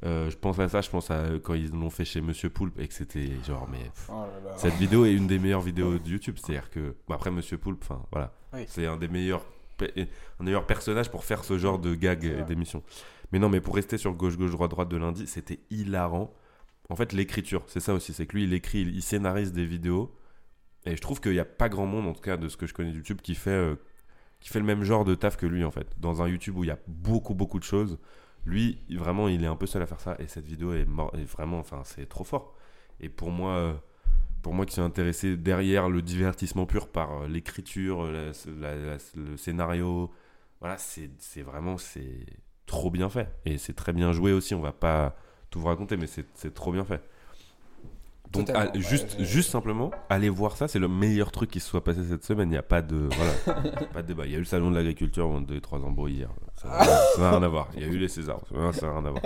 Euh, 0.03 0.29
je 0.29 0.36
pense 0.38 0.60
à 0.60 0.67
ça, 0.67 0.81
je 0.81 0.89
pense 0.89 1.10
à 1.10 1.23
quand 1.41 1.53
ils 1.53 1.71
l'ont 1.71 1.89
fait 1.89 2.03
chez 2.05 2.19
Monsieur 2.21 2.49
Poulpe 2.49 2.77
et 2.79 2.88
que 2.88 2.93
c'était 2.93 3.31
genre 3.47 3.67
mais 3.71 3.79
pff, 3.86 4.10
Oh 4.12 4.25
là 4.43 4.49
là. 4.51 4.58
cette 4.58 4.73
vidéo 4.75 5.05
est 5.05 5.13
une 5.13 5.25
des 5.25 5.39
meilleures 5.39 5.62
vidéos 5.62 5.97
de 5.97 6.08
YouTube. 6.10 6.36
C'est-à-dire 6.38 6.69
que, 6.69 6.95
après 7.10 7.31
Monsieur 7.31 7.58
Poulpe, 7.58 7.81
enfin 7.84 8.03
voilà, 8.12 8.34
Oui. 8.53 8.65
c'est 8.67 8.86
un 8.86 8.97
des 8.97 9.08
meilleurs, 9.08 9.45
un 10.39 10.62
personnages 10.62 11.10
pour 11.10 11.23
faire 11.23 11.43
ce 11.43 11.58
genre 11.58 11.79
de 11.79 11.95
gag 11.95 12.25
et 12.25 12.43
d'émission. 12.43 12.84
Mais 13.31 13.39
non, 13.39 13.49
mais 13.49 13.62
pour 13.62 13.75
rester 13.75 13.97
sur 13.97 14.13
gauche, 14.13 14.38
gauche, 14.38 14.51
droite, 14.51 14.71
droite 14.71 14.89
de 14.89 14.97
lundi, 14.97 15.27
c'était 15.27 15.60
hilarant. 15.71 16.34
En 16.89 16.95
fait, 16.95 17.13
l'écriture, 17.13 17.63
c'est 17.67 17.79
ça 17.79 17.93
aussi, 17.93 18.13
c'est 18.13 18.27
que 18.27 18.36
lui, 18.36 18.43
il 18.43 18.53
écrit, 18.53 18.81
il, 18.81 18.95
il 18.95 19.01
scénarise 19.01 19.53
des 19.53 19.65
vidéos. 19.65 20.15
Et 20.86 20.95
je 20.95 21.01
trouve 21.01 21.19
qu'il 21.19 21.31
n'y 21.31 21.39
a 21.39 21.45
pas 21.45 21.67
grand 21.67 21.88
monde, 21.88 22.05
en 22.05 22.13
tout 22.13 22.21
cas 22.21 22.38
de 22.38 22.47
ce 22.47 22.58
que 22.58 22.67
je 22.67 22.73
connais 22.75 22.91
de 22.91 22.97
YouTube, 22.97 23.21
qui 23.23 23.34
fait, 23.34 23.49
euh, 23.49 23.75
qui 24.39 24.49
fait 24.49 24.60
le 24.60 24.65
même 24.65 24.84
genre 24.84 25.03
de 25.03 25.15
taf 25.15 25.36
que 25.36 25.47
lui, 25.47 25.63
en 25.63 25.71
fait. 25.71 25.88
Dans 25.97 26.21
un 26.21 26.27
YouTube 26.27 26.58
où 26.58 26.63
il 26.63 26.67
y 26.67 26.71
a 26.71 26.77
beaucoup, 26.88 27.34
beaucoup 27.34 27.58
de 27.58 27.63
choses, 27.63 27.97
lui, 28.45 28.79
vraiment, 28.91 29.27
il 29.27 29.43
est 29.43 29.47
un 29.47 29.55
peu 29.55 29.65
seul 29.65 29.81
à 29.81 29.86
faire 29.88 29.99
ça. 29.99 30.15
Et 30.19 30.27
cette 30.27 30.45
vidéo 30.45 30.73
est, 30.73 30.86
mor- 30.86 31.13
est 31.15 31.23
vraiment, 31.25 31.60
enfin, 31.60 31.81
c'est 31.84 32.08
trop 32.08 32.23
fort. 32.23 32.55
Et 32.99 33.10
pour 33.10 33.31
moi, 33.31 33.51
euh, 33.53 33.73
pour 34.41 34.53
moi 34.53 34.65
qui 34.65 34.73
suis 34.73 34.81
intéressé 34.81 35.38
derrière 35.38 35.89
le 35.89 36.01
divertissement 36.01 36.65
pur 36.65 36.88
par 36.89 37.23
euh, 37.23 37.27
l'écriture, 37.27 38.03
euh, 38.03 38.31
le 39.15 39.38
scénario, 39.38 40.12
voilà, 40.62 40.77
c'est 40.77 41.41
vraiment, 41.41 41.77
c'est 41.77 42.25
trop 42.65 42.89
bien 42.91 43.10
fait. 43.10 43.29
Et 43.45 43.58
c'est 43.58 43.73
très 43.73 43.93
bien 43.93 44.12
joué 44.13 44.31
aussi. 44.31 44.53
On 44.55 44.62
va 44.62 44.71
pas 44.73 45.15
tout 45.49 45.60
vous 45.60 45.67
raconter, 45.67 45.97
mais 45.97 46.08
c'est 46.08 46.53
trop 46.53 46.71
bien 46.71 46.86
fait. 46.86 47.01
Donc, 48.31 48.49
ah, 48.53 48.65
ouais, 48.65 48.81
juste, 48.81 49.21
juste 49.21 49.49
simplement, 49.51 49.91
allez 50.10 50.29
voir 50.29 50.58
ça, 50.58 50.67
c'est 50.67 50.79
le 50.79 50.88
meilleur 50.89 51.31
truc 51.31 51.49
qui 51.51 51.60
se 51.60 51.69
soit 51.69 51.84
passé 51.84 52.03
cette 52.03 52.23
semaine. 52.25 52.49
Il 52.49 52.51
n'y 52.51 52.58
a 52.58 52.63
pas 52.63 52.81
de, 52.81 53.08
voilà, 53.15 53.34
pas 53.93 54.01
de 54.01 54.08
débat. 54.08 54.25
Il 54.25 54.31
y 54.31 54.36
a 54.36 54.38
eu 54.38 54.41
le 54.41 54.45
salon 54.45 54.71
de 54.71 54.75
l'agriculture, 54.75 55.27
on 55.29 55.38
a 55.38 55.41
deux, 55.41 55.62
trois 55.62 55.79
embrouilles 55.79 56.15
hier. 56.15 56.29
Ça 56.65 57.21
n'a 57.21 57.30
rien 57.32 57.43
à 57.43 57.47
voir. 57.47 57.67
Il 57.75 57.82
y 57.82 57.84
a 57.84 57.88
eu 57.88 57.97
les 57.97 58.08
Césars, 58.08 58.41
ça 58.73 58.86
n'a 58.88 58.91
rien 58.99 59.06
à 59.06 59.12
voir. 59.12 59.21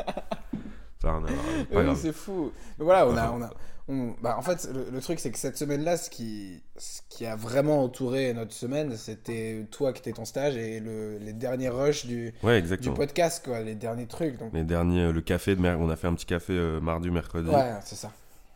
Ça 1.01 1.07
n'a 1.07 1.17
rien 1.17 1.25
à 1.27 1.31
voir. 1.73 1.85
Oui, 1.93 1.95
c'est 1.95 2.13
fou. 2.13 2.51
Mais 2.77 2.85
voilà, 2.85 3.07
on 3.07 3.15
a, 3.15 3.31
on 3.31 3.41
a, 3.41 3.49
on- 3.87 4.15
bah, 4.21 4.35
en 4.37 4.41
fait, 4.41 4.69
le, 4.73 4.87
le 4.91 5.01
truc, 5.01 5.19
c'est 5.19 5.31
que 5.31 5.37
cette 5.39 5.57
semaine-là, 5.57 5.97
ce 5.97 6.09
qui, 6.09 6.61
ce 6.77 7.01
qui 7.09 7.25
a 7.25 7.35
vraiment 7.35 7.83
entouré 7.83 8.33
notre 8.33 8.53
semaine, 8.53 8.95
c'était 8.97 9.65
toi 9.71 9.93
qui 9.93 9.99
étais 10.01 10.11
ton 10.11 10.25
stage 10.25 10.57
et 10.57 10.79
le, 10.79 11.17
les 11.17 11.33
derniers 11.33 11.69
rushs 11.69 12.05
du, 12.05 12.33
Ouais, 12.43 12.53
du 12.53 12.59
exactement. 12.59 12.95
podcast, 12.95 13.43
quoi, 13.45 13.61
les 13.61 13.75
derniers 13.75 14.07
trucs. 14.07 14.37
Donc, 14.37 14.53
Les 14.53 14.63
derniers, 14.63 15.03
euh, 15.05 15.11
le 15.13 15.21
café 15.21 15.55
de 15.55 15.61
mer, 15.61 15.77
on 15.79 15.89
a 15.89 15.95
fait 15.95 16.07
un 16.07 16.13
petit 16.13 16.25
café 16.27 16.53
euh, 16.53 16.79
mardi, 16.81 17.09
mercredi, 17.09 17.49
ouais, 17.49 17.73
c'est 17.83 17.95
ça. 17.95 18.11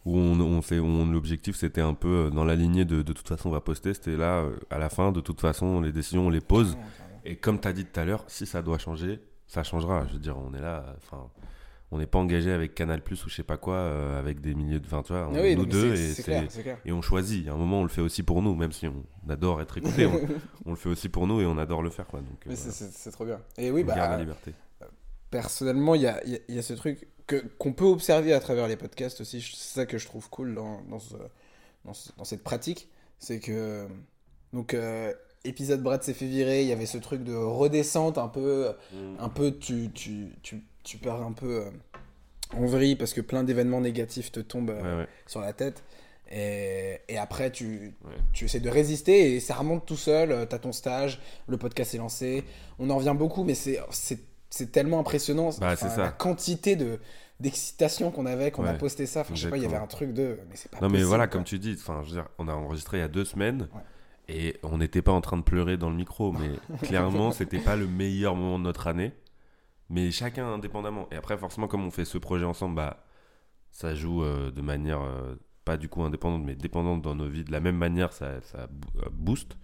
où 0.06 0.18
on, 0.18 0.40
on 0.40 0.62
fait, 0.62 0.80
on- 0.80 1.06
l'objectif 1.10 1.56
c'était 1.56 1.82
un 1.82 1.94
peu 1.94 2.26
euh, 2.26 2.30
dans 2.30 2.44
la 2.44 2.56
lignée 2.56 2.84
de, 2.86 3.02
de 3.02 3.14
toute 3.14 3.28
façon 3.28 3.48
on 3.50 3.54
va 3.54 3.62
poster, 3.62 3.94
c'était 3.94 4.18
là, 4.18 4.44
à 4.70 4.78
la 4.78 4.90
fin, 4.90 5.12
de 5.14 5.22
toute 5.22 5.40
façon 5.42 5.80
les 5.82 5.92
décisions 5.94 6.28
on 6.28 6.30
les 6.30 6.42
pose. 6.42 6.78
Et 7.24 7.36
comme 7.38 7.60
tu 7.60 7.68
as 7.68 7.74
dit 7.74 7.86
tout 7.86 8.00
à 8.00 8.06
l'heure, 8.06 8.24
si 8.28 8.46
ça 8.46 8.62
doit 8.62 8.78
changer, 8.78 9.20
ça 9.48 9.64
changera, 9.64 10.06
je 10.08 10.14
veux 10.14 10.20
dire, 10.20 10.38
on 10.38 10.54
est 10.54 10.62
là, 10.62 10.84
euh, 10.88 10.94
enfin, 10.98 11.30
on 11.92 11.98
n'est 12.00 12.08
pas 12.08 12.18
engagé 12.20 12.52
avec 12.52 12.74
Canal 12.74 13.02
Plus 13.04 13.24
ou 13.26 13.30
je 13.30 13.36
sais 13.36 13.44
pas 13.44 13.58
quoi, 13.58 13.76
euh, 13.76 14.18
avec 14.20 14.42
des 14.42 14.56
milliers 14.56 14.80
de, 14.80 14.86
enfin 14.88 15.04
tu 15.04 15.14
vois, 15.14 15.28
on 15.28 15.36
Ah 15.36 15.42
oui, 15.42 15.56
nous 15.56 15.66
deux, 15.66 15.94
et 15.96 16.16
clair, 16.22 16.48
et 16.86 16.92
on 16.92 17.02
choisit, 17.02 17.48
a 17.48 17.54
un 17.54 17.58
moment 17.58 17.80
on 17.82 17.84
le 17.84 17.90
fait 17.90 18.02
aussi 18.02 18.24
pour 18.24 18.42
nous, 18.42 18.56
même 18.56 18.72
si 18.72 18.88
on 18.88 19.04
adore 19.30 19.62
être 19.62 19.78
écouté, 19.78 20.06
on, 20.08 20.20
on 20.66 20.70
le 20.72 20.76
fait 20.76 20.90
aussi 20.90 21.10
pour 21.10 21.28
nous 21.28 21.40
et 21.42 21.46
on 21.46 21.58
adore 21.58 21.82
le 21.84 21.90
faire, 21.92 22.08
quoi, 22.08 22.22
donc 22.22 22.48
euh, 22.48 22.56
c'est- 22.56 23.12
trop 23.12 23.26
bien. 23.26 23.40
Et 23.58 23.70
oui, 23.72 23.84
on 23.84 23.88
garde 23.88 24.00
la 24.00 24.08
bah, 24.10 24.18
liberté. 24.20 24.54
personnellement, 25.30 25.96
il 25.96 26.02
y 26.02 26.08
a, 26.08 26.26
y 26.28 26.36
a- 26.36 26.40
y 26.50 26.58
a 26.60 26.62
ce 26.62 26.74
truc 26.74 27.08
qu'on 27.58 27.74
peut 27.74 27.86
observer 27.86 28.34
à 28.34 28.40
travers 28.40 28.68
les 28.68 28.76
podcasts 28.76 29.22
aussi. 29.22 29.42
C'est 29.42 29.76
ça 29.80 29.86
que 29.86 29.98
je 29.98 30.06
trouve 30.06 30.30
cool 30.30 30.54
dans, 30.56 30.82
dans, 30.90 31.00
ce- 31.00 31.16
dans, 31.86 31.94
ce- 31.94 32.12
dans 32.18 32.26
cette 32.26 32.44
pratique. 32.44 32.90
C'est 33.20 33.40
que. 33.40 33.88
Donc, 34.52 34.74
euh, 34.74 35.14
épisode 35.46 35.82
Brad 35.84 36.04
s'est 36.04 36.14
fait 36.14 36.26
virer, 36.28 36.62
il 36.62 36.68
y 36.68 36.72
avait 36.72 36.86
ce 36.86 36.98
truc 36.98 37.24
de 37.24 37.34
redescente 37.36 38.18
un 38.18 38.28
peu. 38.28 38.72
Un 39.20 39.30
peu, 39.30 39.52
tu, 39.58 39.90
tu, 39.94 40.30
tu, 40.42 40.64
tu 40.84 40.98
pars 40.98 41.22
un 41.22 41.34
peu 41.34 41.62
euh, 41.66 41.70
en 42.58 42.66
vrille 42.66 42.96
parce 42.96 43.14
que 43.14 43.22
plein 43.22 43.44
d'événements 43.44 43.82
négatifs 43.82 44.32
te 44.32 44.40
tombent 44.40 44.70
euh, 44.72 44.82
Ouais, 44.82 45.02
ouais. 45.04 45.08
sur 45.28 45.42
la 45.42 45.54
tête. 45.54 45.84
Et, 46.32 47.00
et 47.10 47.18
après, 47.18 47.52
tu, 47.52 47.94
Ouais. 48.06 48.14
tu 48.34 48.46
essaies 48.46 48.60
de 48.60 48.70
résister 48.70 49.36
et 49.36 49.40
ça 49.40 49.54
remonte 49.56 49.86
tout 49.86 49.98
seul. 49.98 50.32
euh, 50.32 50.46
T'as 50.46 50.58
ton 50.60 50.72
stage, 50.72 51.22
le 51.48 51.58
podcast 51.58 51.94
est 51.94 51.98
lancé. 52.00 52.44
On 52.80 52.90
en 52.90 52.98
revient 52.98 53.16
beaucoup, 53.18 53.44
mais 53.44 53.54
c'est 53.56 54.72
tellement 54.72 55.00
impressionnant. 55.00 55.50
Bah, 55.60 55.72
Enfin, 55.74 55.90
ça. 55.90 55.98
La 56.04 56.12
quantité 56.12 56.76
de 56.76 57.00
d'excitation 57.40 58.10
qu'on 58.12 58.26
avait, 58.26 58.52
qu'on 58.52 58.64
a 58.64 58.72
Ouais, 58.72 58.78
posté 58.78 59.06
ça. 59.06 59.22
Enfin, 59.22 59.34
je 59.36 59.42
sais 59.42 59.50
pas, 59.50 59.58
il 59.58 59.64
y 59.64 59.66
avait 59.66 59.76
un 59.76 59.88
truc 59.88 60.14
de. 60.14 60.40
Mais 60.50 60.56
c'est 60.56 60.72
pas 60.72 60.80
Non 60.82 60.90
mais 60.90 61.04
voilà, 61.04 61.28
quoi. 61.28 61.34
comme 61.34 61.44
tu 61.44 61.60
dis, 61.60 61.76
enfin, 61.78 62.02
je 62.04 62.10
veux 62.10 62.14
dire, 62.22 62.30
on 62.38 62.48
a 62.48 62.54
enregistré 62.54 62.98
il 62.98 63.02
y 63.02 63.04
a 63.04 63.08
deux 63.10 63.26
semaines 63.26 63.68
Ouais. 63.74 63.82
Et 64.28 64.58
on 64.64 64.78
n'était 64.78 65.02
pas 65.02 65.12
en 65.12 65.22
train 65.22 65.38
de 65.38 65.44
pleurer 65.44 65.78
dans 65.78 65.90
le 65.90 65.96
micro, 65.96 66.32
mais 66.32 66.52
clairement, 66.82 67.32
c'était 67.32 67.60
pas 67.60 67.76
le 67.76 67.88
meilleur 67.88 68.36
moment 68.36 68.60
de 68.60 68.64
notre 68.64 68.88
année. 68.88 69.12
Mais 69.90 70.12
chacun 70.12 70.48
indépendamment. 70.48 71.08
Et 71.12 71.16
après, 71.16 71.38
forcément, 71.38 71.68
comme 71.68 71.86
on 71.86 71.92
fait 71.92 72.06
ce 72.06 72.18
projet 72.18 72.46
ensemble, 72.46 72.76
bah, 72.76 73.06
ça 73.72 73.94
joue 73.96 74.24
euh, 74.24 74.50
de 74.52 74.62
manière 74.62 75.02
euh, 75.02 75.36
pas 75.66 75.78
du 75.78 75.90
coup 75.90 76.04
indépendante, 76.04 76.44
mais 76.46 76.56
dépendante 76.56 77.02
dans 77.02 77.16
nos 77.16 77.28
vies. 77.28 77.44
De 77.44 77.52
la 77.52 77.60
même 77.60 77.78
manière, 77.78 78.14
ça, 78.14 78.42
ça 78.42 78.68
euh, 78.98 79.10
booste. 79.12 79.58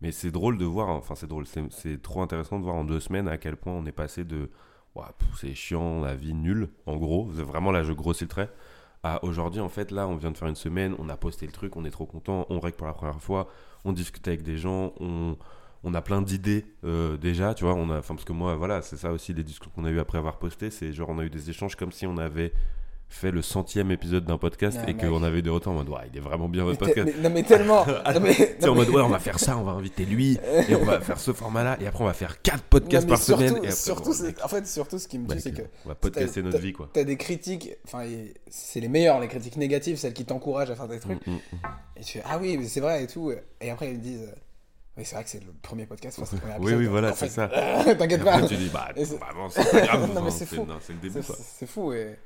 Mais 0.00 0.12
c'est 0.12 0.30
drôle 0.30 0.56
de 0.56 0.64
voir, 0.64 0.88
enfin 0.88 1.14
c'est 1.14 1.26
drôle, 1.26 1.44
c'est- 1.46 2.00
trop 2.02 2.22
intéressant 2.22 2.58
de 2.58 2.64
voir 2.64 2.74
en 2.76 2.84
deux 2.84 3.00
semaines 3.00 3.28
à 3.28 3.36
quel 3.36 3.56
point 3.56 3.74
on 3.74 3.84
est 3.84 3.92
passé 3.92 4.24
de 4.24 4.50
pff, 4.94 5.38
c'est 5.38 5.54
chiant, 5.54 6.00
la 6.00 6.14
vie 6.14 6.32
nulle, 6.34 6.70
en 6.86 6.96
gros, 6.96 7.24
vraiment 7.26 7.70
là 7.70 7.82
je 7.82 7.92
grossis 7.92 8.24
le 8.24 8.28
trait, 8.28 8.50
aujourd'hui 9.22 9.60
en 9.60 9.68
fait 9.68 9.90
là 9.90 10.06
on 10.06 10.16
vient 10.16 10.30
de 10.30 10.36
faire 10.36 10.48
une 10.48 10.56
semaine, 10.56 10.94
on 10.98 11.08
a 11.08 11.16
posté 11.16 11.46
le 11.46 11.52
truc, 11.52 11.76
on 11.76 11.84
est 11.84 11.90
trop 11.90 12.06
content, 12.06 12.46
on 12.50 12.60
règle 12.60 12.76
pour 12.76 12.86
la 12.86 12.92
première 12.92 13.20
fois, 13.20 13.48
on 13.84 13.92
discute 13.92 14.26
avec 14.28 14.42
des 14.42 14.58
gens, 14.58 14.92
on, 15.00 15.36
on 15.84 15.94
a 15.94 16.02
plein 16.02 16.22
d'idées 16.22 16.66
euh, 16.84 17.16
déjà, 17.16 17.54
tu 17.54 17.64
vois, 17.64 17.74
on 17.74 17.90
a, 17.90 18.02
parce 18.02 18.24
que 18.24 18.32
moi 18.32 18.56
voilà, 18.56 18.82
c'est 18.82 18.96
ça 18.96 19.12
aussi 19.12 19.32
les 19.32 19.44
discussions 19.44 19.72
qu'on 19.74 19.84
a 19.84 19.90
eu 19.90 19.98
après 19.98 20.18
avoir 20.18 20.38
posté, 20.38 20.70
c'est 20.70 20.92
genre 20.92 21.08
on 21.08 21.18
a 21.18 21.24
eu 21.24 21.30
des 21.30 21.50
échanges 21.50 21.76
comme 21.76 21.92
si 21.92 22.06
on 22.06 22.18
avait 22.18 22.52
fait 23.12 23.32
le 23.32 23.42
centième 23.42 23.90
épisode 23.90 24.24
d'un 24.24 24.38
podcast 24.38 24.78
et 24.86 24.94
qu'on 24.94 25.22
avait 25.24 25.42
des 25.42 25.50
retours 25.50 25.72
en 25.72 25.74
mode 25.74 25.88
ouais, 25.88 26.08
il 26.12 26.16
est 26.16 26.20
vraiment 26.22 26.48
bien 26.48 26.62
votre 26.62 26.78
podcast. 26.78 27.10
mais- 27.16 27.22
non, 27.28 27.34
mais 27.34 27.42
tellement. 27.42 27.84
non, 28.14 28.20
mais- 28.20 28.64
en 28.68 28.74
mode 28.74 28.88
ouais 28.88 29.02
on 29.02 29.08
va 29.08 29.18
faire 29.18 29.38
ça, 29.40 29.58
on 29.58 29.64
va 29.64 29.72
inviter 29.72 30.04
lui 30.06 30.38
et 30.68 30.74
on 30.76 30.84
va 30.84 31.00
faire 31.00 31.18
ce 31.18 31.32
format 31.32 31.64
là 31.64 31.76
et 31.80 31.86
après 31.88 32.04
on 32.04 32.06
va 32.06 32.12
faire 32.14 32.40
quatre 32.40 32.62
podcasts 32.62 33.08
par 33.08 33.18
surtout, 33.20 33.40
semaine 33.42 33.56
et 33.56 33.66
après, 33.66 33.72
surtout, 33.72 34.14
mec, 34.22 34.36
en 34.44 34.48
fait, 34.48 34.66
surtout, 34.66 34.98
ce 35.00 35.08
qui 35.08 35.18
me 35.18 35.26
bah, 35.26 35.34
tue, 35.34 35.40
c'est 35.40 35.52
que 35.52 35.62
on 35.84 35.88
va 35.88 35.94
podcaster 35.96 36.40
notre 36.42 36.58
vie 36.58 36.72
quoi. 36.72 36.88
t'as 36.92 37.02
des 37.04 37.16
critiques. 37.16 37.70
Enfin, 37.84 38.04
c'est 38.48 38.78
les 38.80 38.88
meilleures, 38.88 39.18
les 39.20 39.28
critiques 39.28 39.56
négatives, 39.56 39.96
celles 39.98 40.14
qui 40.14 40.24
t'encouragent 40.24 40.70
à 40.70 40.76
faire 40.76 40.88
des 40.88 41.00
trucs. 41.00 41.26
Mm, 41.26 41.32
mm, 41.32 41.34
mm. 41.34 41.58
Et 41.96 42.00
tu 42.04 42.18
fais 42.18 42.24
ah 42.26 42.38
oui, 42.40 42.56
mais 42.58 42.66
c'est 42.68 42.80
vrai 42.80 43.02
et 43.02 43.06
tout. 43.08 43.32
Et 43.60 43.70
après 43.70 43.90
ils 43.90 44.00
disent 44.00 44.22
euh, 44.22 44.34
oui 44.96 45.04
c'est 45.04 45.16
vrai 45.16 45.24
que 45.24 45.30
c'est 45.30 45.44
le 45.44 45.52
premier 45.62 45.86
podcast, 45.86 46.16
enfin, 46.22 46.36
le 46.36 46.40
premier 46.40 46.54
Oui, 46.58 46.62
épisode. 46.66 46.78
oui, 46.80 46.86
voilà, 46.86 47.10
En 47.10 47.14
c'est 47.16 47.28
ça. 47.28 47.48
T'inquiète 47.98 48.22
pas. 48.24 48.40
tu 48.46 48.56
dis, 48.56 48.70
bah, 48.72 48.88
c'est- 48.96 49.18
bah, 49.18 49.26
pas 49.72 49.80
grave. 49.80 50.14
Non, 50.14 50.22
mais 50.22 50.30
c'est 50.30 50.46
fou. 50.46 50.64
C'est 50.80 50.92
le 50.92 50.98
début, 51.00 51.14
C'est 51.20 51.26
quoi. 51.26 51.36
c'est 51.58 51.66
fou 51.68 51.92
et 51.92 52.16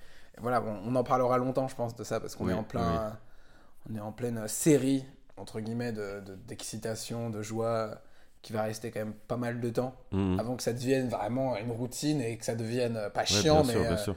voilà, 0.41 0.61
bon, 0.61 0.79
on 0.85 0.95
en 0.97 1.05
parlera 1.05 1.39
longtemps 1.39 1.69
je 1.69 1.77
pense 1.77 1.95
de 1.97 2.05
ça 2.05 2.21
parce 2.21 2.37
qu'on 2.37 2.49
Oui, 2.49 2.53
est 2.53 2.55
en 2.55 2.65
plein, 2.65 3.19
on 3.91 3.95
est 3.97 4.01
en 4.01 4.13
pleine 4.13 4.49
série 4.49 5.05
entre 5.37 5.61
guillemets 5.61 5.93
de 5.93 6.21
de- 6.21 6.37
d'excitation, 6.37 7.31
de, 7.31 7.43
joie 7.43 8.03
qui 8.43 8.53
va 8.53 8.63
rester 8.65 8.91
quand 8.93 9.01
même 9.01 9.15
pas 9.15 9.37
mal 9.39 9.61
de 9.61 9.71
temps 9.71 9.97
Mhm. 10.13 10.39
avant 10.39 10.57
que 10.57 10.63
ça 10.65 10.73
devienne 10.73 11.09
vraiment 11.09 11.57
une 11.59 11.71
routine 11.73 12.21
et 12.23 12.39
que 12.39 12.45
ça 12.45 12.55
devienne 12.57 12.97
euh, 12.97 13.11
pas 13.11 13.25
Ouais, 13.31 13.43
chiant 13.43 13.63
bien 13.63 13.65
sûr, 13.65 13.85
mais 13.85 13.87
bien 13.87 13.97
euh, 13.97 13.97
sûr. 13.97 14.17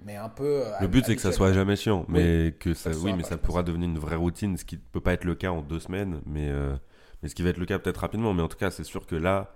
mais 0.00 0.16
un 0.16 0.28
peu. 0.30 0.62
euh, 0.66 0.72
Le 0.78 0.88
but, 0.88 1.06
c'est 1.06 1.16
que 1.16 1.22
ça 1.22 1.32
soit 1.32 1.52
jamais 1.54 1.74
chiant, 1.76 2.04
mais 2.08 2.54
que 2.60 2.74
ça, 2.74 2.90
Ça 2.90 2.98
oui, 2.98 3.14
mais 3.14 3.22
ça 3.22 3.38
pourra 3.38 3.62
devenir 3.62 3.88
une 3.88 3.98
vraie 3.98 4.16
routine, 4.16 4.56
ce 4.58 4.64
qui 4.64 4.76
peut 4.76 5.00
pas 5.00 5.14
être 5.14 5.24
le 5.24 5.34
cas 5.34 5.50
en 5.50 5.62
deux 5.62 5.80
semaines, 5.80 6.20
mais, 6.26 6.48
euh, 6.50 6.76
Mais 7.22 7.28
ce 7.30 7.34
qui 7.34 7.42
va 7.42 7.48
être 7.50 7.56
le 7.58 7.64
cas 7.66 7.78
peut-être 7.78 7.96
rapidement, 8.00 8.34
mais 8.34 8.42
en 8.42 8.48
tout 8.48 8.58
cas, 8.58 8.70
c'est 8.70 8.84
sûr 8.84 9.06
que 9.06 9.16
là, 9.16 9.54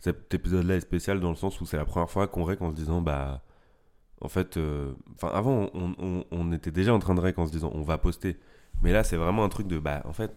cet 0.00 0.32
épisode-là 0.34 0.76
est 0.76 0.80
spécial 0.80 1.20
dans 1.20 1.28
le 1.30 1.36
sens 1.36 1.60
où 1.60 1.66
c'est 1.66 1.76
la 1.76 1.84
première 1.84 2.10
fois 2.10 2.26
qu'on 2.26 2.44
rec 2.44 2.62
en 2.62 2.70
se 2.70 2.74
disant, 2.76 3.02
bah, 3.02 3.42
en 4.22 4.28
fait, 4.28 4.56
euh, 4.56 4.92
enfin, 5.14 5.28
avant, 5.34 5.70
on, 5.74 6.52
était 6.52 6.70
déjà 6.70 6.94
en 6.94 7.00
train 7.00 7.14
de 7.14 7.20
rec 7.20 7.38
en 7.38 7.46
se 7.46 7.52
disant, 7.52 7.72
on 7.74 7.82
va 7.82 7.98
poster. 7.98 8.38
Mais 8.82 8.92
là, 8.92 9.04
c'est 9.04 9.16
vraiment 9.16 9.44
un 9.44 9.48
truc 9.48 9.66
de, 9.66 9.78
bah, 9.78 10.02
en 10.04 10.12
fait, 10.12 10.32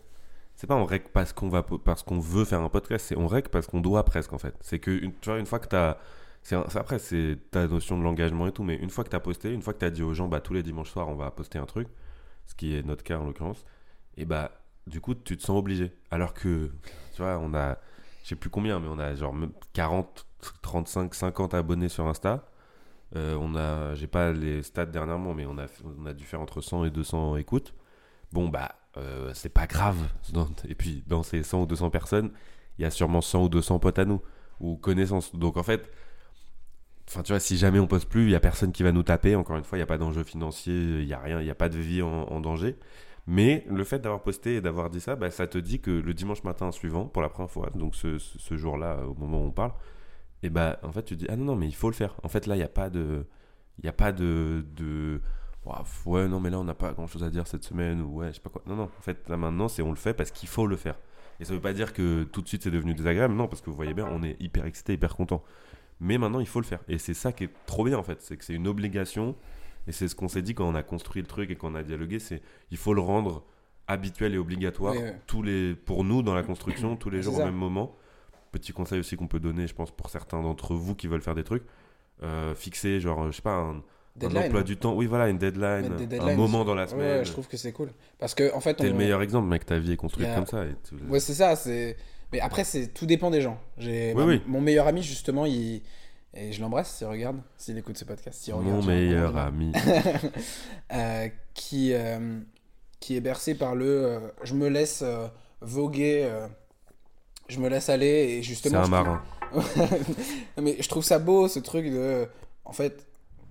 c'est 0.56 0.68
pas 0.68 0.76
on 0.76 0.86
rec 0.86 1.14
parce 1.14 1.34
qu'on 1.34 1.50
va, 1.50 1.64
parce 1.64 2.02
qu'on 2.04 2.20
veut 2.20 2.46
faire 2.46 2.62
un 2.62 2.70
podcast, 2.70 3.06
c'est 3.08 3.18
on 3.18 3.28
rec 3.28 3.50
parce 3.50 3.68
qu'on 3.68 3.82
doit 3.82 4.04
presque, 4.04 4.34
en 4.34 4.40
fait. 4.40 4.56
C'est 4.62 4.80
que, 4.80 5.00
tu 5.00 5.30
vois, 5.30 5.38
une 5.38 5.46
fois 5.46 5.60
que 5.60 5.68
t'as, 5.68 5.98
c'est 6.42 6.56
après, 6.56 7.00
c'est 7.00 7.38
ta 7.52 7.68
notion 7.68 7.98
de 7.98 8.04
l'engagement 8.04 8.48
et 8.48 8.52
tout, 8.52 8.64
mais 8.64 8.76
une 8.76 8.90
fois 8.90 9.04
que 9.04 9.10
t'as 9.10 9.20
posté, 9.20 9.52
une 9.54 9.62
fois 9.62 9.74
que 9.74 9.80
t'as 9.80 9.92
dit 9.92 10.04
aux 10.04 10.14
gens, 10.14 10.28
bah, 10.28 10.42
tous 10.42 10.54
les 10.54 10.64
dimanches 10.64 10.92
soirs, 10.92 11.10
on 11.10 11.16
va 11.16 11.30
poster 11.32 11.60
un 11.60 11.66
truc, 11.66 11.88
ce 12.48 12.56
qui 12.56 12.76
est 12.76 12.84
notre 12.84 13.04
cas 13.04 13.20
en 13.20 13.26
l'occurrence, 13.26 13.66
et 14.18 14.26
bah, 14.26 14.52
du 14.88 15.02
coup, 15.02 15.14
tu 15.16 15.38
te 15.38 15.44
sens 15.44 15.58
obligé. 15.58 15.92
Alors 16.12 16.34
que, 16.34 16.72
tu 17.16 17.22
vois, 17.22 17.38
on 17.40 17.54
a, 17.54 17.78
je 18.24 18.30
sais 18.30 18.36
plus 18.36 18.50
combien, 18.50 18.80
mais 18.80 18.88
on 18.88 19.00
a 19.00 19.16
genre 19.16 19.34
même 19.34 19.52
40, 19.74 20.26
35, 20.62 21.14
50 21.14 21.54
abonnés 21.54 21.90
sur 21.90 22.08
Insta. 22.08 22.48
Euh, 23.16 23.38
on 23.40 23.56
a, 23.56 23.96
j'ai 23.96 24.08
pas 24.08 24.32
les 24.32 24.64
stats 24.64 24.86
dernièrement, 24.86 25.34
mais 25.34 25.46
on 25.46 25.58
a, 25.58 26.14
dû 26.14 26.24
faire 26.24 26.42
entre 26.42 26.62
100 26.62 26.86
et 26.86 26.90
200 26.90 27.38
écoutes. 27.38 27.74
Bon, 28.32 28.50
bah, 28.50 28.76
euh, 28.98 29.32
c'est 29.34 29.50
pas 29.50 29.68
grave. 29.68 29.98
Et 30.68 30.76
puis, 30.76 31.04
dans 31.08 31.24
ces 31.24 31.44
100 31.44 31.64
ou 31.64 31.66
200 31.66 31.90
personnes, 31.90 32.32
il 32.78 32.82
y 32.82 32.86
a 32.86 32.92
sûrement 32.92 33.22
100 33.22 33.44
ou 33.44 33.50
200 33.50 33.80
potes 33.80 34.00
à 34.00 34.06
nous, 34.06 34.22
ou 34.60 34.76
connaissances. 34.76 35.36
Donc, 35.36 35.58
en 35.58 35.64
fait, 35.64 35.90
enfin, 37.08 37.24
tu 37.24 37.32
vois, 37.32 37.40
si 37.40 37.58
jamais 37.58 37.80
on 37.80 37.88
poste 37.88 38.10
plus, 38.10 38.26
il 38.26 38.32
y 38.32 38.36
a 38.36 38.40
personne 38.40 38.72
qui 38.72 38.84
va 38.84 38.92
nous 38.92 39.04
taper. 39.04 39.36
Encore 39.36 39.58
une 39.58 39.64
fois, 39.64 39.78
il 39.78 39.80
n'y 39.80 39.84
a 39.84 39.88
pas 39.88 39.98
d'enjeu 39.98 40.24
financier, 40.24 40.74
il 40.74 41.08
y 41.08 41.14
a 41.14 41.20
rien, 41.20 41.40
il 41.40 41.46
n'y 41.46 41.52
a 41.52 41.56
pas 41.56 41.70
de 41.70 41.78
vie 41.78 42.02
en, 42.02 42.40
danger. 42.42 42.76
Mais 43.28 43.66
le 43.70 43.84
fait 43.84 44.00
d'avoir 44.00 44.22
posté 44.22 44.56
et 44.56 44.62
d'avoir 44.62 44.90
dit 44.90 45.02
ça, 45.02 45.16
bah, 45.16 45.32
ça 45.32 45.48
te 45.48 45.58
dit 45.58 45.80
que 45.80 45.92
le 45.92 46.14
dimanche 46.14 46.44
matin 46.44 46.72
suivant, 46.72 47.06
pour 47.06 47.22
la 47.22 47.30
première 47.30 47.50
fois, 47.50 47.70
donc 47.74 47.96
ce 47.96 48.58
jour-là, 48.58 49.00
au 49.08 49.16
moment 49.16 49.42
où 49.42 49.48
on 49.48 49.52
parle, 49.52 49.72
et 50.46 50.50
bah 50.52 50.80
en 50.84 50.92
fait 50.92 51.04
tu 51.04 51.16
te 51.16 51.20
dis 51.22 51.26
ah 51.28 51.36
non 51.36 51.46
non 51.46 51.56
mais 51.56 51.68
il 51.68 51.76
faut 51.76 51.90
le 51.90 51.96
faire. 51.96 52.16
En 52.22 52.30
fait 52.30 52.46
là 52.46 52.56
il 52.56 52.60
n'y 52.60 52.64
a 52.64 52.68
pas 52.70 52.92
de, 52.92 53.26
il 53.80 53.86
y 53.86 53.90
a 53.90 53.94
pas 53.94 54.12
de, 54.12 54.64
ouais 56.06 56.28
non 56.28 56.40
mais 56.40 56.52
là 56.52 56.60
on 56.60 56.64
n'a 56.64 56.76
pas 56.76 56.94
grand-chose 56.94 57.24
à 57.24 57.32
dire 57.32 57.48
cette 57.48 57.64
semaine 57.64 58.00
ou 58.02 58.18
ouais 58.18 58.28
je 58.28 58.34
sais 58.34 58.42
pas 58.42 58.52
quoi. 58.52 58.62
Non 58.68 58.76
non 58.76 58.84
en 58.84 59.02
fait 59.02 59.28
là 59.28 59.38
maintenant 59.38 59.68
c'est 59.68 59.82
on 59.82 59.90
le 59.90 59.96
fait 59.96 60.14
parce 60.14 60.30
qu'il 60.30 60.48
faut 60.48 60.68
le 60.68 60.76
faire. 60.76 61.00
Et 61.40 61.46
ça 61.46 61.54
veut 61.54 61.60
pas 61.60 61.74
dire 61.74 61.94
que 61.94 62.24
tout 62.26 62.42
de 62.44 62.48
suite 62.48 62.62
c'est 62.62 62.72
devenu 62.72 62.94
désagréable 62.94 63.34
non 63.34 63.48
parce 63.48 63.62
que 63.62 63.72
vous 63.72 63.76
voyez 63.76 63.96
bien 63.96 64.08
on 64.10 64.22
est 64.22 64.40
hyper 64.40 64.66
excité 64.66 64.94
hyper 64.94 65.16
content. 65.16 65.44
Mais 66.00 66.20
maintenant 66.20 66.40
il 66.40 66.48
faut 66.48 66.60
le 66.60 66.66
faire 66.66 66.82
et 66.88 67.00
c'est 67.00 67.16
ça 67.16 67.32
qui 67.32 67.46
est 67.46 67.52
trop 67.66 67.84
bien 67.84 67.98
en 67.98 68.04
fait 68.04 68.22
c'est 68.22 68.38
que 68.38 68.46
c'est 68.46 68.54
une 68.54 68.68
obligation 68.68 69.36
et 69.88 69.92
c'est 69.92 70.08
ce 70.08 70.16
qu'on 70.16 70.28
s'est 70.28 70.44
dit 70.44 70.54
quand 70.54 70.68
on 70.68 70.76
a 70.76 70.84
construit 70.84 71.24
le 71.24 71.28
truc 71.28 71.50
et 71.50 71.56
qu'on 71.56 71.74
a 71.74 71.82
dialogué 71.82 72.20
c'est 72.20 72.44
il 72.70 72.78
faut 72.78 72.94
le 72.94 73.02
rendre 73.02 73.44
habituel 73.88 74.36
et 74.36 74.38
obligatoire 74.38 74.94
tous 75.26 75.42
les 75.42 75.74
pour 75.74 76.04
nous 76.04 76.22
dans 76.22 76.36
la 76.36 76.44
construction 76.44 76.96
tous 76.98 77.10
les 77.10 77.24
jours 77.24 77.40
au 77.40 77.46
même 77.46 77.56
moment 77.56 77.96
petit 78.60 78.74
conseil 78.74 79.00
aussi 79.00 79.16
qu'on 79.18 79.28
peut 79.28 79.40
donner 79.40 79.68
je 79.68 79.74
pense 79.76 79.92
pour 79.92 80.10
certains 80.10 80.42
d'entre 80.42 80.74
vous 80.76 80.96
qui 80.96 81.08
veulent 81.08 81.22
faire 81.22 81.36
des 81.36 81.44
trucs 81.44 81.64
euh, 82.24 82.56
fixer 82.56 83.00
genre 83.00 83.30
je 83.32 83.36
sais 83.36 83.42
pas 83.42 83.56
un, 83.56 83.82
emploi 84.24 84.64
du 84.64 84.78
temps 84.78 84.94
oui 84.96 85.06
voilà 85.06 85.28
une 85.28 85.38
deadline, 85.38 85.92
un 86.22 86.36
moment 86.36 86.64
dans 86.64 86.74
la 86.76 86.88
semaine 86.88 87.20
ouais, 87.20 87.26
je 87.26 87.32
trouve 87.32 87.48
que 87.48 87.58
c'est 87.58 87.74
cool. 87.74 87.90
Parce 88.18 88.34
que, 88.34 88.54
en 88.54 88.62
fait, 88.62 88.76
t'es 88.76 88.86
on... 88.86 88.92
le 88.92 88.94
meilleur 88.94 89.22
exemple 89.22 89.48
mec 89.48 89.66
ta 89.66 89.78
vie 89.78 89.92
est 89.92 89.98
construite 89.98 90.30
a- 90.30 90.36
comme 90.36 90.46
ça 90.46 90.66
et 90.66 90.74
Ouais, 91.10 91.20
c'est 91.20 91.34
ça. 91.34 91.56
C'est. 91.58 91.98
Mais 92.32 92.40
après, 92.40 92.64
c'est 92.64 92.88
tout 92.94 93.06
dépend 93.06 93.30
des 93.30 93.42
gens. 93.42 93.60
J'ai 93.78 94.14
Oui, 94.14 94.24
bah, 94.24 94.26
oui. 94.26 94.42
mon 94.48 94.62
meilleur 94.62 94.88
ami 94.88 95.04
justement, 95.04 95.46
il 95.46 95.82
et 96.34 96.52
je 96.52 96.60
l'embrasse 96.62 96.96
s'il 96.98 97.08
regarde, 97.08 97.38
s'il 97.58 97.78
écoute 97.78 97.98
ce 97.98 98.04
podcast, 98.06 98.42
regarde. 98.46 98.66
mon 98.66 98.84
meilleur 98.84 99.36
ami 99.38 99.72
Euh, 100.94 101.28
qui 101.54 101.94
euh, 101.94 102.40
qui 103.00 103.16
est 103.18 103.22
bercé 103.22 103.56
par 103.56 103.76
le. 103.76 103.86
euh, 103.86 104.20
je 104.44 104.54
me 104.54 104.68
laisse 104.70 105.04
voguer, 105.62 106.30
je 107.48 107.60
me 107.60 107.70
laisse 107.70 107.90
aller 107.90 108.08
et 108.08 108.36
c'est 108.38 108.42
justement. 108.44 108.80
un 108.80 108.86
je- 108.86 108.90
marin 108.92 109.22
Non, 109.54 109.62
mais 110.64 110.78
je 110.80 110.90
trouve 110.90 111.04
ça 111.04 111.20
beau 111.20 111.48
ce 111.48 111.60
truc 111.60 111.86
de. 111.86 112.28
En 112.66 112.74
fait, 112.74 113.06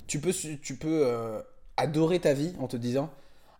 tu 0.06 0.18
peux 0.20 0.32
tu 0.32 0.76
peux 0.76 1.02
euh, 1.06 1.40
adorer 1.76 2.20
ta 2.20 2.32
vie 2.34 2.54
en 2.58 2.66
te 2.66 2.76
disant. 2.76 3.10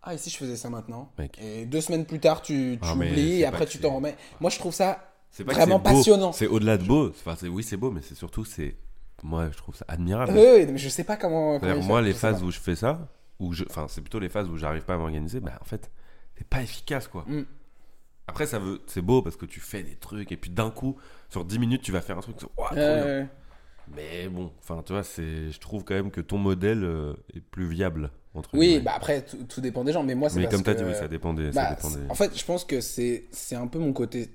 Ah, 0.06 0.12
et 0.12 0.18
si 0.18 0.28
je 0.28 0.36
faisais 0.36 0.56
ça 0.56 0.68
maintenant 0.68 1.10
Mec? 1.18 1.38
Et 1.42 1.64
deux 1.64 1.80
semaines 1.80 2.04
plus 2.04 2.20
tard, 2.20 2.42
tu, 2.42 2.76
tu 2.78 2.86
Ah, 2.86 2.94
oublies 2.94 3.14
c'est 3.14 3.38
et 3.38 3.44
après 3.46 3.64
tu 3.64 3.78
c'est- 3.78 3.82
t'en 3.84 3.94
remets. 3.96 4.16
Moi, 4.40 4.50
je 4.50 4.58
trouve 4.58 4.74
ça 4.74 5.10
c'est 5.30 5.44
pas 5.44 5.52
Vraiment 5.54 5.78
c'est 5.84 5.92
passionnant. 5.94 6.32
c'est 6.32 6.46
au-delà 6.46 6.76
de 6.76 6.84
beau 6.84 7.08
enfin, 7.08 7.34
c'est- 7.40 7.48
oui 7.48 7.62
c'est 7.64 7.76
beau 7.78 7.90
mais 7.90 8.02
c'est 8.02 8.14
surtout 8.14 8.44
c'est 8.44 8.76
moi 9.22 9.48
je 9.50 9.56
trouve 9.56 9.74
ça 9.74 9.84
admirable 9.88 10.32
Oui, 10.36 10.44
oui, 10.58 10.66
mais 10.70 10.76
je 10.78 10.88
sais 10.90 11.04
pas 11.04 11.16
comment. 11.16 11.58
moi, 11.82 12.00
fait, 12.00 12.04
les 12.06 12.12
phases 12.12 12.42
où 12.42 12.50
je 12.50 12.60
fais 12.60 12.74
ça, 12.76 13.08
où 13.40 13.54
je... 13.54 13.64
enfin, 13.70 13.86
c'est 13.88 14.02
plutôt 14.02 14.18
les 14.18 14.28
phases 14.28 14.48
où 14.50 14.58
j'arrive 14.58 14.82
pas 14.84 14.94
à 14.94 14.98
m'organiser, 14.98 15.40
bah, 15.40 15.58
en 15.62 15.64
fait, 15.64 15.90
c'est 16.36 16.46
pas 16.46 16.60
efficace, 16.62 17.08
quoi. 17.08 17.24
Mm. 17.26 17.44
Après, 18.26 18.46
ça 18.46 18.58
veut... 18.58 18.80
c'est 18.86 19.02
beau 19.02 19.20
parce 19.22 19.36
que 19.36 19.46
tu 19.46 19.60
fais 19.60 19.82
des 19.82 19.96
trucs, 19.96 20.32
et 20.32 20.36
puis 20.36 20.50
d'un 20.50 20.70
coup, 20.70 20.96
sur 21.30 21.44
10 21.44 21.58
minutes, 21.58 21.82
tu 21.82 21.92
vas 21.92 22.00
faire 22.00 22.16
un 22.18 22.20
truc, 22.22 22.36
ouah, 22.42 22.66
trop 22.68 22.74
Ouais, 22.76 22.94
bien. 22.94 23.04
ouais. 23.04 23.26
Mais 23.94 24.28
bon, 24.28 24.50
enfin, 24.60 24.82
tu 24.86 24.92
vois, 24.94 25.02
c'est... 25.02 25.50
je 25.50 25.60
trouve 25.60 25.84
quand 25.84 25.94
même 25.94 26.10
que 26.10 26.22
ton 26.22 26.38
modèle 26.38 26.84
euh, 26.84 27.12
est 27.34 27.40
plus 27.42 27.66
viable, 27.68 28.10
entre 28.34 28.48
Oui, 28.54 28.80
bah 28.80 28.92
après, 28.96 29.22
tout, 29.24 29.60
dépend 29.60 29.84
des 29.84 29.92
gens, 29.92 30.02
mais 30.02 30.14
moi, 30.14 30.30
c'est 30.30 30.36
Mais 30.38 30.44
parce 30.44 30.54
comme 30.54 30.64
t'as 30.64 30.72
dit, 30.74 30.84
oui, 30.84 30.94
ça 30.94 31.06
dépendait. 31.06 31.50
Bah, 31.50 31.68
ça 31.68 31.74
dépendait. 31.88 32.10
En 32.10 32.14
fait, 32.14 32.36
je 32.36 32.44
pense 32.46 32.64
que 32.64 32.80
c'est 32.80 33.24
c'est 33.30 33.56
un 33.56 33.66
peu 33.66 33.78
mon 33.78 33.92
côté 33.92 34.30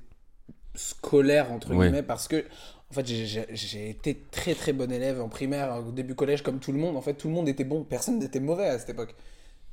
scolaire, 0.75 1.52
entre 1.52 1.73
Ouais. 1.73 1.88
guillemets, 1.88 2.04
parce 2.04 2.28
que, 2.28 2.45
en 2.91 2.93
fait, 2.93 3.06
j'ai 3.08 3.89
été 3.89 4.23
très 4.32 4.54
très 4.54 4.71
bon 4.73 4.91
élève 4.91 5.19
en 5.19 5.30
primaire, 5.30 5.84
au 5.88 5.91
début 5.91 6.13
collège, 6.15 6.43
comme 6.43 6.60
tout 6.60 6.71
le 6.71 6.78
monde. 6.78 6.95
En 6.95 7.02
fait, 7.02 7.15
tout 7.15 7.28
le 7.28 7.34
monde 7.34 7.49
était 7.49 7.63
bon, 7.63 7.84
personne 7.84 8.19
n'était 8.19 8.39
mauvais 8.39 8.67
à 8.67 8.78
cette 8.80 8.89
époque. 8.89 9.15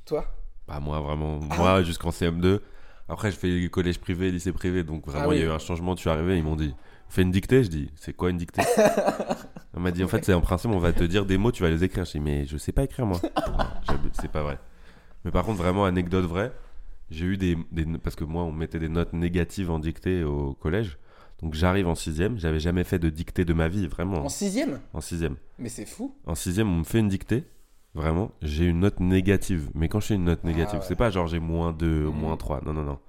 Toi? 0.05 0.25
Bah, 0.67 0.79
moi, 0.79 0.99
vraiment, 1.01 1.39
Ah. 1.51 1.55
moi, 1.57 1.83
jusqu'en 1.83 2.09
CM2. 2.09 2.59
Après, 3.09 3.31
je 3.31 3.37
fais 3.37 3.69
collège 3.69 3.99
privé, 3.99 4.31
lycée 4.31 4.51
privé, 4.51 4.83
donc 4.83 5.05
vraiment, 5.07 5.25
Ah 5.25 5.27
oui. 5.29 5.35
il 5.37 5.39
y 5.39 5.43
a 5.43 5.47
eu 5.47 5.51
un 5.51 5.59
changement. 5.59 5.95
Tu 5.95 6.07
es 6.07 6.11
arrivé, 6.11 6.37
ils 6.37 6.43
m'ont 6.43 6.55
dit, 6.57 6.73
fais 7.07 7.21
une 7.21 7.31
dictée. 7.31 7.63
Je 7.63 7.69
dis, 7.69 7.89
c'est 7.95 8.13
quoi 8.13 8.29
une 8.29 8.37
dictée? 8.37 8.61
On 9.73 9.79
m'a 9.79 9.91
dit, 9.91 10.03
en 10.03 10.07
fait, 10.07 10.25
c'est 10.25 10.33
en 10.33 10.41
principe, 10.41 10.71
on 10.71 10.79
va 10.79 10.91
te 10.91 11.03
dire 11.03 11.25
des 11.25 11.37
mots, 11.37 11.51
tu 11.51 11.61
vas 11.63 11.69
les 11.69 11.83
écrire. 11.83 12.03
Je 12.05 12.11
dis, 12.13 12.19
mais 12.19 12.45
je 12.45 12.57
sais 12.57 12.71
pas 12.71 12.83
écrire, 12.83 13.05
moi. 13.05 13.19
C'est 14.19 14.31
pas 14.31 14.41
vrai. 14.43 14.57
Mais 15.23 15.31
par 15.31 15.45
contre, 15.45 15.57
vraiment, 15.59 15.85
anecdote 15.85 16.25
vraie, 16.25 16.51
j'ai 17.11 17.25
eu 17.25 17.37
des, 17.37 17.57
des- 17.71 17.85
Parce 18.03 18.15
que 18.15 18.23
moi, 18.23 18.43
on 18.43 18.51
mettait 18.51 18.79
des 18.79 18.89
notes 18.89 19.13
négatives 19.13 19.69
en 19.71 19.79
dictée 19.79 20.23
au 20.23 20.53
collège. 20.53 20.97
Donc, 21.41 21.53
j'arrive 21.53 21.87
en 21.87 21.93
sixième, 21.95 22.37
j'avais 22.39 22.59
jamais 22.59 22.83
fait 22.83 22.97
de 22.99 23.09
dictée 23.09 23.45
de 23.45 23.53
ma 23.53 23.67
vie, 23.67 23.87
vraiment. 23.87 24.25
En 24.25 24.29
sixième? 24.29 24.79
En 24.93 25.01
sixième. 25.01 25.35
Mais 25.59 25.69
c'est 25.69 25.85
fou. 25.85 26.15
En 26.25 26.33
sixième, 26.35 26.69
on 26.71 26.77
me 26.79 26.83
fait 26.83 26.99
une 26.99 27.07
dictée. 27.09 27.43
Vraiment, 27.97 28.29
j'ai 28.43 28.65
une 28.65 28.81
note 28.81 28.99
négative. 28.99 29.69
Mais 29.73 29.87
quand 29.89 29.99
je 29.99 30.05
fais 30.07 30.13
une 30.15 30.25
note 30.25 30.43
négative, 30.43 30.75
Ah 30.75 30.77
ouais. 30.81 30.85
c'est 30.87 30.95
pas 30.95 31.09
genre 31.09 31.25
j'ai 31.25 31.39
moins 31.39 31.73
2, 31.73 31.87
Mhm. 32.05 32.13
moins 32.13 32.37
3. 32.37 32.61
Non, 32.63 32.71
non, 32.73 32.83
non. 32.83 32.99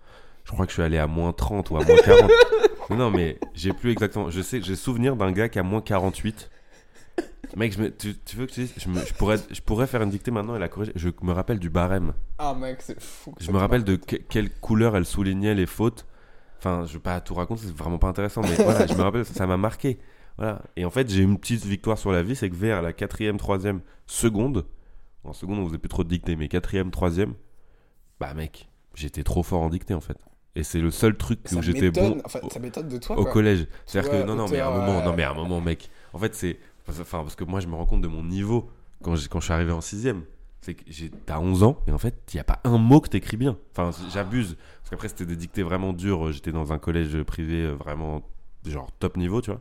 Je 0.44 0.51
crois 0.53 0.64
que 0.64 0.70
je 0.70 0.74
suis 0.77 0.83
allé 0.83 0.96
à 0.96 1.07
moins 1.07 1.33
30 1.35 1.70
ou 1.70 1.77
à 1.77 1.85
moins 1.85 1.96
40. 2.03 2.31
non, 2.90 2.96
non, 2.96 3.11
mais 3.11 3.38
j'ai 3.55 3.74
plus 3.74 3.90
exactement. 3.92 4.31
Je 4.31 4.40
sais, 4.40 4.62
j'ai 4.62 4.77
souvenir 4.77 5.14
d'un 5.14 5.31
gars 5.31 5.51
qui 5.51 5.59
a 5.59 5.62
moins 5.62 5.83
48. 5.83 6.48
Mec, 7.57 7.72
je 7.74 7.83
me- 7.83 7.94
tu, 7.94 8.14
tu 8.24 8.37
veux 8.37 8.46
que 8.46 8.53
je, 8.53 8.57
te 8.57 8.61
dise, 8.62 8.74
je, 8.79 8.88
me- 8.88 9.05
je 9.05 9.12
pourrais, 9.12 9.37
je 9.51 9.61
pourrais 9.61 9.87
faire 9.87 10.01
une 10.03 10.11
dictée 10.11 10.31
maintenant 10.31 10.57
et 10.57 10.59
la 10.59 10.68
corriger. 10.68 10.92
Je 10.96 11.11
me 11.22 11.33
rappelle 11.33 11.59
du 11.59 11.68
barème. 11.70 12.12
Ah, 12.38 12.55
mec, 12.55 12.79
c'est 12.81 12.98
fou. 13.01 13.35
Je 13.40 13.51
me 13.53 13.59
rappelle 13.59 13.85
de 13.85 13.96
que- 13.96 14.16
quelle 14.16 14.51
couleur 14.51 14.96
elle 14.96 15.05
soulignait 15.05 15.55
les 15.55 15.66
fautes. 15.66 16.07
Enfin, 16.59 16.85
je 16.87 16.94
vais 16.94 16.98
pas 16.98 17.20
tout 17.20 17.35
raconter, 17.35 17.62
c'est 17.66 17.77
vraiment 17.77 17.98
pas 17.98 18.09
intéressant, 18.09 18.40
mais 18.42 18.55
voilà, 18.64 18.87
je 18.87 18.94
me 18.94 19.03
rappelle, 19.03 19.24
ça 19.27 19.35
ça 19.35 19.46
m'a 19.46 19.57
marqué. 19.59 19.98
Voilà. 20.38 20.62
Et 20.77 20.85
en 20.85 20.90
fait, 20.90 21.09
j'ai 21.11 21.22
une 21.22 21.38
petite 21.38 21.64
victoire 21.64 21.98
sur 21.98 22.11
la 22.12 22.22
vie, 22.22 22.35
c'est 22.37 22.48
que 22.51 22.55
vers 22.57 22.81
la 22.83 22.92
quatrième, 22.92 23.37
troisième 23.38 23.81
seconde, 24.07 24.64
en 25.29 25.33
seconde, 25.33 25.59
on 25.59 25.67
faisait 25.67 25.79
plus 25.79 25.88
trop 25.88 26.05
de 26.05 26.09
dictée, 26.09 26.37
mais 26.37 26.49
quatrième, 26.49 26.91
troisième, 26.91 27.35
bah 28.21 28.35
mec, 28.35 28.69
j'étais 28.95 29.23
trop 29.23 29.43
fort 29.43 29.62
en 29.62 29.69
dictée 29.69 29.95
en 29.95 30.01
fait. 30.01 30.19
Et 30.55 30.64
c'est 30.64 30.81
le 30.81 30.91
seul 30.91 31.17
truc 31.17 31.41
où 31.53 31.62
j'étais 31.62 31.91
bon 31.91 32.21
enfin, 32.25 32.41
ça 32.51 32.59
m'étonne 32.59 32.88
de 32.88 32.99
toi. 32.99 33.17
au 33.17 33.23
quoi. 33.23 33.33
collège. 33.33 33.69
C'est-à-dire 33.87 34.11
que 34.11 34.23
non, 34.25 34.35
non, 34.35 34.49
mais 34.49 34.59
à 34.59 34.69
un 34.69 34.77
moment, 34.77 34.99
euh, 34.99 35.05
non, 35.05 35.14
mais 35.14 35.23
à 35.23 35.31
un 35.31 35.35
moment, 35.35 35.61
mec. 35.61 35.88
En 36.12 36.19
fait, 36.19 36.35
c'est, 36.35 36.59
enfin, 36.88 37.19
parce 37.19 37.37
que 37.37 37.45
moi, 37.45 37.61
je 37.61 37.69
me 37.69 37.75
rends 37.75 37.87
compte 37.87 38.01
de 38.01 38.09
mon 38.09 38.25
niveau 38.25 38.71
quand, 39.03 39.14
quand 39.31 39.38
je 39.38 39.45
suis 39.45 39.53
arrivé 39.53 39.71
en 39.71 39.81
sixième. 39.81 40.25
C'est 40.61 40.75
que 40.75 40.83
j'ai, 40.88 41.11
t'as 41.11 41.38
11 41.38 41.62
ans 41.62 41.79
et 41.87 41.93
en 41.93 41.99
fait, 41.99 42.21
il 42.35 42.38
y 42.38 42.41
a 42.41 42.45
pas 42.45 42.59
un 42.64 42.79
mot 42.79 43.01
que 43.01 43.09
t'écris 43.09 43.37
bien. 43.37 43.57
Enfin, 43.71 43.91
j'abuse 44.12 44.57
parce 44.81 44.91
qu'après, 44.91 45.09
c'était 45.09 45.27
des 45.27 45.37
dictées 45.37 45.62
vraiment 45.62 45.93
dures. 45.93 46.33
J'étais 46.33 46.51
dans 46.51 46.73
un 46.73 46.79
collège 46.79 47.23
privé 47.23 47.62
euh, 47.62 47.75
vraiment 47.75 48.23
genre 48.67 48.91
top 48.99 49.17
niveau, 49.17 49.41
tu 49.41 49.51
vois. 49.51 49.61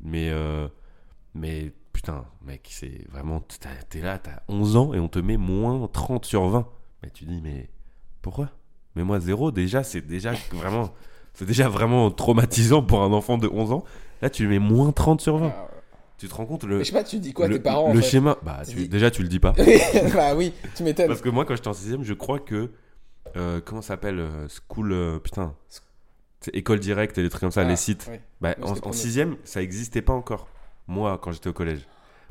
Mais, 0.00 0.30
euh, 0.30 0.66
mais 1.34 1.72
putain, 1.96 2.26
mec, 2.44 2.68
c'est 2.70 3.08
vraiment, 3.10 3.42
t'es 3.88 4.00
là, 4.02 4.18
t'as 4.18 4.40
11 4.48 4.76
ans 4.76 4.92
et 4.92 5.00
on 5.00 5.08
te 5.08 5.18
met 5.18 5.38
moins 5.38 5.88
30 5.90 6.26
sur 6.26 6.46
20. 6.46 6.68
Mais 7.02 7.08
tu 7.10 7.24
dis, 7.24 7.40
mais 7.42 7.70
pourquoi? 8.20 8.50
Mais 8.96 9.02
moi, 9.02 9.18
zéro, 9.18 9.50
déjà, 9.50 9.82
c'est 9.82 10.02
déjà 10.02 10.32
vraiment. 10.52 10.92
C'est 11.32 11.46
déjà 11.46 11.68
vraiment 11.68 12.10
traumatisant 12.10 12.82
pour 12.82 13.02
un 13.02 13.12
enfant 13.12 13.38
de 13.38 13.48
11 13.48 13.72
ans. 13.72 13.84
Là, 14.22 14.28
tu 14.30 14.42
lui 14.46 14.58
mets 14.58 14.58
moins 14.58 14.92
30 14.92 15.20
sur 15.22 15.38
20. 15.38 15.46
Ah, 15.54 15.68
Tu 16.18 16.28
te 16.28 16.34
rends 16.34 16.44
compte 16.46 16.64
le, 16.64 16.78
mais 16.78 16.84
je 16.84 16.88
sais 16.90 16.96
pas, 16.96 17.04
tu 17.04 17.18
dis 17.18 17.32
quoi 17.32 17.48
le, 17.48 17.56
tes 17.56 17.62
parents 17.62 17.92
le 17.92 17.98
en 17.98 18.02
fait 18.02 18.08
schéma 18.08 18.36
Bah, 18.42 18.60
Tu 18.64 18.70
tu- 18.72 18.76
dis- 18.82 18.88
déjà, 18.88 19.10
tu 19.10 19.22
le 19.22 19.28
dis 19.28 19.38
pas. 19.40 19.54
Bah 20.14 20.34
oui, 20.34 20.52
tu 20.74 20.82
m'étonnes. 20.82 21.08
Parce 21.08 21.20
que 21.22 21.28
moi, 21.30 21.44
quand 21.46 21.54
j'étais 21.56 21.68
en 21.68 21.72
6ème, 21.72 22.02
je 22.02 22.12
crois 22.14 22.38
que. 22.40 22.70
euh, 23.36 23.60
comment 23.64 23.80
ça 23.82 23.88
s'appelle 23.88 24.18
euh, 24.20 24.46
School. 24.48 24.92
euh, 24.92 25.18
putain. 25.18 25.54
C'est 26.40 26.54
école 26.54 26.80
directe 26.80 27.16
et 27.18 27.22
des 27.22 27.28
trucs 27.30 27.40
comme 27.40 27.50
ça, 27.50 27.62
Ah, 27.62 27.68
les 27.68 27.76
sites. 27.76 28.06
oui. 28.10 28.18
Bah, 28.42 28.54
Moi, 28.58 28.68
en, 28.70 28.74
c'était 28.74 28.86
en 28.86 28.90
premier. 28.90 29.02
sixième, 29.02 29.36
ça 29.44 29.62
existait 29.62 30.02
pas 30.02 30.12
encore. 30.12 30.46
Moi, 30.88 31.18
quand 31.22 31.32
j'étais 31.32 31.48
au 31.48 31.52
collège. 31.52 31.86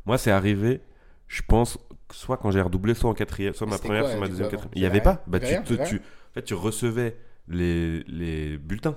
Moi, 0.06 0.18
c'est 0.18 0.30
arrivé, 0.30 0.80
je 1.28 1.42
pense, 1.46 1.78
soit 2.12 2.36
quand 2.36 2.50
j'ai 2.50 2.60
redoublé, 2.60 2.94
soit 2.94 3.10
en 3.10 3.14
quatrième, 3.14 3.54
soit 3.54 3.66
ma 3.66 3.78
première, 3.78 4.02
quoi, 4.02 4.10
soit 4.12 4.20
ma 4.20 4.28
deuxième, 4.28 4.48
quatrième. 4.48 4.72
Il 4.74 4.78
Il 4.78 4.80
y 4.82 4.84
y 4.84 4.86
avait 4.86 5.00
pas. 5.00 5.22
Bah, 5.26 5.40
tu, 5.40 5.46
te- 5.62 5.74
en 5.82 5.86
fait, 6.34 6.42
tu 6.42 6.54
recevais 6.54 7.16
les, 7.48 8.02
les 8.04 8.56
bulletins 8.58 8.96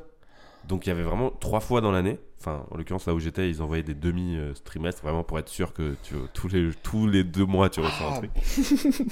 Donc 0.67 0.85
il 0.85 0.89
y 0.89 0.91
avait 0.91 1.03
vraiment 1.03 1.29
trois 1.31 1.59
fois 1.59 1.81
dans 1.81 1.91
l'année, 1.91 2.19
enfin 2.39 2.65
en 2.71 2.77
l'occurrence 2.77 3.05
là 3.07 3.13
où 3.13 3.19
j'étais, 3.19 3.49
ils 3.49 3.61
envoyaient 3.61 3.83
des 3.83 3.93
demi-trimestres 3.95 5.01
vraiment 5.03 5.23
pour 5.23 5.39
être 5.39 5.49
sûr 5.49 5.73
que 5.73 5.95
tu, 6.03 6.15
tous, 6.33 6.47
les, 6.47 6.71
tous 6.83 7.07
les 7.07 7.23
deux 7.23 7.45
mois 7.45 7.69
tu 7.69 7.79
reçois 7.79 8.07
un 8.07 8.13
Ah. 8.13 8.17
truc. 8.17 8.31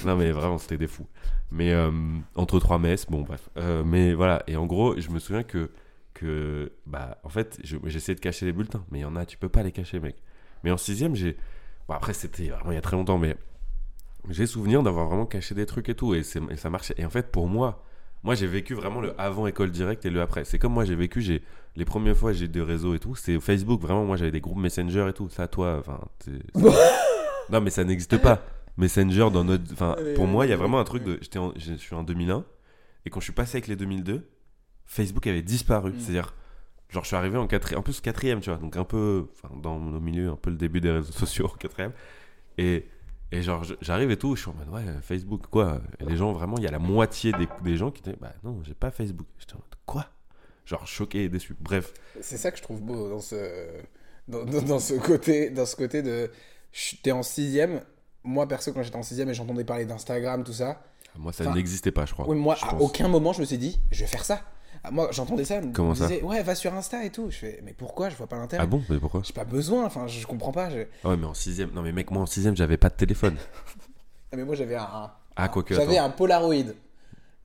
non 0.06 0.16
mais 0.16 0.32
vraiment 0.32 0.58
c'était 0.58 0.78
des 0.78 0.88
fous. 0.88 1.08
Mais 1.52 1.72
euh, 1.72 1.92
entre 2.36 2.60
trois 2.60 2.78
messes, 2.80 3.06
bon 3.08 3.22
bref. 3.22 3.50
Euh, 3.58 3.84
mais 3.86 4.14
voilà, 4.14 4.44
et 4.48 4.56
en 4.58 4.66
gros 4.66 5.00
je 5.00 5.10
me 5.10 5.20
souviens 5.20 5.44
que, 5.44 5.70
que 6.14 6.72
bah 6.86 7.18
en 7.24 7.30
fait 7.30 7.60
je- 7.64 7.78
j'essayais 7.86 8.16
de 8.16 8.20
cacher 8.22 8.46
les 8.46 8.52
bulletins, 8.54 8.84
mais 8.92 9.00
il 9.00 9.02
y 9.04 9.06
en 9.06 9.16
a, 9.16 9.26
tu 9.26 9.38
peux 9.38 9.50
pas 9.50 9.64
les 9.64 9.72
cacher 9.72 10.00
mec. 10.00 10.16
Mais 10.64 10.72
en 10.72 10.78
sixième 10.78 11.16
j'ai... 11.16 11.38
Bon 11.88 11.94
après 11.94 12.14
c'était 12.14 12.50
vraiment 12.50 12.72
il 12.72 12.76
y 12.76 12.80
a 12.80 12.82
très 12.82 12.96
longtemps, 12.96 13.18
mais 13.18 13.36
j'ai 14.30 14.46
souvenir 14.46 14.84
d'avoir 14.84 15.08
vraiment 15.08 15.26
caché 15.26 15.56
des 15.56 15.66
trucs 15.66 15.90
et 15.90 15.96
tout, 15.96 16.14
et, 16.14 16.20
et 16.20 16.58
ça 16.58 16.70
marchait. 16.70 16.96
Et 16.98 17.06
en 17.06 17.10
fait 17.10 17.32
pour 17.32 17.48
moi... 17.48 17.84
Moi, 18.24 18.36
j'ai 18.36 18.48
vécu 18.48 18.74
vraiment 18.74 19.00
le 19.00 19.14
avant 19.22 19.48
école 19.48 19.72
directe 19.72 20.06
et 20.06 20.10
le 20.10 20.22
après. 20.22 20.44
C'est 20.44 20.60
comme 20.60 20.74
moi, 20.74 20.86
j'ai 20.86 20.96
vécu, 20.96 21.22
j'ai 21.22 21.44
les 21.76 21.86
premières 21.86 22.18
fois, 22.18 22.34
j'ai 22.34 22.48
des 22.48 22.62
réseaux 22.62 22.96
et 22.96 23.00
tout. 23.00 23.16
C'est 23.16 23.40
Facebook, 23.40 23.80
vraiment. 23.80 24.06
Moi, 24.06 24.18
j'avais 24.18 24.32
des 24.32 24.42
groupes 24.42 24.58
Messenger 24.58 25.08
et 25.10 25.14
tout. 25.14 25.30
Ça, 25.30 25.48
toi, 25.48 25.78
enfin. 25.80 26.00
non, 27.50 27.62
mais 27.62 27.70
ça 27.70 27.84
n'existe 27.84 28.18
pas. 28.18 28.42
Messenger 28.78 29.30
dans 29.32 29.44
notre. 29.44 29.72
Enfin, 29.72 29.96
pour 30.16 30.28
moi, 30.28 30.46
il 30.46 30.50
y 30.50 30.54
a 30.54 30.58
vraiment 30.58 30.80
un 30.80 30.84
truc 30.84 31.04
de. 31.04 31.20
J'étais, 31.22 31.40
je 31.58 31.76
suis 31.76 31.96
en 31.96 32.04
2001 32.04 32.44
et 33.06 33.10
quand 33.10 33.20
je 33.20 33.26
suis 33.26 33.34
passé 33.34 33.58
avec 33.58 33.68
les 33.68 33.76
2002, 33.76 34.28
Facebook 34.86 35.26
avait 35.28 35.42
disparu. 35.42 35.92
Mm. 35.92 36.00
C'est-à-dire, 36.00 36.36
genre, 36.90 37.04
je 37.04 37.08
suis 37.08 37.16
arrivé 37.16 37.38
en 37.38 37.48
quatrième, 37.48 37.80
en 37.80 37.84
plus 37.84 38.00
quatrième, 38.02 38.40
tu 38.42 38.50
vois. 38.50 38.60
Donc 38.60 38.76
un 38.78 38.84
peu, 38.86 39.28
enfin, 39.34 39.54
dans 39.62 39.78
le 39.80 40.00
milieu, 40.00 40.30
un 40.30 40.36
peu 40.36 40.50
le 40.50 40.56
début 40.58 40.82
des 40.82 40.92
réseaux 40.92 41.12
sociaux, 41.14 41.48
quatrième. 41.60 41.92
Et 42.58 42.88
et 43.32 43.42
genre, 43.42 43.66
j'arrive 43.82 44.10
et 44.12 44.16
tout, 44.18 44.38
je 44.38 44.42
suis 44.44 44.50
en 44.50 44.54
mode, 44.54 44.70
ouais, 44.70 44.86
Facebook, 45.02 45.48
quoi. 45.52 45.82
Et 46.00 46.06
les 46.06 46.16
gens, 46.16 46.32
vraiment, 46.32 46.58
il 46.58 46.64
y 46.64 46.68
a 46.68 46.72
la 46.72 46.80
moitié 46.80 47.34
des, 47.34 47.48
des 47.62 47.76
gens 47.76 47.92
qui 47.92 48.02
disaient, 48.02 48.16
bah 48.22 48.32
non, 48.44 48.62
j'ai 48.64 48.74
pas 48.74 48.90
Facebook. 48.90 49.28
J'étais 49.38 49.54
en 49.56 49.58
mode, 49.58 49.76
quoi? 49.86 50.06
Genre, 50.66 50.88
choqué 50.88 51.24
et 51.26 51.30
déçu. 51.30 51.54
Bref, 51.60 51.94
C'est 52.22 52.38
ça 52.38 52.52
que 52.52 52.58
je 52.58 52.64
trouve 52.64 52.82
beau 52.82 53.10
dans 53.10 53.20
ce, 53.20 53.68
dans, 54.30 54.46
dans- 54.46 54.62
dans 54.62 54.80
ce, 54.80 54.94
côté, 54.94 55.50
dans 55.50 55.66
ce 55.66 55.76
côté 55.76 56.02
de. 56.02 56.32
T'es 57.04 57.12
en 57.12 57.22
sixième. 57.24 57.82
Moi, 58.24 58.48
perso, 58.48 58.72
quand 58.72 58.84
j'étais 58.84 58.96
en 58.98 59.04
sixième 59.04 59.30
et 59.30 59.34
j'entendais 59.34 59.64
parler 59.66 59.86
d'Instagram, 59.86 60.44
tout 60.46 60.54
ça. 60.54 60.82
moi, 61.18 61.34
ça 61.34 61.54
n'existait 61.54 61.92
pas, 61.92 62.06
je 62.06 62.14
crois. 62.14 62.28
Oui, 62.30 62.38
moi, 62.38 62.56
je 62.56 62.66
à 62.66 62.70
pense. 62.70 62.82
aucun 62.82 63.08
moment, 63.10 63.34
je 63.34 63.42
me 63.42 63.46
suis 63.46 63.58
dit, 63.58 63.80
je 63.92 64.02
vais 64.02 64.08
faire 64.10 64.24
ça. 64.26 64.42
Ah, 64.84 64.92
Moi, 64.92 65.10
j'entendais 65.12 65.44
ça. 65.46 65.60
me 65.62 65.72
Comment 65.74 65.96
ça 65.96 66.08
disait, 66.08 66.22
ouais, 66.22 66.42
va 66.44 66.56
sur 66.56 66.74
Insta 66.74 67.04
et 67.04 67.10
tout. 67.10 67.28
Je 67.30 67.38
fais, 67.38 67.62
mais 67.64 67.74
pourquoi? 67.74 68.10
Je 68.10 68.16
vois 68.16 68.28
pas 68.28 68.38
l'intérêt. 68.38 68.64
Ah 68.64 68.68
bon? 68.68 68.82
Mais 68.90 69.00
pourquoi? 69.00 69.22
J'ai 69.24 69.34
pas 69.34 69.46
besoin, 69.46 69.86
enfin, 69.86 70.08
je, 70.08 70.20
je 70.20 70.28
comprends 70.28 70.52
pas. 70.52 70.70
je- 70.70 70.86
Ah 71.04 71.10
ouais, 71.10 71.18
mais 71.18 71.26
en 71.26 71.34
sixième. 71.34 71.72
Non, 71.72 71.82
mais 71.82 71.92
mec, 71.92 72.12
moi, 72.12 72.22
en 72.22 72.26
sixième, 72.28 72.56
j'avais 72.56 72.78
pas 72.78 72.90
de 72.90 72.96
téléphone. 72.96 73.36
Ah, 74.32 74.36
mais 74.38 74.44
moi, 74.46 74.56
j'avais 74.56 74.76
un. 74.76 75.12
Ah, 75.36 75.50
quoique, 75.50 75.74
J'avais 75.76 75.98
un 75.98 76.10
Polaroid. 76.10 76.54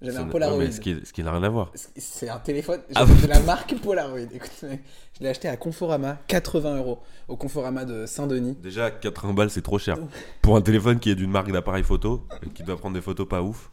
J'avais 0.00 0.16
un 0.18 0.24
Polaroid. 0.24 0.58
ouais, 0.58 0.64
mais 0.66 0.72
ce 0.72 0.80
qui, 0.80 0.96
ce 1.04 1.12
qui 1.12 1.22
n'a 1.22 1.30
rien 1.30 1.42
à 1.44 1.48
voir. 1.48 1.70
C'est 1.74 2.28
un 2.28 2.38
téléphone. 2.38 2.80
Ah 2.96 3.04
de 3.06 3.26
la 3.28 3.38
marque 3.40 3.76
Polaroid. 3.80 4.18
Écoute, 4.35 4.50
mec, 4.64 4.80
je 5.16 5.22
l'ai 5.22 5.28
acheté 5.28 5.46
à 5.48 5.56
Conforama, 5.56 6.18
80 6.26 6.76
euros. 6.78 6.98
Au 7.28 7.37
Conforama 7.37 7.85
de 7.85 8.04
Saint-Denis. 8.06 8.56
Déjà, 8.61 8.90
80 8.90 9.32
balles, 9.32 9.50
c'est 9.50 9.62
trop 9.62 9.78
cher. 9.78 9.96
Pour 10.42 10.56
un 10.56 10.61
téléphone 10.61 10.98
qui 10.98 11.11
est 11.11 11.14
d'une 11.14 11.30
marque 11.30 11.52
d'appareil 11.52 11.85
photo, 11.85 12.26
et 12.44 12.48
qui 12.50 12.64
doit 12.64 12.76
prendre 12.76 12.94
des 12.94 13.00
photos 13.00 13.28
pas 13.28 13.42
ouf. 13.42 13.70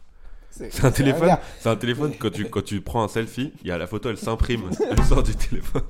C'est 0.50 0.84
un 0.84 0.90
téléphone, 0.90 1.36
c'est 1.60 1.68
un 1.68 1.76
téléphone 1.76 2.12
quand 2.18 2.30
tu, 2.30 2.44
quand 2.48 2.62
tu 2.64 2.80
prends 2.80 3.02
un 3.04 3.08
selfie, 3.08 3.52
il 3.62 3.68
y 3.68 3.70
a 3.70 3.78
la 3.78 3.86
photo, 3.86 4.10
elle 4.10 4.18
s'imprime, 4.18 4.70
elle 4.90 5.02
sort 5.04 5.22
du 5.22 5.34
téléphone. 5.34 5.82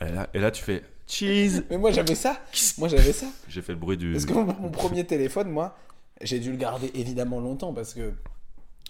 et, 0.00 0.10
là, 0.10 0.28
et 0.32 0.38
là, 0.38 0.50
tu 0.50 0.62
fais 0.62 0.82
cheese. 1.06 1.64
Mais 1.70 1.76
moi, 1.78 1.90
j'avais 1.90 2.14
ça. 2.14 2.38
Moi, 2.78 2.88
j'avais 2.88 3.12
ça. 3.12 3.26
J'ai 3.48 3.62
fait 3.62 3.72
le 3.72 3.78
bruit 3.78 3.96
du. 3.96 4.12
Parce 4.12 4.24
que 4.26 4.32
mon, 4.32 4.44
mon 4.44 4.70
premier 4.70 5.04
téléphone, 5.04 5.50
moi, 5.50 5.76
j'ai 6.22 6.38
dû 6.38 6.50
le 6.50 6.56
garder 6.56 6.90
évidemment 6.94 7.40
longtemps 7.40 7.72
parce 7.74 7.94
que 7.94 8.12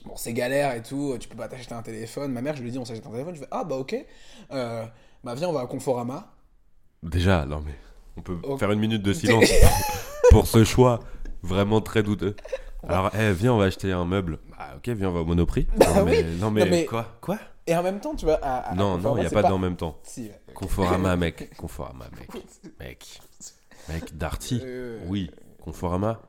bon, 0.05 0.14
c'est 0.16 0.33
galère 0.33 0.74
et 0.74 0.83
tout. 0.83 1.16
Tu 1.18 1.29
peux 1.29 1.37
pas 1.37 1.48
t'acheter 1.48 1.74
un 1.74 1.83
téléphone. 1.83 2.33
Ma 2.33 2.42
mère, 2.42 2.57
je 2.57 2.62
lui 2.62 2.70
dis, 2.70 2.79
on 2.79 2.85
s'achète 2.85 3.07
un 3.07 3.11
téléphone. 3.11 3.35
Je 3.35 3.40
fais, 3.40 3.48
ah 3.50 3.64
bah 3.64 3.76
ok. 3.76 3.96
Euh, 4.53 4.85
bah 5.24 5.35
viens, 5.35 5.48
on 5.48 5.53
va 5.53 5.61
à 5.62 5.66
Conforama. 5.66 6.33
Déjà, 7.03 7.46
non 7.46 7.62
mais 7.64 7.74
on 8.16 8.20
peut 8.20 8.37
Oh. 8.42 8.59
faire 8.59 8.70
une 8.70 8.81
minute 8.81 9.03
de 9.03 9.12
silence 9.14 9.50
pour 10.31 10.46
ce 10.46 10.62
choix 10.64 11.00
vraiment 11.42 11.81
très 11.81 12.03
douteux. 12.03 12.37
Alors, 12.88 13.11
eh, 13.14 13.33
viens, 13.33 13.53
on 13.55 13.59
va 13.59 13.64
acheter 13.66 13.93
un 13.93 14.05
meuble. 14.05 14.38
Bah, 14.51 14.75
ok, 14.77 14.88
viens, 14.90 15.09
on 15.09 15.12
va 15.12 15.21
au 15.21 15.25
Monoprix. 15.25 15.66
Bah 15.77 15.87
non, 15.95 16.05
mais, 16.05 16.25
oui. 16.25 16.37
non, 16.38 16.51
mais, 16.51 16.64
Non, 16.64 16.71
mais- 16.71 16.85
quoi 16.87 17.07
Quoi 17.21 17.38
Et 17.66 17.77
en 17.77 17.83
même 17.83 18.01
temps, 18.01 18.14
tu 18.14 18.25
vois, 18.25 18.38
à, 18.43 18.71
à 18.71 18.75
Non, 18.75 18.99
non, 18.99 19.16
il 19.16 19.21
n'y 19.21 19.27
a 19.27 19.31
pas, 19.31 19.43
d'en 19.43 19.59
même 19.59 19.77
temps. 19.77 19.99
Si, 20.03 20.23
ouais. 20.23 20.55
Conforama, 20.55 21.16
mec. 21.16 21.55
Conforama, 21.57 22.07
mec. 22.19 22.31
Mec. 22.81 23.21
Mec, 23.88 24.16
Darty. 24.16 24.61
Euh, 24.64 24.99
Oui. 25.09 25.31
Conforama 25.61 26.21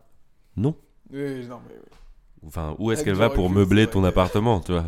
Non. 0.58 0.76
euh, 1.14 1.46
non, 1.48 1.60
mais, 1.68 1.76
Enfin, 2.48 2.76
où 2.80 2.92
est-ce 2.92 3.04
qu'elle 3.04 3.16
va 3.16 3.30
pour 3.30 3.50
meubler 3.50 3.88
ton 3.88 4.04
appartement, 4.04 4.60
tu 4.62 4.72
vois 4.72 4.86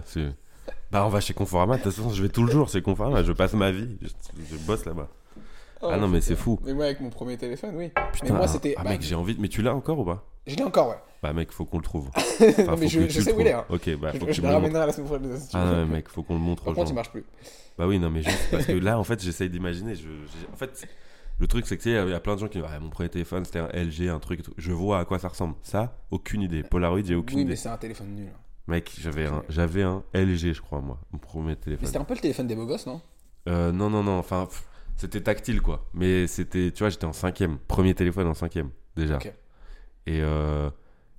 Bah, 0.92 1.06
on 1.06 1.10
va 1.10 1.20
chez 1.22 1.34
Conforama. 1.34 1.78
De 1.78 1.84
toute 1.84 1.94
façon, 1.94 2.10
je 2.10 2.22
vais 2.24 2.30
tout 2.30 2.44
le 2.44 2.52
jour 2.52 2.68
chez 2.68 2.82
Conforama. 2.82 3.24
Je 3.24 3.32
passe 3.32 3.54
ma 3.54 3.72
vie. 3.72 3.98
Je, 4.02 4.08
je 4.52 4.58
bosse 4.58 4.86
là-bas. 4.86 5.08
Oh, 5.84 5.90
ah 5.92 5.98
non, 5.98 6.08
mais 6.08 6.22
c'est 6.22 6.36
fou. 6.36 6.60
Mais 6.64 6.74
moi, 6.74 6.86
avec 6.86 7.00
mon 7.02 7.10
premier 7.10 7.38
téléphone, 7.38 7.76
oui. 7.76 7.92
Putain, 8.14 8.32
mais 8.34 8.38
moi, 8.40 8.48
c'était. 8.48 8.74
ah, 8.78 8.84
bah, 8.84 8.92
mec, 8.92 9.02
j'ai 9.02 9.16
envie. 9.16 9.36
Mais 9.40 9.50
tu 9.50 9.62
l'as 9.62 9.76
encore 9.76 10.00
ou 10.00 10.06
pas? 10.06 10.24
Je 10.48 10.56
l'ai 10.56 10.64
encore, 10.64 10.90
ouais. 10.90 10.96
Bah, 11.22 11.34
mec, 11.34 11.52
faut 11.52 11.66
qu'on 11.66 11.78
le 11.78 11.84
trouve. 11.84 12.10
Non, 12.40 12.48
Enfin, 12.50 12.76
mais 12.80 12.90
faut 12.90 13.02
je, 13.10 13.22
sais 13.22 13.34
où 13.34 13.40
il 13.42 13.48
est. 13.48 13.54
hein. 13.54 13.66
Ok, 13.70 13.90
bah, 13.98 14.12
faut 14.14 14.20
je 14.20 14.26
que 14.26 14.32
je 14.32 14.42
tu 14.42 14.42
me 14.48 14.52
le 14.54 14.60
montres. 14.60 14.74
la 14.74 14.92
semaine 14.92 15.08
prochaine. 15.08 15.38
si 15.40 15.50
Ah 15.54 15.66
non, 15.66 15.86
mais 15.86 15.96
mec, 15.98 16.10
faut 16.10 16.24
qu'on 16.24 16.34
le 16.34 16.40
montre 16.40 16.64
Par 16.64 16.74
contre, 16.74 16.92
il 16.92 16.96
marche 16.96 17.12
plus. 17.12 17.24
Bah 17.78 17.88
oui, 17.88 18.00
non, 18.00 18.10
mais 18.10 18.22
juste 18.24 18.50
parce 18.52 18.66
que 18.66 18.72
là, 18.74 18.98
en 19.00 19.04
fait, 19.04 19.22
j'essaye 19.22 19.50
d'imaginer. 19.50 19.96
Je, 19.96 20.08
en 20.52 20.56
fait, 20.56 20.88
le 21.40 21.48
truc, 21.48 21.66
c'est 21.68 21.78
que 21.78 21.84
tu 21.84 21.90
sais, 21.94 22.04
il 22.04 22.10
y 22.12 22.14
a 22.14 22.20
plein 22.20 22.36
de 22.36 22.40
gens 22.40 22.48
qui 22.48 22.60
disent 22.60 22.68
ah, 22.70 22.80
mon 22.80 22.90
premier 22.90 23.10
téléphone, 23.10 23.44
c'était 23.46 23.60
un 23.60 23.68
LG, 23.74 24.10
un 24.10 24.20
truc 24.20 24.40
et 24.40 24.44
tout. 24.44 24.54
Je 24.58 24.72
vois 24.72 25.00
à 25.00 25.06
quoi 25.06 25.18
ça 25.20 25.28
ressemble. 25.30 25.56
Ça, 25.64 25.98
aucune 26.12 26.42
idée. 26.42 26.64
Polaroid, 26.64 27.02
j'ai 27.04 27.16
aucune 27.16 27.38
Oui, 27.38 27.42
idée. 27.44 27.52
mais 27.52 27.56
c'est 27.56 27.70
un 27.70 27.78
téléphone 27.78 28.14
nul. 28.16 28.28
hein. 28.34 28.38
Mec, 28.68 28.92
j'avais 28.98 29.26
un, 29.26 29.44
j'avais 29.50 29.84
un 29.84 30.04
LG, 30.14 30.54
je 30.54 30.62
crois, 30.62 30.80
moi, 30.82 30.98
mon 31.12 31.20
premier 31.20 31.50
Mais 31.50 31.56
téléphone. 31.58 31.86
c'était 31.86 32.00
un 32.00 32.04
peu 32.06 32.14
le 32.14 32.20
téléphone 32.22 32.48
des 32.48 32.56
beaux 32.56 32.66
gosses, 32.66 32.86
non? 32.86 33.02
Euh, 33.50 33.72
non, 33.74 33.90
non, 33.90 34.04
non, 34.04 34.18
enfin, 34.20 34.46
pff, 34.46 34.64
c'était 34.98 35.22
tactile, 35.22 35.62
quoi. 35.62 35.90
Mais 35.94 36.28
c'était, 36.28 36.72
tu 36.72 36.80
vois, 36.80 36.90
j'étais 36.90 37.06
en 37.06 37.14
cinquième. 37.14 37.58
Premier 37.58 37.94
téléphone 37.94 38.28
en 38.28 38.34
cinquième, 38.34 38.70
déjà. 38.96 39.20
Et, 40.06 40.22
euh, 40.22 40.70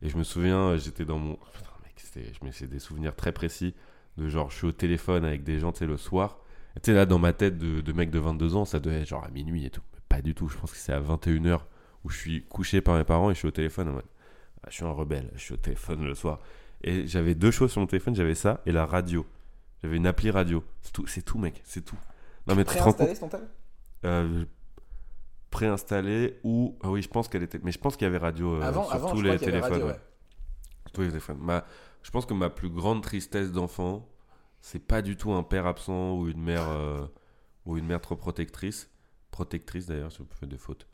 et 0.03 0.09
je 0.09 0.17
me 0.17 0.25
souviens, 0.25 0.77
j'étais 0.77 1.05
dans 1.05 1.19
mon. 1.19 1.35
Putain, 1.35 1.71
mec, 1.85 1.95
c'était, 1.97 2.33
je 2.33 2.45
me 2.45 2.51
fais 2.51 2.67
des 2.67 2.79
souvenirs 2.79 3.15
très 3.15 3.33
précis 3.33 3.75
de 4.17 4.29
genre, 4.29 4.51
je 4.51 4.57
suis 4.57 4.67
au 4.67 4.73
téléphone 4.73 5.25
avec 5.25 5.43
des 5.43 5.59
gens, 5.59 5.73
tu 5.73 5.81
sais, 5.81 5.87
le 5.87 5.97
soir. 5.97 6.39
Tu 6.77 6.81
sais, 6.87 6.93
là, 6.93 7.07
dans 7.07 7.19
ma 7.19 7.33
tête 7.33 7.59
de, 7.59 7.81
de 7.81 7.93
mec 7.93 8.11
de 8.11 8.19
22 8.19 8.57
ans, 8.57 8.65
ça 8.65 8.81
devait 8.81 9.03
être 9.03 9.09
genre 9.09 9.25
à 9.25 9.31
minuit 9.31 9.65
et 9.65 9.71
tout. 9.71 9.83
Mais 9.93 10.01
pas 10.09 10.23
du 10.23 10.35
tout. 10.35 10.49
Je 10.49 10.57
pense 10.57 10.73
que 10.73 10.77
c'est 10.77 10.93
à 10.93 11.01
21h 11.01 11.61
où 12.05 12.11
je 12.11 12.19
suis 12.19 12.45
couché 12.45 12.81
par 12.81 12.97
mes 12.97 13.05
parents 13.05 13.31
et 13.31 13.35
je 13.35 13.39
suis 13.39 13.49
au 13.49 13.53
téléphone 13.53 13.89
en 13.89 13.93
mode. 13.93 14.05
Ah, 14.63 14.69
je 14.71 14.75
suis 14.77 14.85
un 14.85 14.91
rebelle, 14.91 15.31
je 15.35 15.41
suis 15.41 15.55
au 15.55 15.59
téléphone 15.59 16.05
le 16.05 16.15
soir. 16.15 16.41
Et 16.83 17.07
j'avais 17.07 17.35
deux 17.35 17.51
choses 17.51 17.73
sur 17.73 17.81
mon 17.81 17.87
téléphone, 17.87 18.15
j'avais 18.15 18.35
ça 18.35 18.61
et 18.67 18.73
la 18.73 18.87
radio. 18.87 19.27
J'avais 19.83 19.97
une 19.97 20.07
appli 20.07 20.31
radio. 20.31 20.65
C'est 20.83 20.93
tout, 20.93 21.07
c'est 21.07 21.23
tout, 21.23 21.39
mec, 21.39 21.61
c'est 21.65 21.85
tout. 21.85 21.99
Non, 22.47 22.55
mais 22.55 22.65
tu 22.65 22.75
te 22.75 22.83
rends 22.83 22.93
compte 22.93 23.35
Euh, 24.05 24.45
préinstallée 25.51 26.39
ou 26.43 26.77
ah 26.83 26.91
oui 26.91 27.01
je 27.03 27.09
pense 27.09 27.29
qu'elle 27.29 27.43
était 27.45 27.61
mais 27.63 27.71
je 27.73 27.79
pense 27.79 27.97
qu'il 27.97 28.05
y 28.05 28.09
avait 28.09 28.19
radio 28.19 28.55
euh, 28.55 28.63
Avant, 28.63 28.85
sur 28.85 28.95
avant, 28.95 29.11
tous 29.13 29.23
les 29.23 29.39
téléphones 29.39 29.71
radio, 29.73 29.87
ouais. 29.87 29.93
ouais. 29.93 30.01
Sur 30.87 30.93
tous 30.93 31.01
les 31.03 31.09
téléphones 31.09 31.39
Ma- 31.41 31.65
je 32.03 32.11
pense 32.11 32.27
que 32.27 32.35
ma 32.35 32.51
plus 32.51 32.69
grande 32.71 33.03
tristesse 33.03 33.53
d'enfant 33.53 34.09
c'est 34.61 34.85
pas 34.85 35.01
du 35.01 35.17
tout 35.17 35.33
un 35.33 35.43
père 35.45 35.67
absent 35.67 36.17
ou 36.17 36.29
une 36.29 36.43
mère 36.43 36.69
euh, 36.69 37.07
ou 37.67 37.77
une 37.79 37.87
mère 37.87 38.01
trop 38.01 38.17
protectrice 38.17 38.91
protectrice 39.31 39.87
d'ailleurs 39.87 40.11
je 40.11 40.19
fais 40.41 40.47
des 40.47 40.59
fautes 40.59 40.89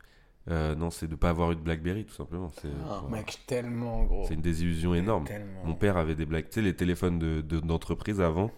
Euh, 0.49 0.73
non 0.75 0.89
c'est 0.91 1.07
de 1.07 1.15
pas 1.15 1.29
avoir 1.29 1.51
eu 1.51 1.55
de 1.55 1.61
BlackBerry 1.61 2.05
tout 2.05 2.13
simplement 2.15 2.49
c'est 2.49 2.67
Ah, 2.87 2.99
voilà. 3.01 3.17
mec, 3.17 3.39
tellement 3.47 4.03
gros. 4.05 4.25
c'est 4.27 4.33
une 4.35 4.41
désillusion 4.41 4.93
énorme 4.95 5.25
Tellement. 5.25 5.63
mon 5.65 5.75
père 5.75 5.97
avait 5.97 6.15
des 6.15 6.25
blagues. 6.25 6.45
Tu 6.49 6.55
sais, 6.55 6.61
les 6.63 6.75
téléphones 6.75 7.19
de- 7.19 7.41
de- 7.41 7.59
d'entreprise 7.59 8.19
avant, 8.21 8.49